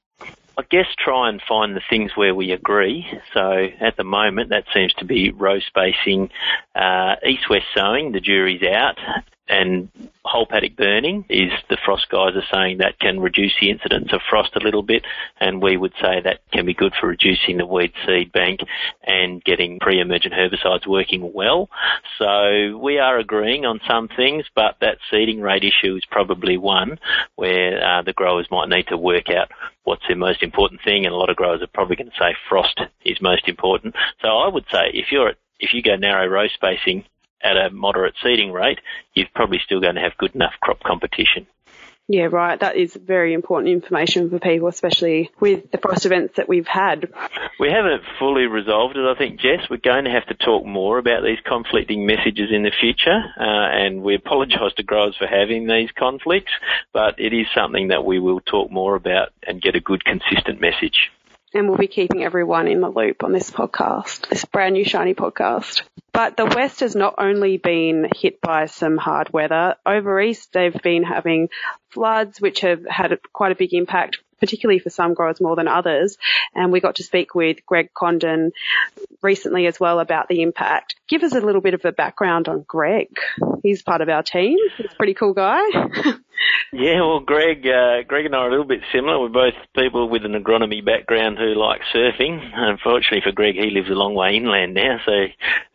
I 0.57 0.63
guess 0.69 0.85
try 0.97 1.29
and 1.29 1.41
find 1.47 1.75
the 1.75 1.81
things 1.89 2.11
where 2.15 2.35
we 2.35 2.51
agree. 2.51 3.07
So 3.33 3.67
at 3.79 3.97
the 3.97 4.03
moment, 4.03 4.49
that 4.49 4.65
seems 4.73 4.93
to 4.95 5.05
be 5.05 5.31
row 5.31 5.59
spacing, 5.59 6.29
uh, 6.75 7.15
east-west 7.25 7.65
sowing. 7.75 8.11
The 8.11 8.19
jury's 8.19 8.61
out, 8.63 8.97
and 9.47 9.89
whole 10.23 10.45
paddock 10.45 10.75
burning 10.77 11.25
is 11.29 11.51
the 11.69 11.77
frost 11.83 12.07
guys 12.09 12.33
are 12.35 12.47
saying 12.51 12.77
that 12.77 12.97
can 12.99 13.19
reduce 13.19 13.53
the 13.59 13.69
incidence 13.69 14.13
of 14.13 14.21
frost 14.29 14.55
a 14.55 14.63
little 14.63 14.83
bit, 14.83 15.03
and 15.39 15.61
we 15.61 15.75
would 15.75 15.93
say 16.01 16.21
that 16.21 16.39
can 16.51 16.65
be 16.65 16.73
good 16.73 16.93
for 16.99 17.07
reducing 17.07 17.57
the 17.57 17.65
weed 17.65 17.91
seed 18.05 18.31
bank 18.31 18.61
and 19.03 19.43
getting 19.43 19.79
pre-emergent 19.79 20.33
herbicides 20.33 20.87
working 20.87 21.33
well. 21.33 21.69
So 22.17 22.77
we 22.77 22.99
are 22.99 23.19
agreeing 23.19 23.65
on 23.65 23.81
some 23.87 24.07
things, 24.07 24.45
but 24.55 24.77
that 24.79 24.97
seeding 25.11 25.41
rate 25.41 25.63
issue 25.63 25.95
is 25.95 26.05
probably 26.09 26.57
one 26.57 26.99
where 27.35 27.83
uh, 27.83 28.01
the 28.01 28.13
growers 28.13 28.47
might 28.49 28.69
need 28.69 28.87
to 28.87 28.97
work 28.97 29.29
out 29.29 29.51
what's 29.83 30.07
the 30.07 30.15
most 30.15 30.41
important 30.41 30.81
thing, 30.83 31.05
and 31.05 31.13
a 31.13 31.17
lot 31.17 31.29
of 31.29 31.35
growers 31.35 31.61
are 31.61 31.67
probably 31.67 31.97
going 31.97 32.09
to 32.09 32.17
say 32.17 32.33
frost 32.47 32.79
is 33.03 33.21
most 33.21 33.49
important. 33.49 33.93
So 34.21 34.29
I 34.29 34.47
would 34.47 34.65
say 34.71 34.91
if 34.93 35.11
you're 35.11 35.29
at 35.29 35.37
if 35.59 35.73
you 35.73 35.81
go 35.81 35.95
narrow 35.95 36.27
row 36.27 36.47
spacing 36.47 37.05
at 37.43 37.57
a 37.57 37.69
moderate 37.69 38.15
seeding 38.23 38.51
rate, 38.51 38.79
you're 39.13 39.27
probably 39.35 39.59
still 39.63 39.81
going 39.81 39.95
to 39.95 40.01
have 40.01 40.17
good 40.17 40.35
enough 40.35 40.53
crop 40.61 40.81
competition. 40.83 41.47
Yeah, 42.07 42.27
right. 42.29 42.59
That 42.59 42.75
is 42.75 42.93
very 42.95 43.33
important 43.33 43.71
information 43.71 44.29
for 44.29 44.37
people, 44.37 44.67
especially 44.67 45.31
with 45.39 45.71
the 45.71 45.77
frost 45.77 46.05
events 46.05 46.35
that 46.35 46.49
we've 46.49 46.67
had. 46.67 47.13
We 47.59 47.69
haven't 47.71 48.03
fully 48.19 48.45
resolved 48.45 48.97
it, 48.97 49.05
I 49.05 49.17
think, 49.17 49.39
Jess. 49.39 49.69
We're 49.69 49.77
going 49.77 50.03
to 50.03 50.11
have 50.11 50.25
to 50.27 50.33
talk 50.33 50.65
more 50.65 50.97
about 50.97 51.23
these 51.23 51.39
conflicting 51.45 52.05
messages 52.05 52.49
in 52.51 52.63
the 52.63 52.71
future, 52.77 53.23
uh, 53.39 53.43
and 53.43 54.03
we 54.03 54.15
apologise 54.15 54.73
to 54.75 54.83
growers 54.83 55.15
for 55.17 55.27
having 55.27 55.65
these 55.65 55.91
conflicts, 55.91 56.51
but 56.91 57.19
it 57.19 57.31
is 57.31 57.47
something 57.55 57.87
that 57.87 58.03
we 58.03 58.19
will 58.19 58.41
talk 58.41 58.69
more 58.69 58.95
about 58.95 59.29
and 59.47 59.61
get 59.61 59.75
a 59.75 59.79
good, 59.79 60.03
consistent 60.03 60.59
message. 60.59 61.09
And 61.53 61.69
we'll 61.69 61.77
be 61.77 61.87
keeping 61.87 62.23
everyone 62.23 62.67
in 62.67 62.81
the 62.81 62.89
loop 62.89 63.23
on 63.23 63.31
this 63.31 63.49
podcast, 63.49 64.27
this 64.27 64.43
brand 64.43 64.73
new 64.73 64.83
shiny 64.83 65.13
podcast. 65.13 65.83
But 66.13 66.37
the 66.37 66.45
West 66.45 66.81
has 66.81 66.95
not 66.95 67.15
only 67.17 67.57
been 67.57 68.07
hit 68.15 68.39
by 68.39 68.67
some 68.67 68.97
hard 68.97 69.33
weather. 69.33 69.75
Over 69.83 70.21
East, 70.21 70.53
they've 70.53 70.81
been 70.83 71.03
having 71.03 71.49
floods, 71.89 72.39
which 72.39 72.61
have 72.61 72.85
had 72.85 73.19
quite 73.33 73.51
a 73.51 73.55
big 73.55 73.73
impact, 73.73 74.19
particularly 74.43 74.79
for 74.79 74.89
some 74.89 75.13
growers 75.13 75.39
more 75.39 75.55
than 75.55 75.69
others. 75.69 76.17
And 76.53 76.69
we 76.73 76.81
got 76.81 76.95
to 76.95 77.03
speak 77.03 77.33
with 77.33 77.65
Greg 77.65 77.93
Condon 77.93 78.51
recently 79.21 79.67
as 79.67 79.79
well 79.79 80.01
about 80.01 80.27
the 80.27 80.41
impact. 80.41 80.95
Give 81.07 81.23
us 81.23 81.33
a 81.33 81.39
little 81.39 81.61
bit 81.61 81.73
of 81.73 81.85
a 81.85 81.93
background 81.93 82.49
on 82.49 82.65
Greg. 82.67 83.07
He's 83.63 83.81
part 83.81 84.01
of 84.01 84.09
our 84.09 84.21
team. 84.21 84.57
He's 84.75 84.91
a 84.91 84.95
pretty 84.95 85.13
cool 85.13 85.33
guy. 85.33 85.61
Yeah, 86.71 87.01
well, 87.01 87.19
Greg, 87.19 87.67
uh, 87.67 88.01
Greg 88.07 88.25
and 88.25 88.35
I 88.35 88.39
are 88.39 88.47
a 88.47 88.49
little 88.49 88.65
bit 88.65 88.81
similar. 88.91 89.19
We're 89.19 89.29
both 89.29 89.53
people 89.75 90.09
with 90.09 90.25
an 90.25 90.33
agronomy 90.33 90.83
background 90.83 91.37
who 91.37 91.53
like 91.53 91.81
surfing. 91.93 92.49
Unfortunately 92.51 93.21
for 93.23 93.31
Greg, 93.31 93.53
he 93.55 93.69
lives 93.69 93.91
a 93.91 93.93
long 93.93 94.15
way 94.15 94.35
inland 94.37 94.73
now, 94.73 94.97
so 95.05 95.11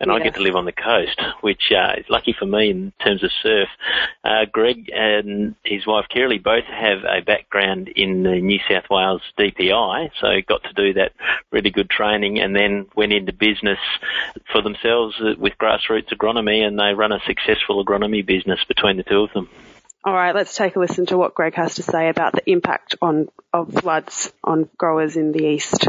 and 0.01 0.09
yeah. 0.09 0.13
I 0.13 0.19
get 0.19 0.35
to 0.35 0.41
live 0.41 0.57
on 0.57 0.65
the 0.65 0.73
coast, 0.73 1.21
which 1.41 1.71
uh, 1.71 2.01
is 2.01 2.07
lucky 2.09 2.35
for 2.37 2.47
me 2.47 2.71
in 2.71 2.93
terms 3.03 3.23
of 3.23 3.31
surf. 3.43 3.69
Uh, 4.25 4.47
Greg 4.51 4.91
and 4.93 5.55
his 5.65 5.87
wife 5.87 6.07
Kirrily 6.13 6.43
both 6.43 6.65
have 6.65 7.05
a 7.05 7.23
background 7.23 7.89
in 7.95 8.25
the 8.25 8.41
New 8.41 8.58
South 8.69 8.89
Wales 8.91 9.23
DPI, 9.39 10.11
so 10.21 10.29
got 10.47 10.63
to 10.65 10.73
do 10.73 10.95
that 10.95 11.13
really 11.51 11.71
good 11.71 11.91
training, 11.91 12.41
and 12.41 12.55
then 12.55 12.87
went 12.95 13.13
into 13.13 13.33
business 13.33 13.79
for 14.53 14.63
themselves 14.63 15.17
with 15.39 15.55
grassroots 15.59 16.13
agronomy, 16.13 16.67
and 16.67 16.79
they 16.79 16.95
run 16.95 17.13
a 17.13 17.21
successful 17.27 17.85
agronomy 17.85 18.25
business 18.25 18.61
between 18.67 18.97
the 18.97 19.03
two 19.03 19.23
of 19.23 19.33
them. 19.33 19.49
All 20.05 20.15
right, 20.15 20.35
let's 20.35 20.57
take 20.57 20.77
a 20.77 20.79
listen 20.79 21.07
to 21.07 21.19
what 21.19 21.35
Greg 21.35 21.55
has 21.55 21.75
to 21.75 21.83
say 21.83 22.09
about 22.09 22.33
the 22.33 22.49
impact 22.51 22.95
on 23.03 23.29
of 23.53 23.73
floods 23.73 24.33
on 24.45 24.69
growers 24.77 25.17
in 25.17 25.33
the 25.33 25.45
east. 25.45 25.89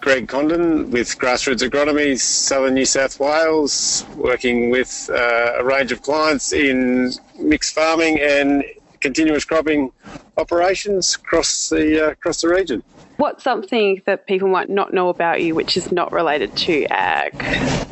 Greg 0.00 0.28
Condon 0.28 0.90
with 0.90 1.18
Grassroots 1.18 1.62
Agronomy, 1.62 2.18
Southern 2.18 2.74
New 2.74 2.86
South 2.86 3.20
Wales, 3.20 4.04
working 4.16 4.70
with 4.70 5.10
uh, 5.12 5.56
a 5.58 5.64
range 5.64 5.92
of 5.92 6.02
clients 6.02 6.54
in 6.54 7.12
mixed 7.38 7.74
farming 7.74 8.18
and 8.18 8.64
continuous 9.00 9.44
cropping 9.44 9.92
operations 10.36 11.14
across 11.14 11.68
the 11.68 12.06
uh, 12.06 12.10
across 12.10 12.40
the 12.40 12.48
region. 12.48 12.82
What's 13.16 13.44
something 13.44 14.00
that 14.06 14.26
people 14.26 14.48
might 14.48 14.70
not 14.70 14.94
know 14.94 15.10
about 15.10 15.42
you 15.42 15.54
which 15.54 15.76
is 15.76 15.92
not 15.92 16.10
related 16.10 16.56
to 16.56 16.86
ag? 16.86 17.34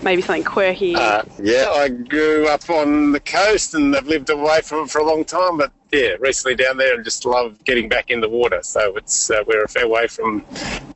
Maybe 0.03 0.23
something 0.23 0.45
quirky? 0.45 0.95
Uh, 0.95 1.23
yeah, 1.43 1.69
I 1.69 1.89
grew 1.89 2.49
up 2.49 2.71
on 2.71 3.13
the 3.13 3.21
coast 3.21 3.75
and 3.75 3.95
I've 3.95 4.07
lived 4.07 4.31
away 4.31 4.63
from 4.63 4.85
it 4.85 4.91
for 4.91 5.01
a 5.01 5.05
long 5.05 5.27
time, 5.27 5.59
but 5.59 5.71
yeah, 5.93 6.11
recently 6.21 6.55
down 6.55 6.77
there 6.77 6.95
and 6.95 7.05
just 7.05 7.25
love 7.25 7.63
getting 7.65 7.89
back 7.89 8.11
in 8.11 8.21
the 8.21 8.29
water. 8.29 8.61
So 8.63 8.97
it's 8.97 9.31
uh, 9.31 9.43
we're 9.47 9.65
a 9.65 9.69
fair 9.69 9.89
way 9.89 10.07
from 10.07 10.45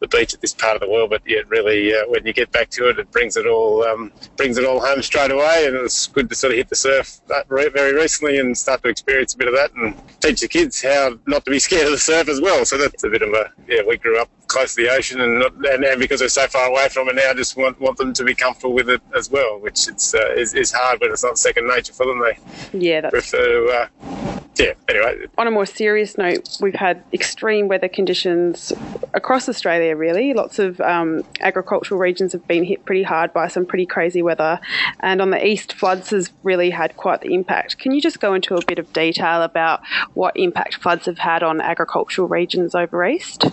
the 0.00 0.08
beach 0.08 0.34
at 0.34 0.40
this 0.40 0.54
part 0.54 0.74
of 0.74 0.80
the 0.80 0.88
world. 0.88 1.10
But 1.10 1.22
yeah, 1.26 1.40
really, 1.48 1.94
uh, 1.94 2.02
when 2.08 2.26
you 2.26 2.32
get 2.32 2.50
back 2.52 2.70
to 2.70 2.88
it, 2.90 2.98
it 2.98 3.10
brings 3.10 3.36
it 3.36 3.46
all 3.46 3.84
um, 3.84 4.12
brings 4.36 4.58
it 4.58 4.64
all 4.64 4.80
home 4.80 5.02
straight 5.02 5.30
away. 5.30 5.66
And 5.66 5.76
it's 5.76 6.06
good 6.06 6.28
to 6.28 6.34
sort 6.34 6.52
of 6.52 6.58
hit 6.58 6.68
the 6.68 6.76
surf 6.76 7.20
that 7.28 7.48
very 7.48 7.94
recently 7.94 8.38
and 8.38 8.56
start 8.56 8.82
to 8.82 8.88
experience 8.88 9.34
a 9.34 9.38
bit 9.38 9.48
of 9.48 9.54
that 9.54 9.72
and 9.74 9.94
teach 10.20 10.40
the 10.40 10.48
kids 10.48 10.82
how 10.82 11.18
not 11.26 11.44
to 11.44 11.50
be 11.50 11.58
scared 11.58 11.86
of 11.86 11.92
the 11.92 11.98
surf 11.98 12.28
as 12.28 12.40
well. 12.40 12.64
So 12.64 12.76
that's 12.78 13.04
a 13.04 13.10
bit 13.10 13.22
of 13.22 13.30
a 13.30 13.50
yeah. 13.68 13.82
We 13.86 13.96
grew 13.96 14.20
up 14.20 14.28
close 14.52 14.74
to 14.74 14.82
the 14.82 14.90
ocean, 14.90 15.20
and, 15.20 15.38
not, 15.38 15.54
and, 15.54 15.82
and 15.82 15.98
because 15.98 16.20
we're 16.20 16.28
so 16.28 16.46
far 16.46 16.68
away 16.68 16.86
from 16.90 17.08
it 17.08 17.14
now, 17.14 17.30
I 17.30 17.34
just 17.34 17.56
want, 17.56 17.80
want 17.80 17.96
them 17.96 18.12
to 18.12 18.22
be 18.22 18.34
comfortable 18.34 18.74
with 18.74 18.90
it 18.90 19.00
as 19.16 19.30
well, 19.30 19.58
which 19.58 19.88
it's 19.88 20.14
uh, 20.14 20.34
is, 20.36 20.52
is 20.52 20.70
hard, 20.70 21.00
but 21.00 21.10
it's 21.10 21.24
not 21.24 21.38
second 21.38 21.66
nature 21.68 21.94
for 21.94 22.04
them. 22.04 22.20
They 22.20 22.78
yeah, 22.78 23.00
that's... 23.00 23.12
prefer 23.12 23.44
to 23.46 23.88
uh, 24.04 24.31
yeah, 24.56 24.74
anyway. 24.88 25.26
On 25.38 25.46
a 25.46 25.50
more 25.50 25.64
serious 25.64 26.18
note, 26.18 26.58
we've 26.60 26.74
had 26.74 27.02
extreme 27.12 27.68
weather 27.68 27.88
conditions 27.88 28.72
across 29.14 29.48
Australia, 29.48 29.96
really. 29.96 30.34
Lots 30.34 30.58
of 30.58 30.80
um, 30.80 31.24
agricultural 31.40 31.98
regions 31.98 32.32
have 32.32 32.46
been 32.46 32.64
hit 32.64 32.84
pretty 32.84 33.02
hard 33.02 33.32
by 33.32 33.48
some 33.48 33.64
pretty 33.64 33.86
crazy 33.86 34.22
weather. 34.22 34.60
And 35.00 35.22
on 35.22 35.30
the 35.30 35.44
east, 35.44 35.72
floods 35.72 36.10
has 36.10 36.32
really 36.42 36.70
had 36.70 36.96
quite 36.96 37.22
the 37.22 37.34
impact. 37.34 37.78
Can 37.78 37.92
you 37.92 38.00
just 38.00 38.20
go 38.20 38.34
into 38.34 38.54
a 38.56 38.64
bit 38.64 38.78
of 38.78 38.92
detail 38.92 39.42
about 39.42 39.80
what 40.14 40.36
impact 40.36 40.76
floods 40.76 41.06
have 41.06 41.18
had 41.18 41.42
on 41.42 41.60
agricultural 41.60 42.28
regions 42.28 42.74
over 42.74 43.06
east? 43.06 43.46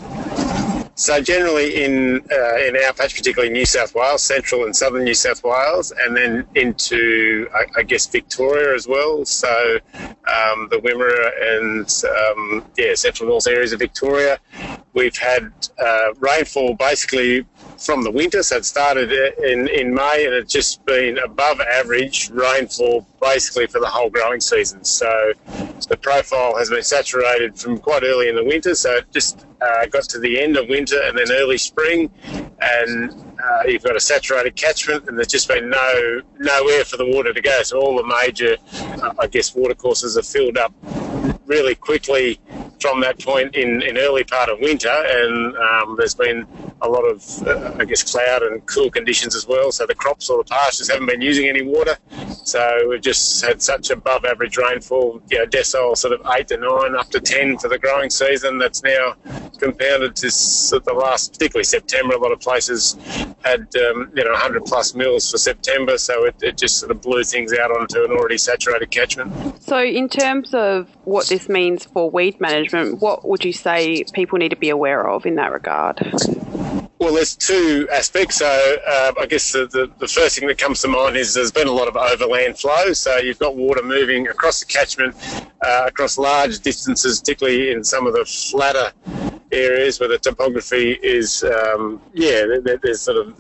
So 0.99 1.21
generally 1.21 1.81
in 1.81 2.21
uh, 2.29 2.57
in 2.57 2.75
our 2.75 2.91
patch, 2.91 3.15
particularly 3.15 3.53
New 3.53 3.65
South 3.65 3.95
Wales, 3.95 4.21
central 4.21 4.65
and 4.65 4.75
southern 4.75 5.05
New 5.05 5.13
South 5.13 5.41
Wales, 5.45 5.93
and 5.97 6.15
then 6.15 6.45
into 6.55 7.47
I, 7.55 7.79
I 7.79 7.83
guess 7.83 8.05
Victoria 8.05 8.75
as 8.75 8.85
well. 8.85 9.23
So 9.23 9.79
um, 9.95 10.67
the 10.69 10.77
Wimmera 10.83 11.31
and 11.55 12.03
um, 12.27 12.65
yeah, 12.77 12.95
central 12.95 13.29
north 13.29 13.47
areas 13.47 13.71
of 13.71 13.79
Victoria, 13.79 14.39
we've 14.93 15.15
had 15.15 15.53
uh, 15.81 16.13
rainfall 16.19 16.75
basically 16.75 17.45
from 17.77 18.03
the 18.03 18.11
winter. 18.11 18.43
So 18.43 18.57
it 18.57 18.65
started 18.65 19.13
in 19.41 19.69
in 19.69 19.93
May, 19.93 20.25
and 20.25 20.33
it's 20.33 20.51
just 20.51 20.83
been 20.83 21.17
above 21.19 21.61
average 21.61 22.29
rainfall 22.29 23.07
basically 23.21 23.67
for 23.67 23.79
the 23.79 23.87
whole 23.87 24.09
growing 24.09 24.41
season. 24.41 24.83
So 24.83 25.31
the 25.87 25.97
profile 25.97 26.57
has 26.57 26.69
been 26.69 26.83
saturated 26.83 27.57
from 27.57 27.77
quite 27.77 28.03
early 28.03 28.29
in 28.29 28.35
the 28.35 28.43
winter. 28.43 28.75
So 28.75 28.95
it 28.97 29.11
just 29.11 29.45
uh, 29.61 29.85
got 29.87 30.03
to 30.03 30.19
the 30.19 30.39
end 30.39 30.57
of 30.57 30.67
winter 30.67 31.01
and 31.03 31.17
then 31.17 31.31
early 31.31 31.57
spring, 31.57 32.09
and 32.61 33.11
uh, 33.11 33.63
you've 33.67 33.83
got 33.83 33.95
a 33.95 33.99
saturated 33.99 34.55
catchment, 34.55 35.07
and 35.07 35.17
there's 35.17 35.27
just 35.27 35.47
been 35.47 35.69
no 35.69 36.21
nowhere 36.39 36.85
for 36.85 36.97
the 36.97 37.05
water 37.05 37.33
to 37.33 37.41
go. 37.41 37.63
So 37.63 37.79
all 37.79 37.97
the 37.97 38.07
major, 38.23 38.57
uh, 39.01 39.13
I 39.19 39.27
guess, 39.27 39.55
watercourses 39.55 40.17
are 40.17 40.23
filled 40.23 40.57
up 40.57 40.73
really 41.45 41.75
quickly 41.75 42.39
from 42.79 43.01
that 43.01 43.19
point 43.19 43.55
in, 43.55 43.81
in 43.81 43.97
early 43.97 44.23
part 44.23 44.49
of 44.49 44.59
winter, 44.59 44.89
and 44.89 45.55
um, 45.57 45.95
there's 45.97 46.15
been 46.15 46.47
a 46.81 46.87
lot 46.87 47.03
of, 47.03 47.47
uh, 47.47 47.75
I 47.79 47.85
guess, 47.85 48.03
cloud 48.03 48.43
and 48.43 48.65
cool 48.65 48.89
conditions 48.89 49.35
as 49.35 49.47
well. 49.47 49.71
So 49.71 49.85
the 49.85 49.95
crops 49.95 50.29
or 50.29 50.37
the 50.37 50.49
pastures 50.49 50.89
haven't 50.89 51.07
been 51.07 51.21
using 51.21 51.47
any 51.47 51.61
water. 51.61 51.97
So 52.43 52.87
we've 52.89 53.01
just 53.01 53.43
had 53.43 53.61
such 53.61 53.89
above 53.89 54.25
average 54.25 54.57
rainfall, 54.57 55.21
you 55.29 55.39
know, 55.39 55.45
decile 55.45 55.97
sort 55.97 56.13
of 56.13 56.25
eight 56.33 56.47
to 56.49 56.57
nine, 56.57 56.95
up 56.95 57.09
to 57.09 57.19
ten 57.19 57.57
for 57.57 57.67
the 57.67 57.77
growing 57.77 58.09
season. 58.09 58.57
That's 58.57 58.83
now 58.83 59.15
compounded 59.59 60.15
to 60.15 60.29
the 60.29 60.93
last, 60.93 61.33
particularly 61.33 61.65
September. 61.65 62.15
A 62.15 62.17
lot 62.17 62.31
of 62.31 62.39
places 62.39 62.95
had 63.43 63.61
um, 63.75 64.11
you 64.15 64.23
know 64.23 64.31
100 64.31 64.65
plus 64.65 64.95
mils 64.95 65.29
for 65.29 65.37
September, 65.37 65.97
so 65.97 66.25
it, 66.25 66.35
it 66.41 66.57
just 66.57 66.79
sort 66.79 66.91
of 66.91 67.01
blew 67.01 67.23
things 67.23 67.53
out 67.53 67.71
onto 67.71 68.03
an 68.03 68.11
already 68.11 68.37
saturated 68.37 68.89
catchment. 68.91 69.61
So 69.61 69.83
in 69.83 70.09
terms 70.09 70.53
of 70.53 70.89
what 71.03 71.27
this 71.27 71.49
means 71.49 71.85
for 71.85 72.09
weed 72.09 72.39
management, 72.39 72.68
what 72.71 73.27
would 73.27 73.43
you 73.43 73.53
say 73.53 74.03
people 74.13 74.37
need 74.37 74.49
to 74.49 74.55
be 74.55 74.69
aware 74.69 75.07
of 75.07 75.25
in 75.25 75.35
that 75.35 75.51
regard? 75.51 75.99
Well, 76.99 77.13
there's 77.13 77.33
two 77.35 77.87
aspects. 77.93 78.37
So 78.37 78.77
uh, 78.85 79.13
I 79.19 79.25
guess 79.25 79.53
the, 79.53 79.67
the, 79.67 79.89
the, 79.99 80.07
first 80.07 80.37
thing 80.37 80.49
that 80.49 80.57
comes 80.57 80.81
to 80.81 80.89
mind 80.89 81.15
is 81.15 81.33
there's 81.33 81.51
been 81.51 81.67
a 81.67 81.71
lot 81.71 81.87
of 81.87 81.95
overland 81.95 82.59
flow. 82.59 82.91
So 82.91 83.17
you've 83.17 83.39
got 83.39 83.55
water 83.55 83.81
moving 83.81 84.27
across 84.27 84.59
the 84.59 84.65
catchment, 84.65 85.15
uh, 85.61 85.85
across 85.87 86.17
large 86.17 86.59
distances, 86.59 87.21
particularly 87.21 87.71
in 87.71 87.85
some 87.85 88.05
of 88.05 88.11
the 88.11 88.25
flatter 88.25 88.91
areas 89.51 89.99
where 89.99 90.09
the 90.09 90.17
topography 90.17 90.91
is, 91.01 91.43
um, 91.43 92.01
yeah, 92.13 92.45
there's 92.81 93.01
sort 93.01 93.17
of, 93.17 93.35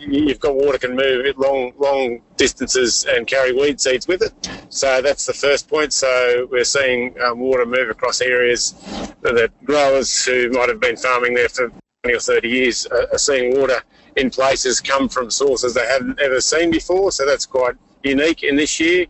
you've 0.00 0.40
got 0.40 0.54
water 0.54 0.78
can 0.78 0.96
move 0.96 1.36
long, 1.36 1.72
long 1.78 2.20
distances 2.36 3.06
and 3.08 3.26
carry 3.26 3.52
weed 3.52 3.80
seeds 3.80 4.08
with 4.08 4.22
it. 4.22 4.50
So 4.70 5.02
that's 5.02 5.26
the 5.26 5.32
first 5.32 5.68
point. 5.68 5.92
So 5.92 6.48
we're 6.50 6.64
seeing 6.64 7.14
um, 7.20 7.40
water 7.40 7.66
move 7.66 7.90
across 7.90 8.20
areas 8.20 8.72
that 9.22 9.50
growers 9.64 10.24
who 10.24 10.50
might 10.50 10.68
have 10.68 10.80
been 10.80 10.96
farming 10.96 11.34
there 11.34 11.48
for 11.48 11.70
20 12.04 12.16
or 12.16 12.20
30 12.20 12.48
years 12.48 12.86
are 12.86 13.18
seeing 13.18 13.58
water 13.58 13.82
in 14.16 14.30
places 14.30 14.80
come 14.80 15.08
from 15.08 15.30
sources 15.30 15.74
they 15.74 15.86
haven't 15.86 16.18
ever 16.20 16.40
seen 16.40 16.70
before. 16.70 17.12
So 17.12 17.26
that's 17.26 17.46
quite 17.46 17.74
unique 18.02 18.42
in 18.42 18.56
this 18.56 18.80
year. 18.80 19.06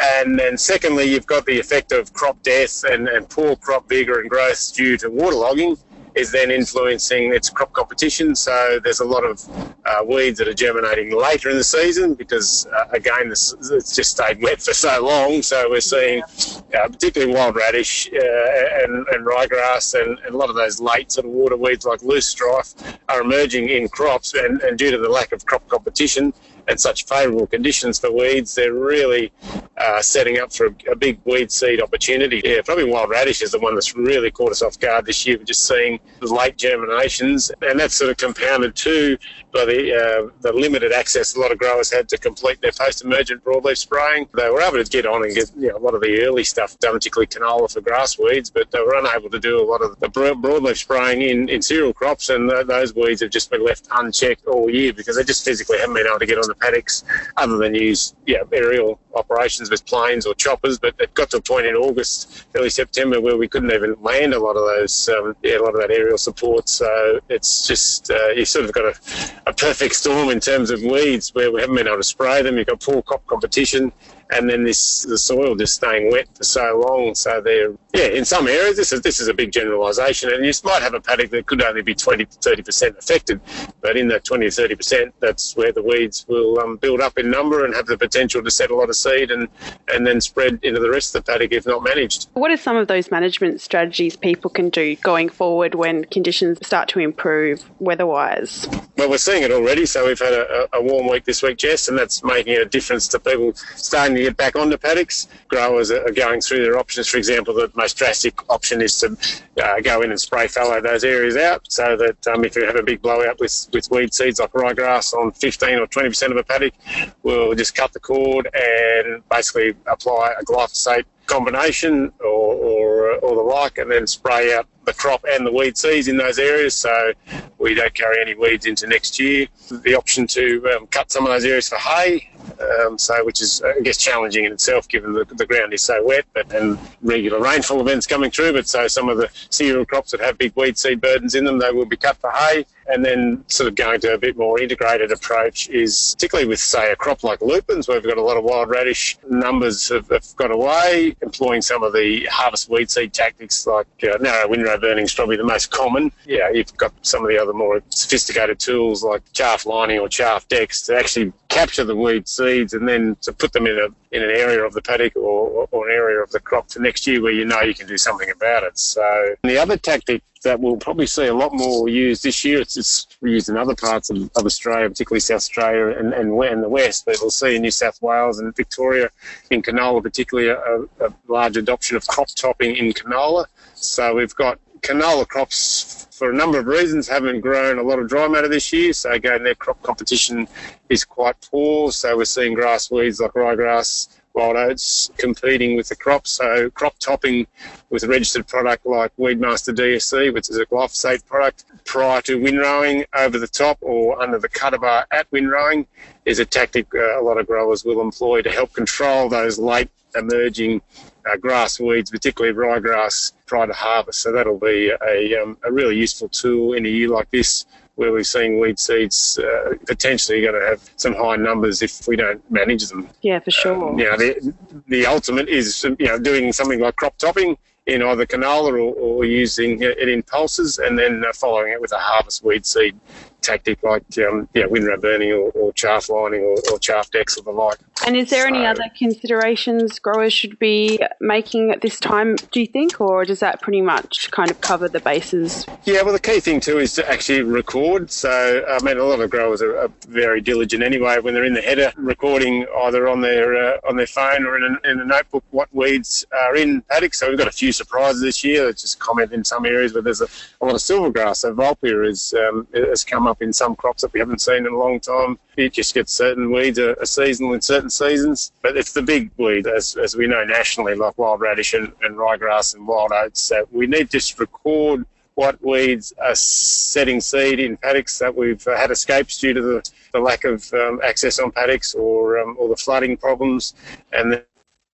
And 0.00 0.38
then 0.38 0.56
secondly, 0.56 1.04
you've 1.04 1.26
got 1.26 1.44
the 1.46 1.58
effect 1.58 1.92
of 1.92 2.12
crop 2.12 2.42
death 2.42 2.84
and, 2.84 3.08
and 3.08 3.28
poor 3.28 3.56
crop 3.56 3.88
vigour 3.88 4.20
and 4.20 4.30
growth 4.30 4.72
due 4.74 4.96
to 4.98 5.08
waterlogging 5.08 5.76
is 6.18 6.32
then 6.32 6.50
influencing 6.50 7.32
its 7.32 7.48
crop 7.48 7.72
competition. 7.72 8.34
So 8.34 8.80
there's 8.82 9.00
a 9.00 9.04
lot 9.04 9.24
of 9.24 9.40
uh, 9.84 10.04
weeds 10.04 10.38
that 10.38 10.48
are 10.48 10.54
germinating 10.54 11.16
later 11.16 11.50
in 11.50 11.56
the 11.56 11.64
season 11.64 12.14
because, 12.14 12.66
uh, 12.66 12.86
again, 12.92 13.28
this, 13.28 13.54
it's 13.70 13.94
just 13.94 14.10
stayed 14.10 14.42
wet 14.42 14.60
for 14.60 14.74
so 14.74 15.04
long. 15.04 15.42
So 15.42 15.70
we're 15.70 15.80
seeing 15.80 16.22
uh, 16.22 16.88
particularly 16.88 17.32
wild 17.32 17.56
radish 17.56 18.08
uh, 18.12 18.18
and, 18.18 19.06
and 19.12 19.26
ryegrass 19.26 19.94
and, 20.00 20.18
and, 20.20 20.34
a 20.34 20.36
lot 20.36 20.50
of 20.50 20.56
those 20.56 20.80
late 20.80 21.10
sort 21.10 21.26
of 21.26 21.32
water 21.32 21.56
weeds 21.56 21.84
like 21.84 22.00
loosestrife 22.00 22.98
are 23.08 23.20
emerging 23.20 23.68
in 23.68 23.88
crops. 23.88 24.34
And, 24.34 24.60
and 24.62 24.76
due 24.76 24.90
to 24.90 24.98
the 24.98 25.08
lack 25.08 25.32
of 25.32 25.46
crop 25.46 25.66
competition, 25.68 26.32
and 26.68 26.80
such 26.80 27.06
favourable 27.06 27.46
conditions 27.46 27.98
for 27.98 28.12
weeds, 28.12 28.54
they're 28.54 28.74
really 28.74 29.32
uh, 29.78 30.02
setting 30.02 30.38
up 30.38 30.52
for 30.52 30.66
a, 30.66 30.74
a, 30.92 30.96
big 30.96 31.18
weed 31.24 31.50
seed 31.50 31.80
opportunity. 31.80 32.42
Yeah, 32.44 32.60
probably 32.64 32.84
wild 32.84 33.10
radish 33.10 33.42
is 33.42 33.52
the 33.52 33.58
one 33.58 33.74
that's 33.74 33.96
really 33.96 34.30
caught 34.30 34.50
us 34.50 34.62
off 34.62 34.78
guard 34.78 35.06
this 35.06 35.26
year. 35.26 35.38
We're 35.38 35.44
just 35.44 35.66
seeing 35.66 36.00
late 36.20 36.56
germinations, 36.56 37.50
and 37.62 37.78
that's 37.78 37.94
sort 37.94 38.10
of 38.10 38.16
compounded 38.16 38.74
too 38.74 39.16
by 39.52 39.64
the 39.64 39.94
uh, 39.94 40.30
the 40.40 40.52
limited 40.52 40.92
access 40.92 41.34
a 41.36 41.40
lot 41.40 41.52
of 41.52 41.58
growers 41.58 41.90
had 41.90 42.08
to 42.08 42.18
complete 42.18 42.60
their 42.60 42.72
post-emergent 42.72 43.44
broadleaf 43.44 43.78
spraying. 43.78 44.28
They 44.34 44.50
were 44.50 44.60
able 44.60 44.82
to 44.82 44.90
get 44.90 45.06
on 45.06 45.24
and 45.24 45.34
get 45.34 45.50
you 45.56 45.68
know, 45.68 45.76
a 45.76 45.78
lot 45.78 45.94
of 45.94 46.00
the 46.00 46.22
early 46.22 46.44
stuff 46.44 46.78
done, 46.78 46.94
particularly 46.94 47.28
canola 47.28 47.72
for 47.72 47.80
grass 47.80 48.18
weeds, 48.18 48.50
but 48.50 48.70
they 48.70 48.80
were 48.80 48.94
unable 48.94 49.30
to 49.30 49.38
do 49.38 49.60
a 49.60 49.64
lot 49.64 49.82
of 49.82 49.98
the 50.00 50.08
broadleaf 50.08 50.76
spraying 50.76 51.22
in, 51.22 51.48
in 51.48 51.62
cereal 51.62 51.92
crops, 51.92 52.28
and 52.28 52.50
th- 52.50 52.66
those 52.66 52.94
weeds 52.94 53.20
have 53.22 53.30
just 53.30 53.50
been 53.50 53.64
left 53.64 53.88
unchecked 53.92 54.46
all 54.46 54.68
year 54.68 54.92
because 54.92 55.16
they 55.16 55.24
just 55.24 55.44
physically 55.44 55.78
haven't 55.78 55.94
been 55.94 56.06
able 56.06 56.18
to 56.18 56.26
get 56.26 56.38
on 56.38 56.48
the 56.48 56.54
paddocks 56.60 57.04
other 57.36 57.56
than 57.58 57.74
use 57.74 58.14
yeah, 58.26 58.42
aerial 58.52 58.98
operations 59.14 59.70
with 59.70 59.84
planes 59.86 60.26
or 60.26 60.34
choppers. 60.34 60.78
But 60.78 60.94
it 60.98 61.14
got 61.14 61.30
to 61.30 61.38
a 61.38 61.42
point 61.42 61.66
in 61.66 61.74
August, 61.74 62.46
early 62.54 62.70
September, 62.70 63.20
where 63.20 63.36
we 63.36 63.48
couldn't 63.48 63.72
even 63.72 63.96
land 64.00 64.34
a 64.34 64.38
lot 64.38 64.56
of 64.56 64.64
those, 64.64 65.08
um, 65.08 65.36
yeah, 65.42 65.58
a 65.58 65.62
lot 65.62 65.74
of 65.74 65.80
that 65.80 65.90
aerial 65.90 66.18
support. 66.18 66.68
So 66.68 67.20
it's 67.28 67.66
just 67.66 68.10
uh, 68.10 68.28
you 68.28 68.44
sort 68.44 68.64
of 68.64 68.72
got 68.72 68.84
a, 68.84 69.30
a 69.46 69.52
perfect 69.52 69.94
storm 69.94 70.30
in 70.30 70.40
terms 70.40 70.70
of 70.70 70.82
weeds 70.82 71.34
where 71.34 71.52
we 71.52 71.60
haven't 71.60 71.76
been 71.76 71.86
able 71.86 71.98
to 71.98 72.02
spray 72.02 72.42
them. 72.42 72.58
You've 72.58 72.66
got 72.66 72.80
poor 72.80 73.02
crop 73.02 73.26
competition 73.26 73.92
and 74.30 74.48
then 74.48 74.64
this 74.64 75.02
the 75.02 75.18
soil 75.18 75.54
just 75.54 75.74
staying 75.76 76.10
wet 76.10 76.28
for 76.36 76.44
so 76.44 76.84
long. 76.86 77.14
So 77.14 77.40
they're 77.40 77.72
yeah, 77.94 78.08
in 78.08 78.24
some 78.24 78.46
areas 78.46 78.76
this 78.76 78.92
is 78.92 79.00
this 79.00 79.20
is 79.20 79.28
a 79.28 79.34
big 79.34 79.52
generalisation, 79.52 80.32
and 80.32 80.44
you 80.44 80.52
might 80.64 80.82
have 80.82 80.94
a 80.94 81.00
paddock 81.00 81.30
that 81.30 81.46
could 81.46 81.62
only 81.62 81.82
be 81.82 81.94
20 81.94 82.24
to 82.24 82.38
30 82.38 82.62
percent 82.62 82.98
affected, 82.98 83.40
but 83.80 83.96
in 83.96 84.08
that 84.08 84.24
20 84.24 84.46
to 84.46 84.50
30 84.50 84.74
percent, 84.74 85.14
that's 85.20 85.56
where 85.56 85.72
the 85.72 85.82
weeds 85.82 86.26
will 86.28 86.60
um, 86.60 86.76
build 86.76 87.00
up 87.00 87.18
in 87.18 87.30
number 87.30 87.64
and 87.64 87.74
have 87.74 87.86
the 87.86 87.96
potential 87.96 88.42
to 88.42 88.50
set 88.50 88.70
a 88.70 88.74
lot 88.74 88.88
of 88.88 88.96
seed 88.96 89.30
and 89.30 89.48
and 89.88 90.06
then 90.06 90.20
spread 90.20 90.58
into 90.62 90.80
the 90.80 90.90
rest 90.90 91.14
of 91.14 91.24
the 91.24 91.32
paddock 91.32 91.52
if 91.52 91.66
not 91.66 91.82
managed. 91.82 92.28
What 92.34 92.50
are 92.50 92.56
some 92.56 92.76
of 92.76 92.88
those 92.88 93.10
management 93.10 93.60
strategies 93.60 94.16
people 94.16 94.50
can 94.50 94.68
do 94.68 94.96
going 94.96 95.28
forward 95.28 95.74
when 95.74 96.04
conditions 96.04 96.58
start 96.66 96.88
to 96.90 97.00
improve 97.00 97.64
weather-wise? 97.80 98.66
Well, 98.96 99.10
we're 99.10 99.18
seeing 99.18 99.42
it 99.42 99.50
already. 99.50 99.86
So 99.86 100.06
we've 100.06 100.18
had 100.18 100.32
a, 100.32 100.68
a 100.74 100.82
warm 100.82 101.08
week 101.08 101.24
this 101.24 101.42
week, 101.42 101.58
Jess, 101.58 101.88
and 101.88 101.96
that's 101.96 102.24
making 102.24 102.56
a 102.56 102.64
difference 102.64 103.08
to 103.08 103.18
people 103.18 103.54
starting 103.54 104.17
to 104.18 104.24
get 104.24 104.36
back 104.36 104.56
onto 104.56 104.76
paddocks. 104.76 105.28
Growers 105.48 105.90
are 105.90 106.10
going 106.10 106.40
through 106.40 106.62
their 106.64 106.78
options. 106.78 107.08
For 107.08 107.16
example, 107.16 107.54
the 107.54 107.70
most 107.74 107.96
drastic 107.96 108.38
option 108.50 108.82
is 108.82 108.98
to 109.00 109.16
uh, 109.62 109.80
go 109.80 110.02
in 110.02 110.10
and 110.10 110.20
spray 110.20 110.48
fallow 110.48 110.80
those 110.80 111.04
areas 111.04 111.36
out 111.36 111.62
so 111.70 111.96
that 111.96 112.26
um, 112.28 112.44
if 112.44 112.56
you 112.56 112.64
have 112.64 112.76
a 112.76 112.82
big 112.82 113.02
blowout 113.02 113.38
with, 113.40 113.68
with 113.72 113.90
weed 113.90 114.12
seeds 114.12 114.40
like 114.40 114.52
ryegrass 114.52 115.12
on 115.14 115.32
15 115.32 115.78
or 115.78 115.86
20% 115.86 116.30
of 116.30 116.36
a 116.36 116.42
paddock, 116.42 116.74
we'll 117.22 117.54
just 117.54 117.74
cut 117.74 117.92
the 117.92 118.00
cord 118.00 118.48
and 118.54 119.22
basically 119.28 119.74
apply 119.86 120.34
a 120.38 120.44
glyphosate 120.44 121.04
combination 121.26 122.10
or, 122.20 122.54
or, 122.54 123.10
or 123.18 123.36
the 123.36 123.42
like 123.42 123.78
and 123.78 123.90
then 123.90 124.06
spray 124.06 124.54
out 124.54 124.66
the 124.88 124.94
crop 124.94 125.24
and 125.28 125.46
the 125.46 125.52
weed 125.52 125.76
seeds 125.76 126.08
in 126.08 126.16
those 126.16 126.38
areas 126.38 126.74
so 126.74 127.12
we 127.58 127.74
don't 127.74 127.94
carry 127.94 128.20
any 128.20 128.34
weeds 128.34 128.66
into 128.66 128.86
next 128.86 129.20
year. 129.20 129.46
The 129.70 129.94
option 129.94 130.26
to 130.28 130.76
um, 130.76 130.86
cut 130.86 131.12
some 131.12 131.24
of 131.26 131.32
those 131.32 131.44
areas 131.44 131.68
for 131.68 131.76
hay 131.76 132.30
um, 132.60 132.98
so 132.98 133.24
which 133.24 133.40
is 133.40 133.62
I 133.62 133.80
guess 133.80 133.96
challenging 133.96 134.44
in 134.44 134.52
itself 134.52 134.88
given 134.88 135.12
the, 135.12 135.24
the 135.24 135.46
ground 135.46 135.72
is 135.72 135.82
so 135.82 136.04
wet 136.04 136.24
but 136.32 136.52
and 136.52 136.78
regular 137.02 137.40
rainfall 137.40 137.80
events 137.80 138.06
coming 138.06 138.30
through. 138.30 138.52
But 138.52 138.68
so 138.68 138.88
some 138.88 139.08
of 139.08 139.18
the 139.18 139.30
cereal 139.50 139.84
crops 139.84 140.10
that 140.12 140.20
have 140.20 140.38
big 140.38 140.52
weed 140.56 140.78
seed 140.78 141.00
burdens 141.00 141.34
in 141.34 141.44
them, 141.44 141.58
they 141.58 141.70
will 141.70 141.86
be 141.86 141.96
cut 141.96 142.16
for 142.16 142.30
hay. 142.30 142.64
and 142.88 143.04
then 143.04 143.44
sort 143.48 143.68
of 143.68 143.74
going 143.74 144.00
to 144.00 144.14
a 144.14 144.18
bit 144.18 144.36
more 144.36 144.58
integrated 144.58 145.12
approach 145.12 145.68
is 145.68 146.14
particularly 146.16 146.48
with, 146.48 146.58
say, 146.58 146.90
a 146.90 146.96
crop 146.96 147.22
like 147.22 147.40
lupins, 147.42 147.86
where 147.86 147.98
we've 147.98 148.08
got 148.08 148.16
a 148.16 148.22
lot 148.22 148.38
of 148.38 148.44
wild 148.44 148.70
radish 148.70 149.18
numbers 149.28 149.90
have, 149.90 150.08
have 150.08 150.24
got 150.36 150.50
away, 150.50 151.14
employing 151.20 151.60
some 151.60 151.82
of 151.82 151.92
the 151.92 152.24
harvest 152.30 152.70
weed 152.70 152.90
seed 152.90 153.12
tactics 153.12 153.66
like 153.66 153.86
uh, 154.02 154.16
narrow 154.18 154.48
windrow 154.48 154.77
burning 154.78 155.04
is 155.04 155.14
probably 155.14 155.36
the 155.36 155.44
most 155.44 155.70
common. 155.70 156.12
Yeah, 156.26 156.50
you've 156.50 156.76
got 156.76 156.92
some 157.02 157.22
of 157.22 157.28
the 157.28 157.38
other 157.38 157.52
more 157.52 157.80
sophisticated 157.90 158.58
tools 158.58 159.02
like 159.02 159.22
chaff 159.32 159.66
lining 159.66 159.98
or 159.98 160.08
chaff 160.08 160.46
decks 160.48 160.82
to 160.82 160.96
actually 160.96 161.32
capture 161.48 161.84
the 161.84 161.96
weed 161.96 162.28
seeds 162.28 162.74
and 162.74 162.88
then 162.88 163.16
to 163.22 163.32
put 163.32 163.52
them 163.52 163.66
in 163.66 163.78
a 163.78 163.88
in 164.10 164.22
an 164.22 164.30
area 164.30 164.64
of 164.64 164.72
the 164.72 164.80
paddock 164.80 165.14
or, 165.16 165.68
or 165.70 165.88
an 165.88 165.94
area 165.94 166.22
of 166.22 166.30
the 166.30 166.40
crop 166.40 166.70
for 166.70 166.80
next 166.80 167.06
year 167.06 167.20
where 167.20 167.32
you 167.32 167.44
know 167.44 167.60
you 167.60 167.74
can 167.74 167.86
do 167.86 167.98
something 167.98 168.30
about 168.30 168.62
it. 168.62 168.78
So 168.78 169.34
the 169.42 169.58
other 169.58 169.76
tactic 169.76 170.22
that 170.42 170.60
we'll 170.60 170.76
probably 170.76 171.06
see 171.06 171.26
a 171.26 171.34
lot 171.34 171.52
more 171.52 171.88
used 171.88 172.22
this 172.22 172.44
year. 172.44 172.60
It's 172.60 172.74
just 172.74 173.16
used 173.22 173.48
in 173.48 173.56
other 173.56 173.74
parts 173.74 174.10
of, 174.10 174.30
of 174.36 174.46
Australia, 174.46 174.88
particularly 174.88 175.20
South 175.20 175.36
Australia 175.36 175.98
and, 175.98 176.12
and, 176.12 176.32
and 176.42 176.62
the 176.62 176.68
West. 176.68 177.04
But 177.06 177.16
we'll 177.20 177.30
see 177.30 177.56
in 177.56 177.62
New 177.62 177.70
South 177.70 178.00
Wales 178.02 178.38
and 178.38 178.54
Victoria, 178.54 179.10
in 179.50 179.62
canola 179.62 180.02
particularly, 180.02 180.50
a, 180.50 181.06
a 181.06 181.12
large 181.26 181.56
adoption 181.56 181.96
of 181.96 182.06
crop 182.06 182.28
topping 182.34 182.76
in 182.76 182.92
canola. 182.92 183.46
So 183.74 184.14
we've 184.14 184.34
got 184.34 184.58
canola 184.82 185.26
crops 185.26 186.06
for 186.10 186.30
a 186.30 186.34
number 186.34 186.58
of 186.58 186.66
reasons 186.66 187.06
haven't 187.08 187.40
grown 187.40 187.78
a 187.78 187.82
lot 187.82 187.98
of 187.98 188.08
dry 188.08 188.26
matter 188.26 188.48
this 188.48 188.72
year. 188.72 188.92
So 188.92 189.12
again, 189.12 189.44
their 189.44 189.54
crop 189.54 189.80
competition 189.82 190.48
is 190.88 191.04
quite 191.04 191.36
poor. 191.50 191.92
So 191.92 192.16
we're 192.16 192.24
seeing 192.24 192.54
grass 192.54 192.90
weeds 192.90 193.20
like 193.20 193.32
ryegrass 193.32 194.08
wild 194.34 194.56
oats 194.56 195.10
competing 195.16 195.76
with 195.76 195.88
the 195.88 195.96
crop. 195.96 196.26
So 196.26 196.70
crop 196.70 196.98
topping 196.98 197.46
with 197.90 198.02
a 198.02 198.08
registered 198.08 198.46
product 198.46 198.84
like 198.84 199.14
Weedmaster 199.16 199.74
DST, 199.74 200.34
which 200.34 200.50
is 200.50 200.58
a 200.58 200.66
glyphosate 200.66 201.24
product, 201.26 201.64
prior 201.84 202.20
to 202.22 202.38
windrowing 202.38 203.04
over 203.16 203.38
the 203.38 203.48
top 203.48 203.78
or 203.80 204.20
under 204.20 204.38
the 204.38 204.48
cutter 204.48 204.78
bar 204.78 205.06
at 205.10 205.30
windrowing 205.30 205.86
is 206.24 206.38
a 206.38 206.44
tactic 206.44 206.86
uh, 206.94 207.20
a 207.20 207.22
lot 207.22 207.38
of 207.38 207.46
growers 207.46 207.84
will 207.84 208.00
employ 208.00 208.42
to 208.42 208.50
help 208.50 208.72
control 208.72 209.28
those 209.28 209.58
late 209.58 209.88
emerging 210.14 210.82
uh, 211.30 211.36
grass 211.36 211.80
weeds, 211.80 212.10
particularly 212.10 212.54
ryegrass, 212.56 213.32
prior 213.48 213.66
to 213.66 213.72
harvest. 213.72 214.20
So 214.20 214.32
that'll 214.32 214.58
be 214.58 214.90
a, 214.90 215.42
um, 215.42 215.58
a 215.64 215.72
really 215.72 215.96
useful 215.96 216.28
tool 216.28 216.74
in 216.74 216.86
a 216.86 216.88
year 216.88 217.08
like 217.08 217.30
this 217.30 217.66
where 217.96 218.12
we're 218.12 218.22
seeing 218.22 218.60
weed 218.60 218.78
seeds 218.78 219.40
uh, 219.40 219.74
potentially 219.86 220.42
going 220.42 220.54
to 220.54 220.64
have 220.64 220.88
some 220.94 221.14
high 221.16 221.34
numbers 221.34 221.82
if 221.82 222.06
we 222.06 222.14
don't 222.14 222.48
manage 222.48 222.86
them. 222.86 223.08
Yeah, 223.22 223.40
for 223.40 223.50
sure. 223.50 223.90
Um, 223.90 223.98
you 223.98 224.04
know, 224.04 224.16
the, 224.16 224.54
the 224.86 225.06
ultimate 225.06 225.48
is 225.48 225.84
you 225.98 226.06
know 226.06 226.16
doing 226.16 226.52
something 226.52 226.78
like 226.78 226.94
crop 226.94 227.18
topping 227.18 227.56
in 227.86 228.02
either 228.02 228.26
canola 228.26 228.72
or, 228.72 228.94
or 228.94 229.24
using 229.24 229.82
it 229.82 230.08
in 230.08 230.22
pulses 230.22 230.78
and 230.78 230.96
then 230.96 231.24
uh, 231.24 231.32
following 231.32 231.72
it 231.72 231.80
with 231.80 231.90
a 231.92 231.98
harvest 231.98 232.44
weed 232.44 232.64
seed 232.64 232.94
tactic 233.40 233.82
like 233.82 234.04
um, 234.18 234.48
yeah, 234.54 234.66
windrow 234.66 235.00
burning 235.00 235.32
or, 235.32 235.50
or 235.52 235.72
chaff 235.72 236.08
lining 236.10 236.42
or, 236.42 236.56
or, 236.70 236.78
chaff 236.78 237.10
decks 237.10 237.36
or 237.38 237.42
the 237.42 237.50
like. 237.50 237.78
And 238.06 238.16
is 238.16 238.30
there 238.30 238.42
so, 238.42 238.54
any 238.54 238.66
other 238.66 238.84
considerations 238.96 239.98
growers 239.98 240.32
should 240.32 240.58
be 240.58 240.98
making 241.20 241.70
at 241.70 241.80
this 241.80 241.98
time, 241.98 242.36
do 242.52 242.60
you 242.60 242.66
think, 242.66 243.00
or 243.00 243.24
does 243.24 243.40
that 243.40 243.60
pretty 243.60 243.80
much 243.80 244.30
kind 244.30 244.50
of 244.50 244.60
cover 244.60 244.88
the 244.88 245.00
bases? 245.00 245.66
Yeah, 245.84 246.02
well, 246.02 246.12
the 246.12 246.20
key 246.20 246.40
thing 246.40 246.60
too 246.60 246.78
is 246.78 246.94
to 246.94 247.10
actually 247.10 247.42
record. 247.42 248.10
So, 248.10 248.64
I 248.68 248.82
mean, 248.82 248.98
a 248.98 249.04
lot 249.04 249.20
of 249.20 249.30
growers 249.30 249.62
are, 249.62 249.78
are 249.78 249.90
very 250.08 250.40
diligent 250.40 250.82
anyway 250.82 251.18
when 251.18 251.34
they're 251.34 251.44
in 251.44 251.54
the 251.54 251.60
header, 251.60 251.92
recording 251.96 252.66
either 252.82 253.08
on 253.08 253.20
their 253.20 253.56
uh, 253.56 253.78
on 253.88 253.96
their 253.96 254.06
phone 254.06 254.44
or 254.44 254.56
in 254.56 254.78
a, 254.84 254.90
in 254.90 255.00
a 255.00 255.04
notebook 255.04 255.44
what 255.50 255.68
weeds 255.74 256.24
are 256.32 256.56
in 256.56 256.82
paddocks. 256.82 257.18
So 257.18 257.28
we've 257.28 257.38
got 257.38 257.48
a 257.48 257.52
few 257.52 257.72
surprises 257.72 258.22
this 258.22 258.44
year. 258.44 258.70
Just 258.72 258.98
comment 258.98 259.32
in 259.32 259.44
some 259.44 259.66
areas 259.66 259.92
where 259.92 260.02
there's 260.02 260.20
a, 260.20 260.28
a 260.60 260.64
lot 260.64 260.74
of 260.74 260.80
silvergrass. 260.80 261.36
So 261.36 261.54
Vulpia 261.54 262.08
is, 262.08 262.34
um, 262.34 262.66
has 262.72 263.04
come 263.04 263.26
up 263.26 263.42
in 263.42 263.52
some 263.52 263.76
crops 263.76 264.02
that 264.02 264.12
we 264.12 264.20
haven't 264.20 264.40
seen 264.40 264.66
in 264.66 264.72
a 264.72 264.78
long 264.78 265.00
time. 265.00 265.38
It 265.56 265.72
just 265.72 265.94
gets 265.94 266.12
certain 266.12 266.52
weeds 266.52 266.78
are, 266.78 266.92
a 266.94 267.06
seasonal 267.06 267.54
in 267.54 267.60
certain 267.60 267.87
seasons, 267.90 268.52
but 268.62 268.76
it's 268.76 268.92
the 268.92 269.02
big 269.02 269.30
weed, 269.36 269.66
as, 269.66 269.96
as 269.96 270.16
we 270.16 270.26
know 270.26 270.44
nationally, 270.44 270.94
like 270.94 271.16
wild 271.18 271.40
radish 271.40 271.74
and, 271.74 271.92
and 272.02 272.16
ryegrass 272.16 272.74
and 272.74 272.86
wild 272.86 273.12
oats. 273.12 273.40
So 273.40 273.68
we 273.70 273.86
need 273.86 274.10
to 274.10 274.34
record 274.38 275.06
what 275.38 275.62
weeds 275.64 276.12
are 276.20 276.34
setting 276.34 277.20
seed 277.20 277.60
in 277.60 277.76
paddocks 277.76 278.18
that 278.18 278.34
we've 278.34 278.64
had 278.64 278.90
escapes 278.90 279.38
due 279.38 279.54
to 279.54 279.62
the, 279.62 279.90
the 280.12 280.18
lack 280.18 280.42
of 280.42 280.68
um, 280.72 281.00
access 281.04 281.38
on 281.38 281.52
paddocks 281.52 281.94
or 281.94 282.40
um, 282.40 282.56
or 282.58 282.68
the 282.68 282.76
flooding 282.76 283.16
problems, 283.16 283.74
and 284.12 284.42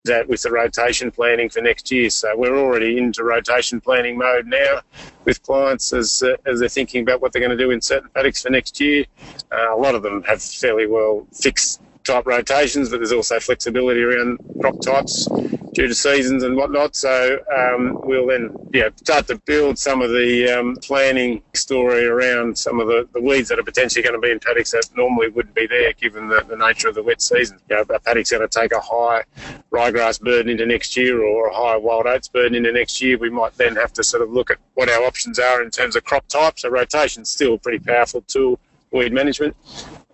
that 0.04 0.28
with 0.28 0.42
the 0.42 0.50
rotation 0.50 1.11
planning 1.11 1.48
for 1.48 1.62
next 1.62 1.90
year. 1.90 2.11
So 2.11 2.37
we're 2.37 2.59
already 2.59 2.98
into 2.98 3.24
rotation 3.24 3.80
planning 3.80 4.18
mode 4.18 4.46
now 4.46 4.83
with 5.24 5.42
clients 5.42 5.94
as 5.94 6.22
uh, 6.22 6.37
as 6.44 6.61
they're 6.61 6.68
thinking 6.68 7.00
about 7.00 7.22
what 7.22 7.33
they're 7.33 7.40
going 7.40 7.57
to 7.57 7.64
do 7.64 7.70
in 7.70 7.80
certain 7.80 8.11
paddocks 8.14 8.42
for 8.42 8.50
next 8.50 8.78
year. 8.78 9.07
Uh, 9.50 9.74
a 9.74 9.78
lot 9.78 9.94
of 9.94 10.02
them 10.02 10.22
have 10.24 10.42
fairly 10.42 10.87
well 10.87 11.26
fixed 11.33 11.80
type 12.04 12.26
rotations, 12.26 12.90
but 12.90 12.98
there's 12.98 13.12
also 13.12 13.40
flexibility 13.40 14.02
around 14.02 14.38
crop 14.60 14.80
types 14.80 15.28
due 15.72 15.88
to 15.88 15.94
seasons 15.94 16.44
and 16.44 16.56
whatnot. 16.56 16.94
So 16.94 17.38
um, 17.54 18.00
we'll 18.04 18.26
then 18.26 18.54
yeah 18.72 18.90
start 18.96 19.26
to 19.26 19.38
build 19.38 19.78
some 19.78 20.02
of 20.02 20.10
the 20.10 20.48
um, 20.48 20.76
planning 20.76 21.42
story 21.54 22.06
around 22.06 22.56
some 22.56 22.80
of 22.80 22.86
the, 22.86 23.08
the 23.12 23.20
weeds 23.20 23.48
that 23.48 23.58
are 23.58 23.64
potentially 23.64 24.02
going 24.02 24.14
to 24.14 24.20
be 24.20 24.30
in 24.30 24.38
paddocks 24.38 24.70
that 24.70 24.88
normally 24.96 25.28
wouldn't 25.28 25.54
be 25.54 25.66
there 25.66 25.92
given 25.94 26.28
the, 26.28 26.44
the 26.48 26.56
nature 26.56 26.88
of 26.88 26.94
the 26.94 27.02
wet 27.02 27.20
season. 27.20 27.58
You 27.68 27.76
know, 27.76 27.82
a 27.82 27.98
paddock's 27.98 28.30
going 28.30 28.48
to 28.48 28.60
take 28.60 28.72
a 28.72 28.80
high 28.80 29.24
ryegrass 29.72 30.20
burden 30.20 30.50
into 30.50 30.66
next 30.66 30.96
year 30.96 31.22
or 31.22 31.48
a 31.48 31.54
high 31.54 31.76
wild 31.76 32.06
oats 32.06 32.28
burden 32.28 32.54
into 32.54 32.72
next 32.72 33.02
year. 33.02 33.18
We 33.18 33.30
might 33.30 33.54
then 33.56 33.74
have 33.76 33.92
to 33.94 34.04
sort 34.04 34.22
of 34.22 34.30
look 34.30 34.50
at 34.50 34.58
what 34.74 34.88
our 34.88 35.04
options 35.04 35.38
are 35.38 35.62
in 35.62 35.70
terms 35.70 35.96
of 35.96 36.04
crop 36.04 36.28
type. 36.28 36.58
So 36.58 36.68
rotation's 36.68 37.30
still 37.30 37.54
a 37.54 37.58
pretty 37.58 37.80
powerful 37.80 38.20
tool 38.22 38.60
weed 38.92 39.12
management. 39.12 39.56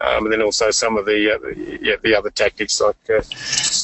Um, 0.00 0.24
and 0.24 0.32
then 0.32 0.40
also 0.40 0.70
some 0.70 0.96
of 0.96 1.04
the, 1.04 1.34
uh, 1.34 1.38
the, 1.38 1.78
yeah, 1.82 1.96
the 2.02 2.14
other 2.14 2.30
tactics 2.30 2.80
like 2.80 2.96
uh, 3.10 3.20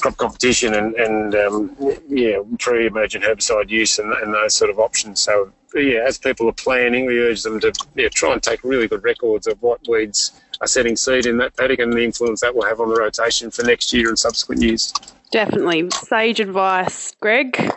crop 0.01 0.17
competition 0.17 0.73
and, 0.73 0.95
and 0.95 1.35
um, 1.35 1.77
yeah, 2.09 2.39
pre-emergent 2.59 3.23
herbicide 3.23 3.69
use 3.69 3.99
and, 3.99 4.13
and, 4.15 4.33
those 4.33 4.55
sort 4.55 4.71
of 4.71 4.79
options. 4.79 5.21
So 5.21 5.53
yeah, 5.75 6.05
as 6.07 6.17
people 6.17 6.49
are 6.49 6.53
planning, 6.53 7.05
we 7.05 7.19
urge 7.21 7.43
them 7.43 7.61
to 7.61 7.73
yeah, 7.97 8.09
try 8.09 8.33
and 8.33 8.43
take 8.43 8.65
really 8.65 8.89
good 8.89 9.05
records 9.05 9.47
of 9.47 9.61
what 9.61 9.87
weeds 9.89 10.41
are 10.63 10.67
setting 10.67 10.97
seed 10.97 11.27
in 11.27 11.37
that 11.39 11.55
paddock 11.57 11.81
and 11.81 11.93
the 11.93 12.03
influence 12.03 12.41
that 12.41 12.55
will 12.55 12.65
have 12.65 12.81
on 12.81 12.89
the 12.89 12.97
rotation 12.97 13.51
for 13.51 13.63
next 13.63 13.93
year 13.93 14.09
and 14.09 14.19
subsequent 14.19 14.63
years. 14.63 14.95
Definitely. 15.31 15.91
Sage 15.91 16.41
advice, 16.41 17.15
Greg. 17.21 17.59
All 17.61 17.75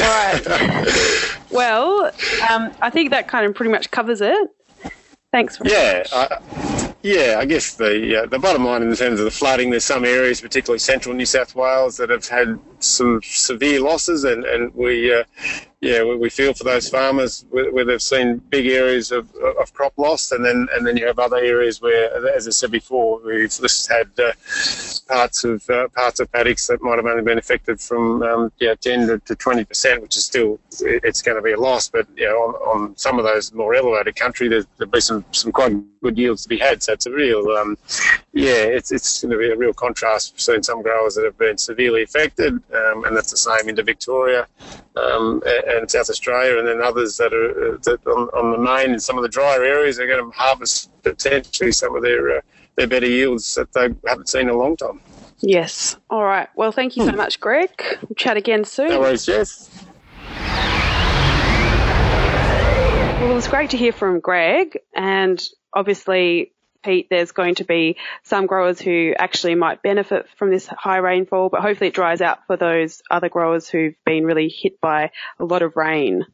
right. 0.00 0.42
well, 1.50 2.10
um, 2.50 2.72
I 2.80 2.90
think 2.90 3.10
that 3.10 3.28
kind 3.28 3.46
of 3.46 3.54
pretty 3.54 3.70
much 3.70 3.90
covers 3.90 4.20
it. 4.20 4.50
Thanks. 5.30 5.56
For 5.56 5.66
yeah, 5.68 6.04
yeah. 7.04 7.36
I 7.38 7.44
guess 7.44 7.74
the 7.74 8.22
uh, 8.22 8.26
the 8.26 8.38
bottom 8.38 8.64
line 8.64 8.82
in 8.82 8.94
terms 8.96 9.20
of 9.20 9.26
the 9.26 9.30
flooding, 9.30 9.70
there's 9.70 9.84
some 9.84 10.04
areas, 10.04 10.40
particularly 10.40 10.78
central 10.78 11.14
New 11.14 11.26
South 11.26 11.54
Wales, 11.54 11.98
that 11.98 12.08
have 12.08 12.26
had 12.26 12.58
some 12.80 13.20
severe 13.22 13.80
losses, 13.80 14.24
and 14.24 14.44
and 14.44 14.74
we 14.74 15.14
uh, 15.14 15.24
yeah, 15.84 16.02
we 16.02 16.30
feel 16.30 16.54
for 16.54 16.64
those 16.64 16.88
farmers 16.88 17.44
where, 17.50 17.84
they've 17.84 18.00
seen 18.00 18.38
big 18.48 18.66
areas 18.68 19.12
of, 19.12 19.28
of 19.34 19.74
crop 19.74 19.92
loss, 19.98 20.32
and 20.32 20.42
then 20.42 20.66
and 20.72 20.86
then 20.86 20.96
you 20.96 21.06
have 21.06 21.18
other 21.18 21.36
areas 21.36 21.82
where, 21.82 22.26
as 22.34 22.48
I 22.48 22.50
said 22.52 22.70
before, 22.70 23.20
we've 23.22 23.50
just 23.50 23.90
had 23.90 24.08
uh, 24.18 24.32
parts 25.06 25.44
of 25.44 25.68
uh, 25.68 25.88
parts 25.88 26.20
of 26.20 26.32
paddocks 26.32 26.66
that 26.68 26.80
might 26.80 26.96
have 26.96 27.04
only 27.04 27.22
been 27.22 27.36
affected 27.36 27.82
from 27.82 28.22
um, 28.22 28.52
yeah 28.60 28.74
10 28.74 29.20
to 29.26 29.36
20 29.36 29.64
percent, 29.66 30.00
which 30.00 30.16
is 30.16 30.24
still 30.24 30.58
it's 30.80 31.20
going 31.20 31.36
to 31.36 31.42
be 31.42 31.52
a 31.52 31.60
loss. 31.60 31.90
But 31.90 32.06
you 32.16 32.24
know, 32.28 32.36
on, 32.36 32.54
on 32.54 32.96
some 32.96 33.18
of 33.18 33.26
those 33.26 33.52
more 33.52 33.74
elevated 33.74 34.16
country, 34.16 34.48
there'll 34.48 34.90
be 34.90 35.00
some 35.02 35.22
some 35.32 35.52
quite 35.52 35.76
good 36.00 36.16
yields 36.16 36.44
to 36.44 36.48
be 36.48 36.58
had. 36.58 36.82
So 36.82 36.94
it's 36.94 37.04
a 37.04 37.12
real 37.12 37.46
um, 37.50 37.76
yeah, 38.32 38.64
it's 38.64 38.90
it's 38.90 39.20
going 39.20 39.32
to 39.32 39.38
be 39.38 39.50
a 39.50 39.56
real 39.56 39.74
contrast 39.74 40.36
between 40.36 40.62
some 40.62 40.82
growers 40.82 41.14
that 41.16 41.24
have 41.24 41.36
been 41.36 41.58
severely 41.58 42.02
affected, 42.02 42.54
um, 42.54 43.04
and 43.04 43.14
that's 43.14 43.30
the 43.30 43.36
same 43.36 43.68
into 43.68 43.82
Victoria. 43.82 44.46
Um, 44.96 45.42
and 45.78 45.90
South 45.90 46.10
Australia, 46.10 46.58
and 46.58 46.66
then 46.66 46.80
others 46.80 47.16
that 47.18 47.32
are 47.32 47.74
uh, 47.74 47.78
that 47.84 48.06
on, 48.06 48.28
on, 48.28 48.52
the 48.52 48.58
main 48.58 48.92
and 48.92 49.02
some 49.02 49.16
of 49.16 49.22
the 49.22 49.28
drier 49.28 49.62
areas 49.62 49.98
are 49.98 50.06
going 50.06 50.24
to 50.24 50.36
harvest 50.36 50.90
potentially 51.02 51.72
some 51.72 51.94
of 51.96 52.02
their 52.02 52.38
uh, 52.38 52.40
their 52.76 52.86
better 52.86 53.06
yields 53.06 53.54
that 53.54 53.72
they 53.72 53.88
haven't 54.06 54.28
seen 54.28 54.42
in 54.42 54.48
a 54.50 54.56
long 54.56 54.76
time. 54.76 55.00
Yes. 55.40 55.96
All 56.10 56.24
right. 56.24 56.48
Well, 56.56 56.72
thank 56.72 56.96
you 56.96 57.04
so 57.04 57.10
hmm. 57.10 57.16
much, 57.16 57.40
Greg. 57.40 57.70
We'll 58.02 58.14
chat 58.16 58.36
again 58.36 58.64
soon. 58.64 58.88
No 58.88 59.00
worries, 59.00 59.26
Jess. 59.26 59.70
Well, 63.20 63.30
it 63.30 63.34
was 63.34 63.48
great 63.48 63.70
to 63.70 63.76
hear 63.76 63.92
from 63.92 64.20
Greg, 64.20 64.78
and 64.94 65.42
obviously 65.74 66.53
There's 67.10 67.32
going 67.32 67.56
to 67.56 67.64
be 67.64 67.96
some 68.22 68.46
growers 68.46 68.80
who 68.80 69.14
actually 69.18 69.54
might 69.54 69.82
benefit 69.82 70.26
from 70.36 70.50
this 70.50 70.66
high 70.66 70.98
rainfall, 70.98 71.48
but 71.48 71.60
hopefully 71.60 71.88
it 71.88 71.94
dries 71.94 72.20
out 72.20 72.46
for 72.46 72.56
those 72.56 73.02
other 73.10 73.28
growers 73.28 73.68
who've 73.68 73.94
been 74.04 74.24
really 74.24 74.48
hit 74.48 74.80
by 74.80 75.10
a 75.38 75.44
lot 75.44 75.62
of 75.62 75.76
rain. 75.76 76.24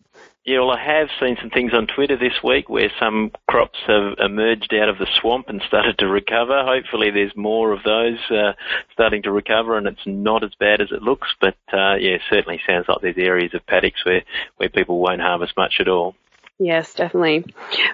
Yeah, 0.45 0.61
well, 0.61 0.71
I 0.71 0.83
have 0.83 1.09
seen 1.21 1.37
some 1.39 1.51
things 1.51 1.73
on 1.75 1.87
Twitter 1.87 2.17
this 2.17 2.43
week 2.43 2.71
where 2.71 2.91
some 2.99 3.31
crops 3.47 3.79
have 3.87 4.19
emerged 4.19 4.73
out 4.73 4.89
of 4.89 4.97
the 4.97 5.07
swamp 5.21 5.51
and 5.51 5.61
started 5.69 5.99
to 5.99 6.09
recover. 6.09 6.65
Hopefully, 6.65 7.11
there's 7.11 7.37
more 7.37 7.73
of 7.73 7.83
those 7.83 8.19
uh, 8.31 8.53
starting 8.93 9.23
to 9.25 9.31
recover, 9.31 9.77
and 9.77 9.87
it's 9.87 10.07
not 10.07 10.43
as 10.43 10.53
bad 10.59 10.81
as 10.81 10.93
it 10.93 11.03
looks. 11.03 11.29
But 11.43 11.57
uh, 11.73 11.97
yeah, 11.97 12.17
certainly 12.31 12.59
sounds 12.67 12.87
like 12.89 13.03
there's 13.03 13.19
areas 13.19 13.53
of 13.53 13.67
paddocks 13.67 14.03
where 14.05 14.23
where 14.57 14.71
people 14.71 14.99
won't 14.99 15.21
harvest 15.21 15.53
much 15.59 15.75
at 15.79 15.89
all. 15.89 16.17
Yes, 16.63 16.93
definitely. 16.93 17.47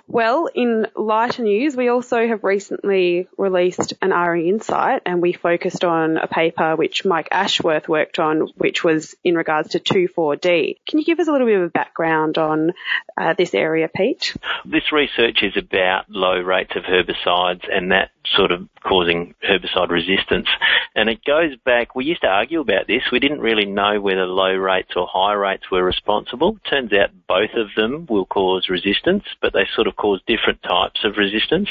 Well, 0.09 0.48
in 0.52 0.88
lighter 0.96 1.44
news, 1.44 1.76
we 1.76 1.87
also 1.87 2.26
have 2.26 2.42
recently 2.42 3.29
released 3.38 3.92
an 4.02 4.11
AHRI 4.11 4.48
Insight 4.48 5.02
and 5.07 5.22
we 5.22 5.35
focused 5.35 5.85
on 5.85 6.16
a 6.16 6.26
paper 6.26 6.74
which 6.74 7.05
Mike 7.05 7.29
Ashworth 7.31 7.88
worked 7.88 8.18
on, 8.18 8.48
which 8.57 8.83
was 8.83 9.14
in 9.22 9.37
regards 9.37 9.70
to 9.70 9.79
2,4-D. 9.79 10.81
Can 10.88 10.98
you 10.98 11.05
give 11.05 11.20
us 11.20 11.29
a 11.29 11.33
little 11.33 11.46
bit 11.46 11.59
of 11.59 11.62
a 11.62 11.70
background 11.70 12.38
on 12.38 12.72
uh, 13.16 13.35
this 13.35 13.55
area, 13.55 13.88
Pete? 13.88 14.37
This 14.64 14.90
research 14.90 15.44
is 15.44 15.57
about 15.57 16.11
low 16.11 16.40
rates 16.40 16.72
of 16.74 16.83
herbicides 16.83 17.72
and 17.72 17.92
that 17.92 18.11
sort 18.35 18.50
of 18.50 18.68
causing 18.83 19.35
herbicide 19.48 19.90
resistance. 19.90 20.48
And 20.94 21.09
it 21.09 21.24
goes 21.24 21.57
back, 21.64 21.94
we 21.94 22.05
used 22.05 22.22
to 22.22 22.29
argue 22.29 22.61
about 22.61 22.87
this. 22.87 23.02
We 23.12 23.20
didn't 23.20 23.40
really 23.40 23.66
know 23.66 24.00
whether 24.00 24.26
low 24.26 24.55
rates 24.55 24.92
or 24.96 25.07
high 25.07 25.35
rates 25.35 25.70
were 25.70 25.85
responsible. 25.85 26.59
Turns 26.68 26.92
out 26.92 27.11
both 27.29 27.50
of 27.55 27.68
them 27.76 28.07
will 28.09 28.26
cause 28.26 28.56
resistance, 28.69 29.25
but 29.40 29.53
they 29.53 29.66
sort 29.75 29.87
of 29.87 29.97
cause 29.97 30.21
different 30.27 30.62
types 30.62 31.05
of 31.05 31.16
resistance. 31.16 31.69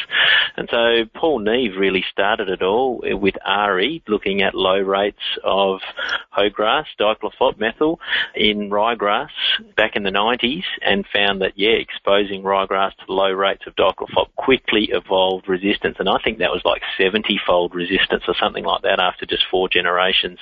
And 0.57 0.67
so 0.69 1.05
Paul 1.13 1.39
Neve 1.39 1.77
really 1.77 2.03
started 2.11 2.49
it 2.49 2.61
all 2.61 3.01
with 3.03 3.35
AHRI, 3.45 4.01
looking 4.07 4.41
at 4.41 4.55
low 4.55 4.79
rates 4.79 5.17
of 5.43 5.79
hoegrass, 6.35 6.85
diclofop 6.99 7.59
methyl 7.59 7.99
in 8.35 8.69
ryegrass 8.69 9.29
back 9.75 9.95
in 9.95 10.03
the 10.03 10.09
90s 10.09 10.63
and 10.81 11.05
found 11.13 11.41
that, 11.41 11.53
yeah, 11.55 11.69
exposing 11.69 12.43
ryegrass 12.43 12.91
to 13.05 13.11
low 13.11 13.31
rates 13.31 13.63
of 13.67 13.75
diclofop 13.75 14.27
quickly 14.35 14.89
evolved 14.91 15.47
resistance. 15.47 15.97
And 15.99 16.09
I 16.09 16.17
think 16.23 16.39
that 16.39 16.51
was 16.51 16.61
like 16.65 16.81
70 16.97 17.39
fold 17.45 17.73
resistance 17.73 18.23
or 18.27 18.35
something 18.39 18.63
like 18.63 18.81
that 18.83 18.99
after 18.99 19.25
just 19.25 19.45
four 19.49 19.69
generations. 19.69 20.39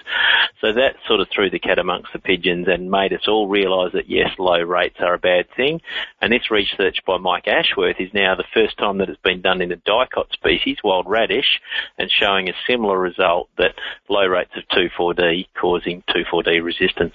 So 0.62 0.74
that 0.74 0.96
sort 1.08 1.20
of 1.20 1.28
threw 1.34 1.50
the 1.50 1.60
cat 1.60 1.80
amongst 1.80 2.14
the 2.14 2.20
pigeons 2.20 2.68
and 2.68 2.92
made 2.92 3.14
us 3.14 3.28
all 3.28 3.48
realise 3.48 3.94
that 3.94 4.10
yes, 4.10 4.30
low 4.38 4.62
rates 4.62 4.98
are 5.00 5.14
a 5.14 5.20
bad 5.20 5.48
thing. 5.56 5.82
And 6.22 6.33
this 6.34 6.50
research 6.50 6.98
by 7.06 7.18
Mike 7.18 7.48
Ashworth 7.48 7.98
is 8.00 8.12
now 8.12 8.34
the 8.34 8.44
first 8.56 8.76
time 8.80 8.98
that 8.98 9.10
it's 9.10 9.22
been 9.22 9.42
done 9.42 9.62
in 9.62 9.72
a 9.72 9.76
dicot 9.76 10.32
species, 10.34 10.78
wild 10.84 11.08
radish, 11.08 11.62
and 12.00 12.10
showing 12.10 12.50
a 12.50 12.54
similar 12.68 12.98
result 12.98 13.50
that 13.60 13.76
low 14.10 14.26
rates 14.26 14.52
of 14.58 14.64
2,4-D 14.76 15.48
causing 15.54 16.02
2,4-D 16.10 16.60
resistance. 16.62 17.14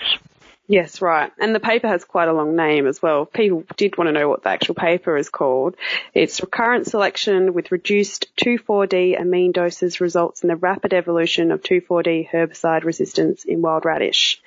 Yes, 0.68 1.00
right. 1.00 1.32
And 1.40 1.52
the 1.52 1.60
paper 1.60 1.88
has 1.88 2.04
quite 2.04 2.28
a 2.28 2.32
long 2.32 2.54
name 2.54 2.86
as 2.86 3.02
well. 3.02 3.24
People 3.24 3.64
did 3.76 3.98
want 3.98 4.06
to 4.06 4.12
know 4.12 4.28
what 4.28 4.44
the 4.44 4.50
actual 4.50 4.76
paper 4.76 5.16
is 5.16 5.30
called. 5.30 5.74
It's 6.14 6.40
recurrent 6.40 6.86
selection 6.86 7.54
with 7.54 7.72
reduced 7.72 8.26
2,4-D 8.36 9.14
amine 9.14 9.50
doses 9.50 10.00
results 10.00 10.42
in 10.42 10.48
the 10.48 10.56
rapid 10.56 10.92
evolution 10.92 11.50
of 11.50 11.62
2,4-D 11.62 12.28
herbicide 12.32 12.84
resistance 12.84 13.44
in 13.44 13.62
wild 13.62 13.84
radish 13.84 14.40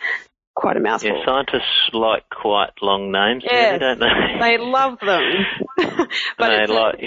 quite 0.61 0.77
a 0.77 0.79
mouthful. 0.79 1.09
Yeah, 1.09 1.25
scientists 1.25 1.89
like 1.91 2.29
quite 2.29 2.69
long 2.81 3.11
names, 3.11 3.43
yes, 3.43 3.73
really, 3.73 3.79
don't 3.79 3.99
they? 3.99 4.39
They 4.39 4.57
love 4.57 4.99
them. 4.99 5.23
but 6.37 6.49
they 6.49 6.67
like 6.67 6.99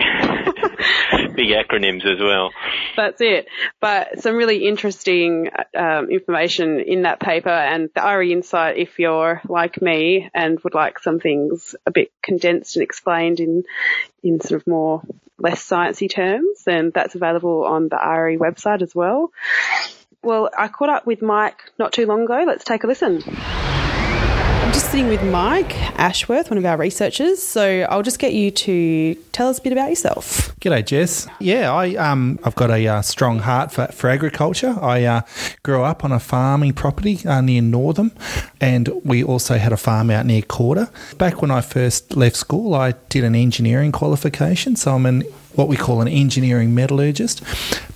big 1.37 1.49
acronyms 1.51 2.05
as 2.05 2.21
well. 2.21 2.51
That's 2.97 3.21
it. 3.21 3.47
But 3.81 4.21
some 4.21 4.35
really 4.35 4.67
interesting 4.67 5.51
um, 5.77 6.11
information 6.11 6.81
in 6.81 7.03
that 7.03 7.21
paper 7.21 7.49
and 7.49 7.91
the 7.95 8.01
AHRI 8.01 8.33
Insight, 8.33 8.77
if 8.77 8.99
you're 8.99 9.41
like 9.49 9.81
me 9.81 10.29
and 10.35 10.59
would 10.61 10.75
like 10.75 10.99
some 10.99 11.21
things 11.21 11.77
a 11.87 11.91
bit 11.91 12.11
condensed 12.23 12.77
and 12.77 12.83
explained 12.83 13.39
in, 13.41 13.65
in 14.23 14.41
sort 14.41 14.61
of 14.61 14.67
more 14.67 15.03
less 15.39 15.69
sciencey 15.69 16.11
terms, 16.11 16.65
then 16.65 16.91
that's 16.93 17.15
available 17.15 17.65
on 17.65 17.89
the 17.89 17.97
AHRI 17.97 18.39
website 18.39 18.83
as 18.83 18.95
well. 18.95 19.31
Well, 20.25 20.49
I 20.57 20.69
caught 20.69 20.89
up 20.89 21.07
with 21.07 21.21
Mike 21.21 21.71
not 21.79 21.93
too 21.93 22.07
long 22.07 22.23
ago. 22.25 22.45
Let's 22.47 22.65
take 22.65 22.83
a 22.83 22.87
listen. 22.87 23.23
I'm 23.27 24.73
just 24.73 24.91
sitting 24.91 25.09
with 25.09 25.23
Mike 25.23 25.75
Ashworth, 25.99 26.49
one 26.51 26.57
of 26.57 26.65
our 26.65 26.79
researchers. 26.79 27.43
So 27.43 27.83
I'll 27.91 28.03
just 28.03 28.19
get 28.19 28.33
you 28.33 28.51
to 28.51 29.15
tell 29.33 29.49
us 29.49 29.59
a 29.59 29.63
bit 29.63 29.73
about 29.73 29.91
yourself. 29.91 30.57
G'day, 30.61 30.87
Jess. 30.87 31.29
Yeah, 31.41 31.71
I 31.75 31.95
um 31.97 32.39
I've 32.43 32.55
got 32.55 32.71
a 32.71 32.87
uh, 32.87 33.03
strong 33.03 33.41
heart 33.41 33.71
for, 33.71 33.87
for 33.89 34.09
agriculture. 34.09 34.75
I 34.81 35.05
uh, 35.05 35.21
grew 35.63 35.83
up 35.83 36.05
on 36.05 36.13
a 36.13 36.19
farming 36.19 36.73
property 36.73 37.21
uh, 37.27 37.43
near 37.43 37.61
Northam, 37.61 38.13
and 38.63 38.89
we 39.05 39.23
also 39.23 39.59
had 39.59 39.73
a 39.73 39.77
farm 39.77 40.09
out 40.11 40.25
near 40.25 40.41
Corder. 40.41 40.89
Back 41.19 41.43
when 41.43 41.51
I 41.51 41.61
first 41.61 42.17
left 42.17 42.37
school, 42.37 42.73
I 42.73 42.93
did 43.11 43.25
an 43.25 43.35
engineering 43.35 43.93
qualification, 43.93 44.75
so 44.75 44.95
I'm 44.95 45.05
an 45.05 45.25
what 45.57 45.69
we 45.69 45.77
call 45.77 46.01
an 46.01 46.09
engineering 46.09 46.75
metallurgist. 46.75 47.43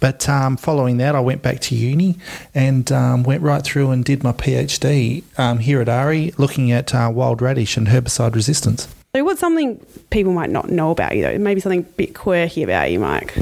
But 0.01 0.29
um, 0.29 0.57
following 0.57 0.99
that, 0.99 1.15
I 1.15 1.21
went 1.21 1.43
back 1.43 1.61
to 1.61 1.75
uni 1.75 2.19
and 2.55 2.91
um, 2.93 3.23
went 3.23 3.43
right 3.43 3.63
through 3.63 3.91
and 3.91 4.05
did 4.05 4.23
my 4.23 4.33
PhD 4.33 5.23
um, 5.39 5.59
here 5.59 5.81
at 5.81 5.89
AHRI, 5.89 6.39
looking 6.39 6.73
at 6.73 6.95
uh, 6.95 7.11
wild 7.13 7.43
radish 7.43 7.77
and 7.77 7.89
herbicide 7.89 8.35
resistance. 8.35 8.89
So, 9.15 9.25
what's 9.25 9.41
something 9.41 9.85
people 10.11 10.35
might 10.35 10.51
not 10.51 10.69
know 10.69 10.91
about 10.91 11.17
you, 11.17 11.23
though? 11.23 11.39
Maybe 11.39 11.61
something 11.61 11.81
a 11.81 11.83
bit 11.83 12.15
quirky 12.15 12.63
about 12.63 12.91
you, 12.91 13.01
Mike? 13.01 13.35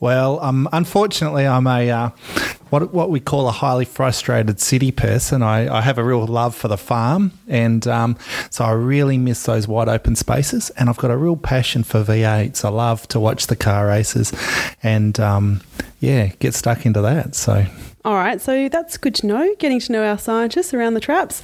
Well, 0.00 0.40
um, 0.40 0.66
unfortunately, 0.72 1.46
I'm 1.46 1.66
a 1.66 1.90
uh, 1.90 2.08
what 2.70 2.94
what 2.94 3.10
we 3.10 3.20
call 3.20 3.46
a 3.46 3.52
highly 3.52 3.84
frustrated 3.84 4.60
city 4.60 4.90
person. 4.90 5.42
I, 5.42 5.76
I 5.76 5.82
have 5.82 5.98
a 5.98 6.04
real 6.04 6.26
love 6.26 6.54
for 6.54 6.68
the 6.68 6.78
farm, 6.78 7.32
and 7.48 7.86
um, 7.86 8.16
so 8.48 8.64
I 8.64 8.70
really 8.70 9.18
miss 9.18 9.42
those 9.42 9.68
wide 9.68 9.88
open 9.88 10.16
spaces. 10.16 10.70
And 10.70 10.88
I've 10.88 10.96
got 10.96 11.10
a 11.10 11.18
real 11.18 11.36
passion 11.36 11.82
for 11.82 12.02
V8s. 12.02 12.64
I 12.64 12.70
love 12.70 13.06
to 13.08 13.20
watch 13.20 13.48
the 13.48 13.56
car 13.56 13.88
races, 13.88 14.32
and 14.82 15.20
um, 15.20 15.60
yeah, 15.98 16.28
get 16.38 16.54
stuck 16.54 16.86
into 16.86 17.02
that. 17.02 17.34
So 17.34 17.66
all 18.02 18.14
right, 18.14 18.40
so 18.40 18.70
that's 18.70 18.96
good 18.96 19.14
to 19.16 19.26
know, 19.26 19.54
getting 19.58 19.78
to 19.78 19.92
know 19.92 20.06
our 20.06 20.16
scientists 20.16 20.72
around 20.72 20.94
the 20.94 21.00
traps. 21.00 21.42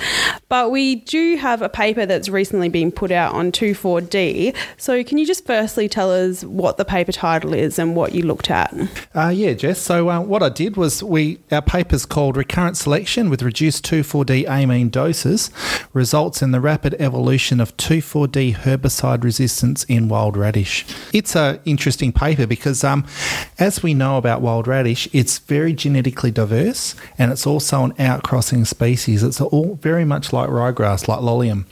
But 0.49 0.71
we 0.71 0.95
do 0.95 1.37
have 1.37 1.61
a 1.61 1.69
paper 1.69 2.07
that's 2.07 2.31
recently 2.31 2.71
been 2.71 2.91
put 2.91 3.11
out 3.11 3.35
on 3.35 3.53
2,4-D. 3.53 4.55
So 4.79 5.05
can 5.05 5.19
you 5.19 5.27
just 5.27 5.45
firstly 5.45 5.87
tell 5.87 6.11
us 6.11 6.45
what 6.45 6.79
the 6.79 6.87
paper 6.87 7.13
title 7.13 7.53
is 7.53 7.79
and 7.79 7.95
what 7.95 8.15
you 8.15 8.23
looked 8.23 8.51
at? 8.51 8.75
Uh, 9.15 9.29
yeah, 9.29 9.53
Jess. 9.53 9.79
So 9.83 10.09
uh, 10.09 10.21
what 10.21 10.43
I 10.43 10.49
did 10.49 10.79
was 10.79 11.03
we 11.03 11.41
our 11.53 11.61
paper's 11.61 12.07
called 12.07 12.39
Recurrent 12.39 12.79
Selection 12.79 13.29
with 13.29 13.43
Reduced 13.43 13.85
2,4-D 13.85 14.47
amine 14.47 14.89
doses 14.89 15.51
results 15.93 16.41
in 16.41 16.53
the 16.53 16.61
rapid 16.61 16.95
evolution 16.99 17.61
of 17.61 17.77
2,4-D 17.77 18.55
herbicide 18.55 19.25
resistance 19.25 19.85
in 19.85 20.09
wild 20.09 20.39
radish. 20.39 20.87
It's 21.13 21.37
an 21.37 21.61
interesting 21.67 22.13
paper 22.13 22.47
because 22.47 22.83
um, 22.83 23.05
as 23.59 23.83
we 23.83 23.93
know 23.93 24.17
about 24.17 24.41
wild 24.41 24.67
radish, 24.67 25.07
it's 25.13 25.39
very 25.39 25.75
genetically 25.75 26.31
diverse 26.31 26.46
diverse 26.47 26.95
and 27.19 27.33
it's 27.33 27.47
also 27.47 27.85
an 27.85 27.93
outcrossing 27.93 28.67
species. 28.67 29.23
It's 29.23 29.41
all 29.41 29.75
very 29.77 30.05
much 30.05 30.33
like 30.33 30.49
ryegrass, 30.49 31.09
like 31.09 31.21
Lolium. 31.21 31.65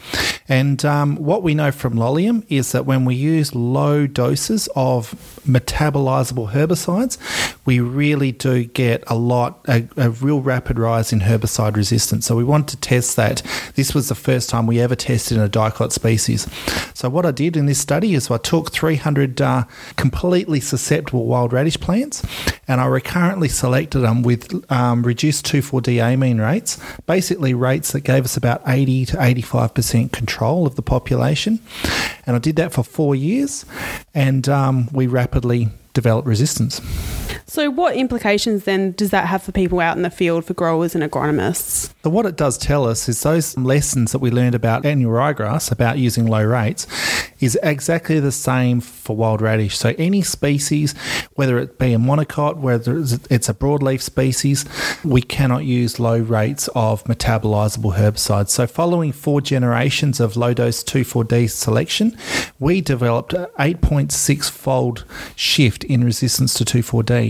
And 0.49 0.85
um, 0.85 1.17
what 1.17 1.43
we 1.43 1.55
know 1.55 1.73
from 1.73 1.95
Lolium 1.95 2.45
is 2.49 2.73
that 2.73 2.85
when 2.85 3.05
we 3.05 3.15
use 3.15 3.55
low 3.55 4.07
doses 4.07 4.69
of 4.77 5.13
metabolizable 5.47 6.53
herbicides, 6.53 7.17
we 7.65 7.81
really 7.81 8.33
do 8.33 8.65
get 8.65 9.03
a 9.07 9.15
lot, 9.15 9.61
a, 9.69 9.89
a 9.97 10.11
real 10.11 10.41
rapid 10.41 10.79
rise 10.79 11.13
in 11.13 11.21
herbicide 11.21 11.77
resistance. 11.77 12.27
So 12.27 12.37
we 12.37 12.45
want 12.45 12.69
to 12.69 12.77
test 12.77 13.17
that. 13.17 13.43
This 13.75 13.95
was 13.95 14.11
the 14.11 14.15
first 14.15 14.51
time 14.51 14.67
we 14.67 14.81
ever 14.81 14.95
tested 14.95 15.39
in 15.39 15.43
a 15.43 15.49
dicot 15.49 15.93
species. 15.93 16.47
So 16.93 17.09
what 17.09 17.25
I 17.25 17.31
did 17.31 17.57
in 17.57 17.65
this 17.65 17.81
study 17.81 18.15
is 18.15 18.31
I 18.31 18.37
took 18.37 18.71
300 18.71 19.41
uh, 19.41 19.65
completely 19.97 20.61
susceptible 20.61 21.25
wild 21.25 21.55
radish 21.55 21.81
plants 21.81 22.23
and 22.69 22.81
I 22.81 22.87
recurrently 22.87 23.49
selected 23.49 24.01
them 24.01 24.23
with 24.23 24.71
um, 24.71 25.03
reduced 25.03 25.47
2,4-D 25.47 26.01
amine 26.01 26.39
rates, 26.39 26.79
basically 27.07 27.55
rates 27.55 27.93
that 27.93 28.01
gave 28.01 28.25
us 28.25 28.37
about 28.37 28.63
80 28.67 29.07
to 29.07 29.17
85% 29.17 30.13
control 30.13 30.34
of 30.67 30.77
the 30.77 30.83
population. 30.83 31.61
And 32.27 32.37
I 32.37 32.39
did 32.39 32.57
that 32.57 32.73
for 32.73 32.83
four 32.83 33.15
years, 33.15 33.65
and 34.15 34.49
um, 34.49 34.89
we 34.93 35.07
rapidly 35.07 35.69
developed 35.93 36.27
resistance. 36.27 36.81
So, 37.47 37.69
what 37.71 37.95
implications 37.95 38.65
then 38.65 38.93
does 38.93 39.11
that 39.11 39.27
have 39.27 39.43
for 39.43 39.53
people 39.53 39.79
out 39.81 39.97
in 39.97 40.03
the 40.03 40.11
field, 40.11 40.47
for 40.47 40.55
growers 40.55 40.95
and 40.95 41.05
agronomists? 41.05 41.93
So, 42.03 42.09
what 42.09 42.25
it 42.25 42.37
does 42.37 42.57
tell 42.57 42.87
us 42.87 43.07
is 43.07 43.23
those 43.23 43.57
lessons 43.59 44.13
that 44.13 44.21
we 44.21 44.31
learned 44.31 44.55
about 44.55 44.87
annual 44.87 45.13
ryegrass, 45.13 45.71
about 45.71 45.99
using 45.99 46.27
low 46.27 46.43
rates, 46.43 46.87
is 47.41 47.59
exactly 47.63 48.19
the 48.19 48.33
same 48.33 48.81
for 48.81 49.15
wild 49.15 49.43
radish. 49.43 49.77
So, 49.77 49.95
any 49.99 50.23
species, 50.23 50.95
whether 51.35 51.59
it 51.59 51.79
be 51.79 51.93
a 51.93 51.99
monocot, 51.99 52.57
whether 52.57 52.99
it's 52.99 53.49
a 53.51 53.55
broadleaf 53.55 54.01
species, 54.01 54.65
we 55.05 55.21
cannot 55.21 55.65
use 55.65 56.01
low 56.01 56.19
rates 56.19 56.69
of 56.75 57.05
metabolizable 57.05 57.97
herbicides. 57.97 58.49
So, 58.49 58.67
following 58.67 59.13
four 59.13 59.43
generations 59.43 60.19
of 60.19 60.37
low 60.37 60.55
dose 60.55 60.83
2,4-D 60.83 61.49
selection, 61.49 62.17
we 62.59 62.81
developed 62.81 63.35
an 63.35 63.47
8.6 63.59 64.51
fold 64.51 65.05
shift 65.37 65.85
in 65.85 66.03
resistance 66.03 66.55
to 66.55 66.65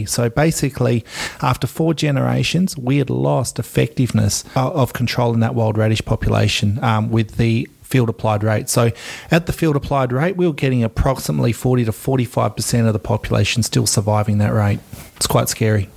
2,4-D. 0.04 0.06
So 0.06 0.28
basically, 0.28 1.04
after 1.40 1.66
four 1.66 1.94
generations, 1.94 2.76
we 2.76 2.98
had 2.98 3.10
lost 3.10 3.58
effectiveness 3.58 4.44
of 4.54 4.92
controlling 4.92 5.40
that 5.40 5.54
wild 5.54 5.78
radish 5.78 6.04
population 6.04 6.82
um, 6.82 7.10
with 7.10 7.36
the 7.36 7.68
field 7.82 8.08
applied 8.08 8.42
rate. 8.42 8.68
So 8.68 8.90
at 9.30 9.46
the 9.46 9.52
field 9.52 9.76
applied 9.76 10.12
rate, 10.12 10.36
we 10.36 10.46
were 10.46 10.54
getting 10.54 10.82
approximately 10.82 11.52
40 11.52 11.84
to 11.84 11.92
45% 11.92 12.86
of 12.86 12.92
the 12.92 12.98
population 12.98 13.62
still 13.62 13.86
surviving 13.86 14.38
that 14.38 14.52
rate. 14.52 14.80
It's 15.16 15.26
quite 15.26 15.48
scary. 15.48 15.88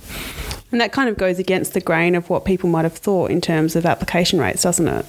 And 0.70 0.80
that 0.80 0.92
kind 0.92 1.08
of 1.08 1.16
goes 1.16 1.38
against 1.38 1.72
the 1.72 1.80
grain 1.80 2.14
of 2.14 2.28
what 2.28 2.44
people 2.44 2.68
might 2.68 2.84
have 2.84 2.96
thought 2.96 3.30
in 3.30 3.40
terms 3.40 3.74
of 3.74 3.86
application 3.86 4.38
rates, 4.38 4.62
doesn't 4.62 4.86
it? 4.86 5.06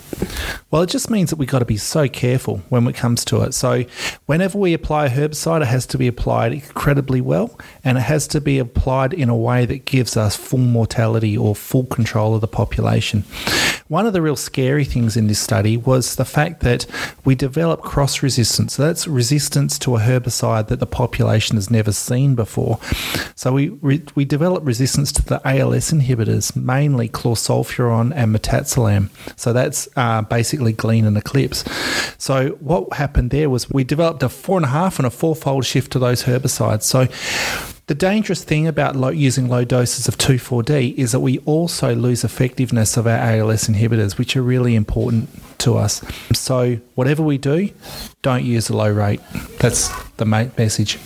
Well, 0.72 0.84
it 0.84 0.89
just 0.89 1.10
means 1.10 1.30
that 1.32 1.36
we've 1.36 1.50
got 1.50 1.60
to 1.60 1.65
be 1.65 1.78
so 1.78 2.08
careful 2.08 2.58
when 2.69 2.88
it 2.88 2.95
comes 2.95 3.26
to 3.26 3.41
it. 3.41 3.54
So, 3.54 3.84
whenever 4.26 4.58
we 4.58 4.74
apply 4.74 5.08
a 5.08 5.10
herbicide, 5.10 5.62
it 5.62 5.67
has 5.67 5.86
to 5.88 5.98
be 5.98 6.08
applied 6.08 6.54
incredibly 6.54 7.19
well 7.19 7.60
and 7.84 7.98
it 7.98 8.02
has 8.02 8.28
to 8.30 8.41
be 8.41 8.60
applied 8.60 9.13
in 9.13 9.28
a 9.28 9.36
way 9.36 9.65
that 9.65 9.86
gives 9.86 10.15
us 10.15 10.36
full 10.36 10.60
mortality 10.60 11.38
or 11.38 11.56
full 11.56 11.86
control 11.86 12.36
of 12.36 12.41
the 12.41 12.48
population. 12.48 13.24
One 13.89 14.05
of 14.05 14.13
the 14.13 14.21
real 14.21 14.35
scary 14.35 14.85
things 14.85 15.17
in 15.17 15.25
this 15.25 15.39
study 15.39 15.75
was 15.75 16.15
the 16.15 16.23
fact 16.23 16.61
that 16.61 16.85
we 17.25 17.33
develop 17.33 17.81
cross 17.81 18.21
resistance. 18.21 18.75
So 18.75 18.83
that's 18.83 19.07
resistance 19.07 19.79
to 19.79 19.95
a 19.95 19.99
herbicide 19.99 20.67
that 20.67 20.79
the 20.79 20.85
population 20.85 21.57
has 21.57 21.71
never 21.71 21.91
seen 21.91 22.35
before. 22.35 22.79
So 23.33 23.51
we 23.51 23.69
we 24.13 24.25
develop 24.25 24.63
resistance 24.63 25.11
to 25.13 25.25
the 25.25 25.41
ALS 25.43 25.91
inhibitors, 25.91 26.55
mainly 26.55 27.09
chlorsulfuron 27.09 28.13
and 28.15 28.35
metosulam. 28.35 29.09
So 29.35 29.53
that's 29.53 29.89
uh, 29.95 30.21
basically 30.21 30.73
Glean 30.73 31.05
and 31.05 31.17
Eclipse. 31.17 31.65
So 32.19 32.49
what 32.59 32.93
happened 32.93 33.31
there 33.31 33.49
was 33.49 33.71
we 33.71 33.83
developed 33.83 34.21
a 34.21 34.29
four 34.29 34.57
and 34.57 34.65
a 34.65 34.69
half 34.69 34.99
and 34.99 35.07
a 35.07 35.09
four-fold 35.09 35.65
shift 35.65 35.91
to 35.93 35.99
those 35.99 36.25
herbicides. 36.25 36.83
So 36.83 37.07
the 37.89 37.95
dangerous 37.95 38.43
thing 38.43 38.67
about 38.67 38.95
low, 38.95 39.09
using 39.09 39.49
low 39.49 39.65
doses 39.65 40.07
of 40.07 40.15
2,4-D 40.15 40.93
is 40.95 41.11
that 41.11 41.21
we 41.21 41.39
also 41.39 41.95
lose 41.95 42.23
effectiveness 42.23 42.97
of 42.97 43.07
our 43.07 43.17
ALS 43.17 43.67
inhibitors, 43.67 44.15
which 44.15 44.37
are 44.37 44.43
really 44.43 44.75
important 44.75 45.27
to 45.57 45.75
us. 45.75 46.03
So 46.31 46.77
whatever 46.93 47.23
we 47.23 47.39
do, 47.39 47.71
don't 48.21 48.45
use 48.45 48.69
a 48.69 48.77
low 48.77 48.91
rate. 48.91 49.21
That's 49.57 49.89
the 50.17 50.25
main 50.25 50.51
message. 50.55 50.99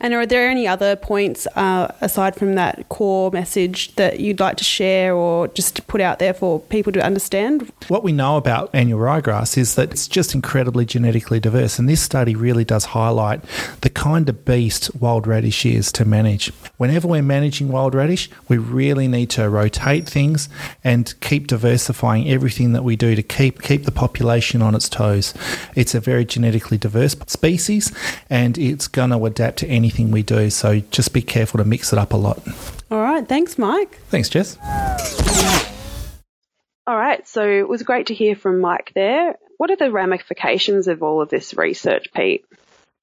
And 0.00 0.14
are 0.14 0.24
there 0.24 0.48
any 0.48 0.66
other 0.66 0.96
points 0.96 1.46
uh, 1.56 1.94
aside 2.00 2.34
from 2.34 2.54
that 2.54 2.88
core 2.88 3.30
message 3.30 3.94
that 3.96 4.18
you'd 4.18 4.40
like 4.40 4.56
to 4.56 4.64
share 4.64 5.14
or 5.14 5.48
just 5.48 5.76
to 5.76 5.82
put 5.82 6.00
out 6.00 6.18
there 6.18 6.32
for 6.32 6.60
people 6.60 6.90
to 6.92 7.04
understand? 7.04 7.70
What 7.88 8.02
we 8.02 8.12
know 8.12 8.38
about 8.38 8.70
annual 8.72 9.00
ryegrass 9.00 9.58
is 9.58 9.74
that 9.74 9.90
it's 9.90 10.08
just 10.08 10.34
incredibly 10.34 10.86
genetically 10.86 11.38
diverse, 11.38 11.78
and 11.78 11.88
this 11.88 12.00
study 12.00 12.34
really 12.34 12.64
does 12.64 12.86
highlight 12.86 13.42
the 13.82 13.90
kind 13.90 14.28
of 14.28 14.44
beast 14.44 14.94
wild 14.96 15.26
radish 15.26 15.66
is 15.66 15.92
to 15.92 16.04
manage. 16.06 16.48
Whenever 16.78 17.06
we're 17.06 17.22
managing 17.22 17.68
wild 17.68 17.94
radish, 17.94 18.30
we 18.48 18.56
really 18.56 19.06
need 19.06 19.28
to 19.30 19.50
rotate 19.50 20.08
things 20.08 20.48
and 20.82 21.14
keep 21.20 21.46
diversifying 21.46 22.28
everything 22.28 22.72
that 22.72 22.84
we 22.84 22.96
do 22.96 23.14
to 23.14 23.22
keep 23.22 23.60
keep 23.60 23.84
the 23.84 23.92
population 23.92 24.62
on 24.62 24.74
its 24.74 24.88
toes. 24.88 25.34
It's 25.74 25.94
a 25.94 26.00
very 26.00 26.24
genetically 26.24 26.78
diverse 26.78 27.14
species, 27.26 27.92
and 28.30 28.56
it's 28.56 28.88
going 28.88 29.10
to 29.10 29.24
adapt 29.26 29.58
to 29.58 29.66
any 29.66 29.89
anything 29.90 30.12
we 30.12 30.22
do. 30.22 30.50
So 30.50 30.80
just 30.90 31.12
be 31.12 31.22
careful 31.22 31.58
to 31.58 31.64
mix 31.64 31.92
it 31.92 31.98
up 31.98 32.12
a 32.12 32.16
lot. 32.16 32.40
All 32.90 33.00
right. 33.00 33.26
Thanks, 33.26 33.58
Mike. 33.58 34.00
Thanks, 34.08 34.28
Jess. 34.28 34.56
All 36.86 36.96
right. 36.96 37.26
So 37.26 37.48
it 37.48 37.68
was 37.68 37.82
great 37.82 38.06
to 38.06 38.14
hear 38.14 38.36
from 38.36 38.60
Mike 38.60 38.92
there. 38.94 39.36
What 39.58 39.70
are 39.70 39.76
the 39.76 39.90
ramifications 39.90 40.88
of 40.88 41.02
all 41.02 41.20
of 41.20 41.28
this 41.28 41.54
research, 41.54 42.06
Pete? 42.14 42.44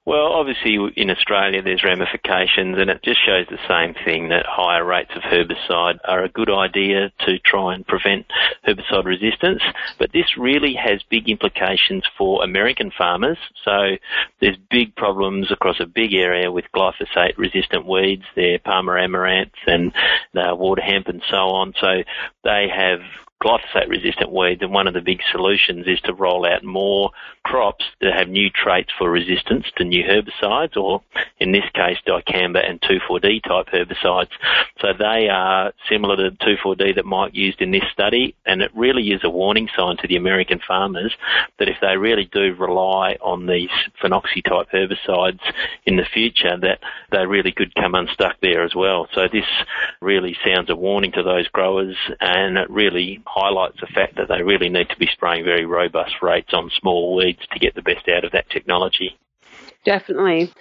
Well, 0.07 0.31
obviously 0.31 0.79
in 0.95 1.09
Australia 1.09 1.61
there's 1.61 1.83
ramifications 1.83 2.77
and 2.79 2.89
it 2.89 3.03
just 3.03 3.19
shows 3.25 3.45
the 3.49 3.59
same 3.67 3.93
thing 4.05 4.29
that 4.29 4.45
higher 4.47 4.85
rates 4.85 5.11
of 5.13 5.21
herbicide 5.21 5.97
are 6.05 6.23
a 6.23 6.29
good 6.29 6.49
idea 6.49 7.11
to 7.25 7.39
try 7.39 7.75
and 7.75 7.85
prevent 7.85 8.25
herbicide 8.65 9.03
resistance. 9.03 9.61
But 9.99 10.13
this 10.13 10.37
really 10.37 10.75
has 10.75 11.03
big 11.09 11.27
implications 11.27 12.05
for 12.17 12.41
American 12.41 12.89
farmers. 12.97 13.37
So 13.65 13.97
there's 14.39 14.55
big 14.71 14.95
problems 14.95 15.51
across 15.51 15.81
a 15.81 15.85
big 15.85 16.13
area 16.13 16.53
with 16.53 16.71
glyphosate 16.73 17.37
resistant 17.37 17.85
weeds, 17.85 18.23
their 18.33 18.59
Palmer 18.59 18.97
amaranth 18.97 19.51
and 19.65 19.91
uh, 20.33 20.51
the 20.51 20.55
water 20.55 20.83
hemp 20.83 21.09
and 21.09 21.21
so 21.29 21.49
on. 21.49 21.73
So 21.81 22.03
they 22.45 22.69
have 22.73 23.01
glyphosate 23.43 23.87
resistant 23.87 24.31
weeds 24.31 24.61
and 24.61 24.73
one 24.73 24.87
of 24.87 24.93
the 24.93 25.01
big 25.01 25.19
solutions 25.31 25.85
is 25.87 25.99
to 26.01 26.13
roll 26.13 26.45
out 26.45 26.63
more 26.63 27.11
crops 27.43 27.85
that 28.01 28.13
have 28.17 28.27
new 28.27 28.49
traits 28.49 28.89
for 28.97 29.11
resistance 29.11 29.65
to 29.75 29.83
new 29.83 30.03
herbicides 30.03 30.75
or 30.75 31.01
in 31.39 31.51
this 31.51 31.63
case 31.73 31.97
dicamba 32.07 32.67
and 32.67 32.81
2,4-D 32.81 33.41
type 33.41 33.67
herbicides. 33.67 34.31
So 34.81 34.87
they 34.97 35.29
are 35.29 35.71
similar 35.89 36.15
to 36.15 36.35
2,4-D 36.37 36.93
that 36.93 37.05
Mike 37.05 37.35
used 37.35 37.61
in 37.61 37.71
this 37.71 37.83
study 37.91 38.35
and 38.45 38.61
it 38.61 38.71
really 38.75 39.11
is 39.11 39.21
a 39.23 39.29
warning 39.29 39.69
sign 39.77 39.97
to 39.97 40.07
the 40.07 40.15
American 40.15 40.59
farmers 40.67 41.13
that 41.59 41.69
if 41.69 41.77
they 41.79 41.95
really 41.95 42.29
do 42.33 42.55
rely 42.55 43.17
on 43.21 43.45
these 43.45 43.69
phenoxy 44.01 44.43
type 44.43 44.67
herbicides 44.73 45.39
in 45.85 45.95
the 45.95 46.05
future 46.11 46.57
that 46.59 46.79
they 47.11 47.25
really 47.25 47.51
could 47.51 47.73
come 47.75 47.93
unstuck 47.93 48.35
there 48.41 48.63
as 48.63 48.73
well. 48.75 49.07
So 49.13 49.27
this 49.31 49.45
really 50.01 50.35
sounds 50.43 50.69
a 50.71 50.75
warning 50.75 51.11
to 51.13 51.23
those 51.23 51.47
growers 51.49 51.95
and 52.19 52.57
it 52.57 52.69
really 52.69 53.21
highlights 53.27 53.79
the 53.79 53.87
fact 53.87 54.15
that 54.15 54.27
they 54.27 54.41
really 54.41 54.69
need 54.69 54.89
to 54.89 54.97
be 54.97 55.07
spraying 55.11 55.43
very 55.43 55.65
robust 55.65 56.15
rates 56.21 56.53
on 56.53 56.71
small 56.79 57.15
weeds 57.15 57.41
to 57.51 57.59
get 57.59 57.75
the 57.75 57.81
best 57.81 58.07
out 58.07 58.23
of 58.23 58.31
that 58.31 58.49
technology. 58.49 59.17
Definitely. 59.85 60.51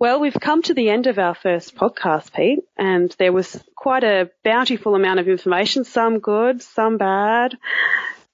Well, 0.00 0.20
we've 0.20 0.34
come 0.40 0.62
to 0.62 0.74
the 0.74 0.90
end 0.90 1.06
of 1.06 1.18
our 1.18 1.34
first 1.34 1.76
podcast, 1.76 2.32
Pete, 2.32 2.64
and 2.76 3.14
there 3.18 3.32
was 3.32 3.62
quite 3.76 4.04
a 4.04 4.30
bountiful 4.42 4.94
amount 4.94 5.20
of 5.20 5.28
information, 5.28 5.84
some 5.84 6.18
good, 6.18 6.62
some 6.62 6.98
bad, 6.98 7.56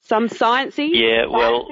some 0.03 0.29
sciencey. 0.29 0.91
Yeah, 0.93 1.27
well, 1.27 1.71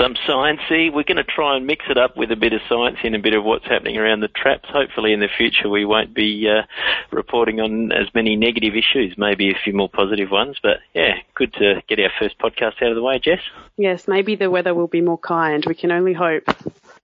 some 0.00 0.14
sciencey. 0.26 0.92
We're 0.92 1.04
going 1.04 1.16
to 1.16 1.24
try 1.24 1.56
and 1.56 1.66
mix 1.66 1.84
it 1.88 1.98
up 1.98 2.16
with 2.16 2.30
a 2.30 2.36
bit 2.36 2.52
of 2.52 2.60
science 2.68 2.98
and 3.04 3.14
a 3.14 3.18
bit 3.18 3.34
of 3.34 3.44
what's 3.44 3.66
happening 3.66 3.96
around 3.96 4.20
the 4.20 4.28
traps. 4.28 4.68
Hopefully, 4.72 5.12
in 5.12 5.20
the 5.20 5.28
future, 5.36 5.68
we 5.68 5.84
won't 5.84 6.14
be 6.14 6.48
uh, 6.48 6.62
reporting 7.10 7.60
on 7.60 7.92
as 7.92 8.08
many 8.14 8.36
negative 8.36 8.74
issues. 8.74 9.14
Maybe 9.16 9.50
a 9.50 9.58
few 9.62 9.72
more 9.72 9.88
positive 9.88 10.30
ones. 10.30 10.58
But 10.62 10.78
yeah, 10.94 11.14
good 11.34 11.52
to 11.54 11.82
get 11.88 12.00
our 12.00 12.10
first 12.18 12.38
podcast 12.38 12.82
out 12.82 12.90
of 12.90 12.96
the 12.96 13.02
way, 13.02 13.18
Jess. 13.18 13.40
Yes, 13.76 14.08
maybe 14.08 14.36
the 14.36 14.50
weather 14.50 14.74
will 14.74 14.86
be 14.86 15.00
more 15.00 15.18
kind. 15.18 15.64
We 15.66 15.74
can 15.74 15.92
only 15.92 16.12
hope 16.12 16.44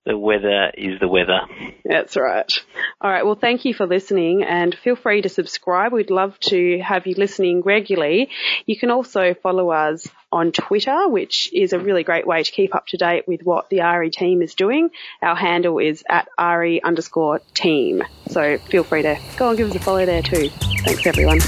the 0.07 0.17
weather 0.17 0.71
is 0.77 0.99
the 1.01 1.09
weather. 1.09 1.41
That's 1.85 2.17
right. 2.17 2.51
All 3.01 3.11
right. 3.11 3.25
Well, 3.25 3.35
thank 3.35 3.65
you 3.65 3.75
for 3.75 3.87
listening 3.87 4.43
and 4.43 4.75
feel 4.83 4.97
free 4.97 5.23
to 5.23 5.29
subscribe. 5.29 5.93
We'd 5.93 6.11
love 6.11 6.39
to 6.49 6.81
have 6.81 7.07
you 7.07 7.15
listening 7.17 7.63
regularly. 7.63 8.31
You 8.67 8.79
can 8.79 8.91
also 8.91 9.35
follow 9.43 9.71
us 9.71 10.07
on 10.33 10.53
Twitter, 10.53 11.09
which 11.09 11.51
is 11.53 11.73
a 11.73 11.79
really 11.79 12.05
great 12.05 12.27
way 12.27 12.43
to 12.43 12.53
keep 12.53 12.75
up 12.75 12.87
to 12.89 12.97
date 12.97 13.27
with 13.27 13.43
what 13.43 13.69
the 13.69 13.79
AHRI 13.79 14.13
team 14.13 14.43
is 14.43 14.55
doing. 14.55 14.91
Our 15.23 15.35
handle 15.35 15.79
is 15.79 16.05
at 16.09 16.29
AHRI 16.39 16.83
underscore 16.83 17.41
team. 17.55 18.03
So 18.29 18.59
feel 18.59 18.85
free 18.85 19.03
to 19.03 19.19
go 19.37 19.49
and 19.49 19.59
give 19.59 19.71
us 19.71 19.77
a 19.77 19.81
follow 19.81 20.07
there 20.07 20.23
too. 20.23 20.51
Thanks 20.85 21.07
everyone. 21.07 21.41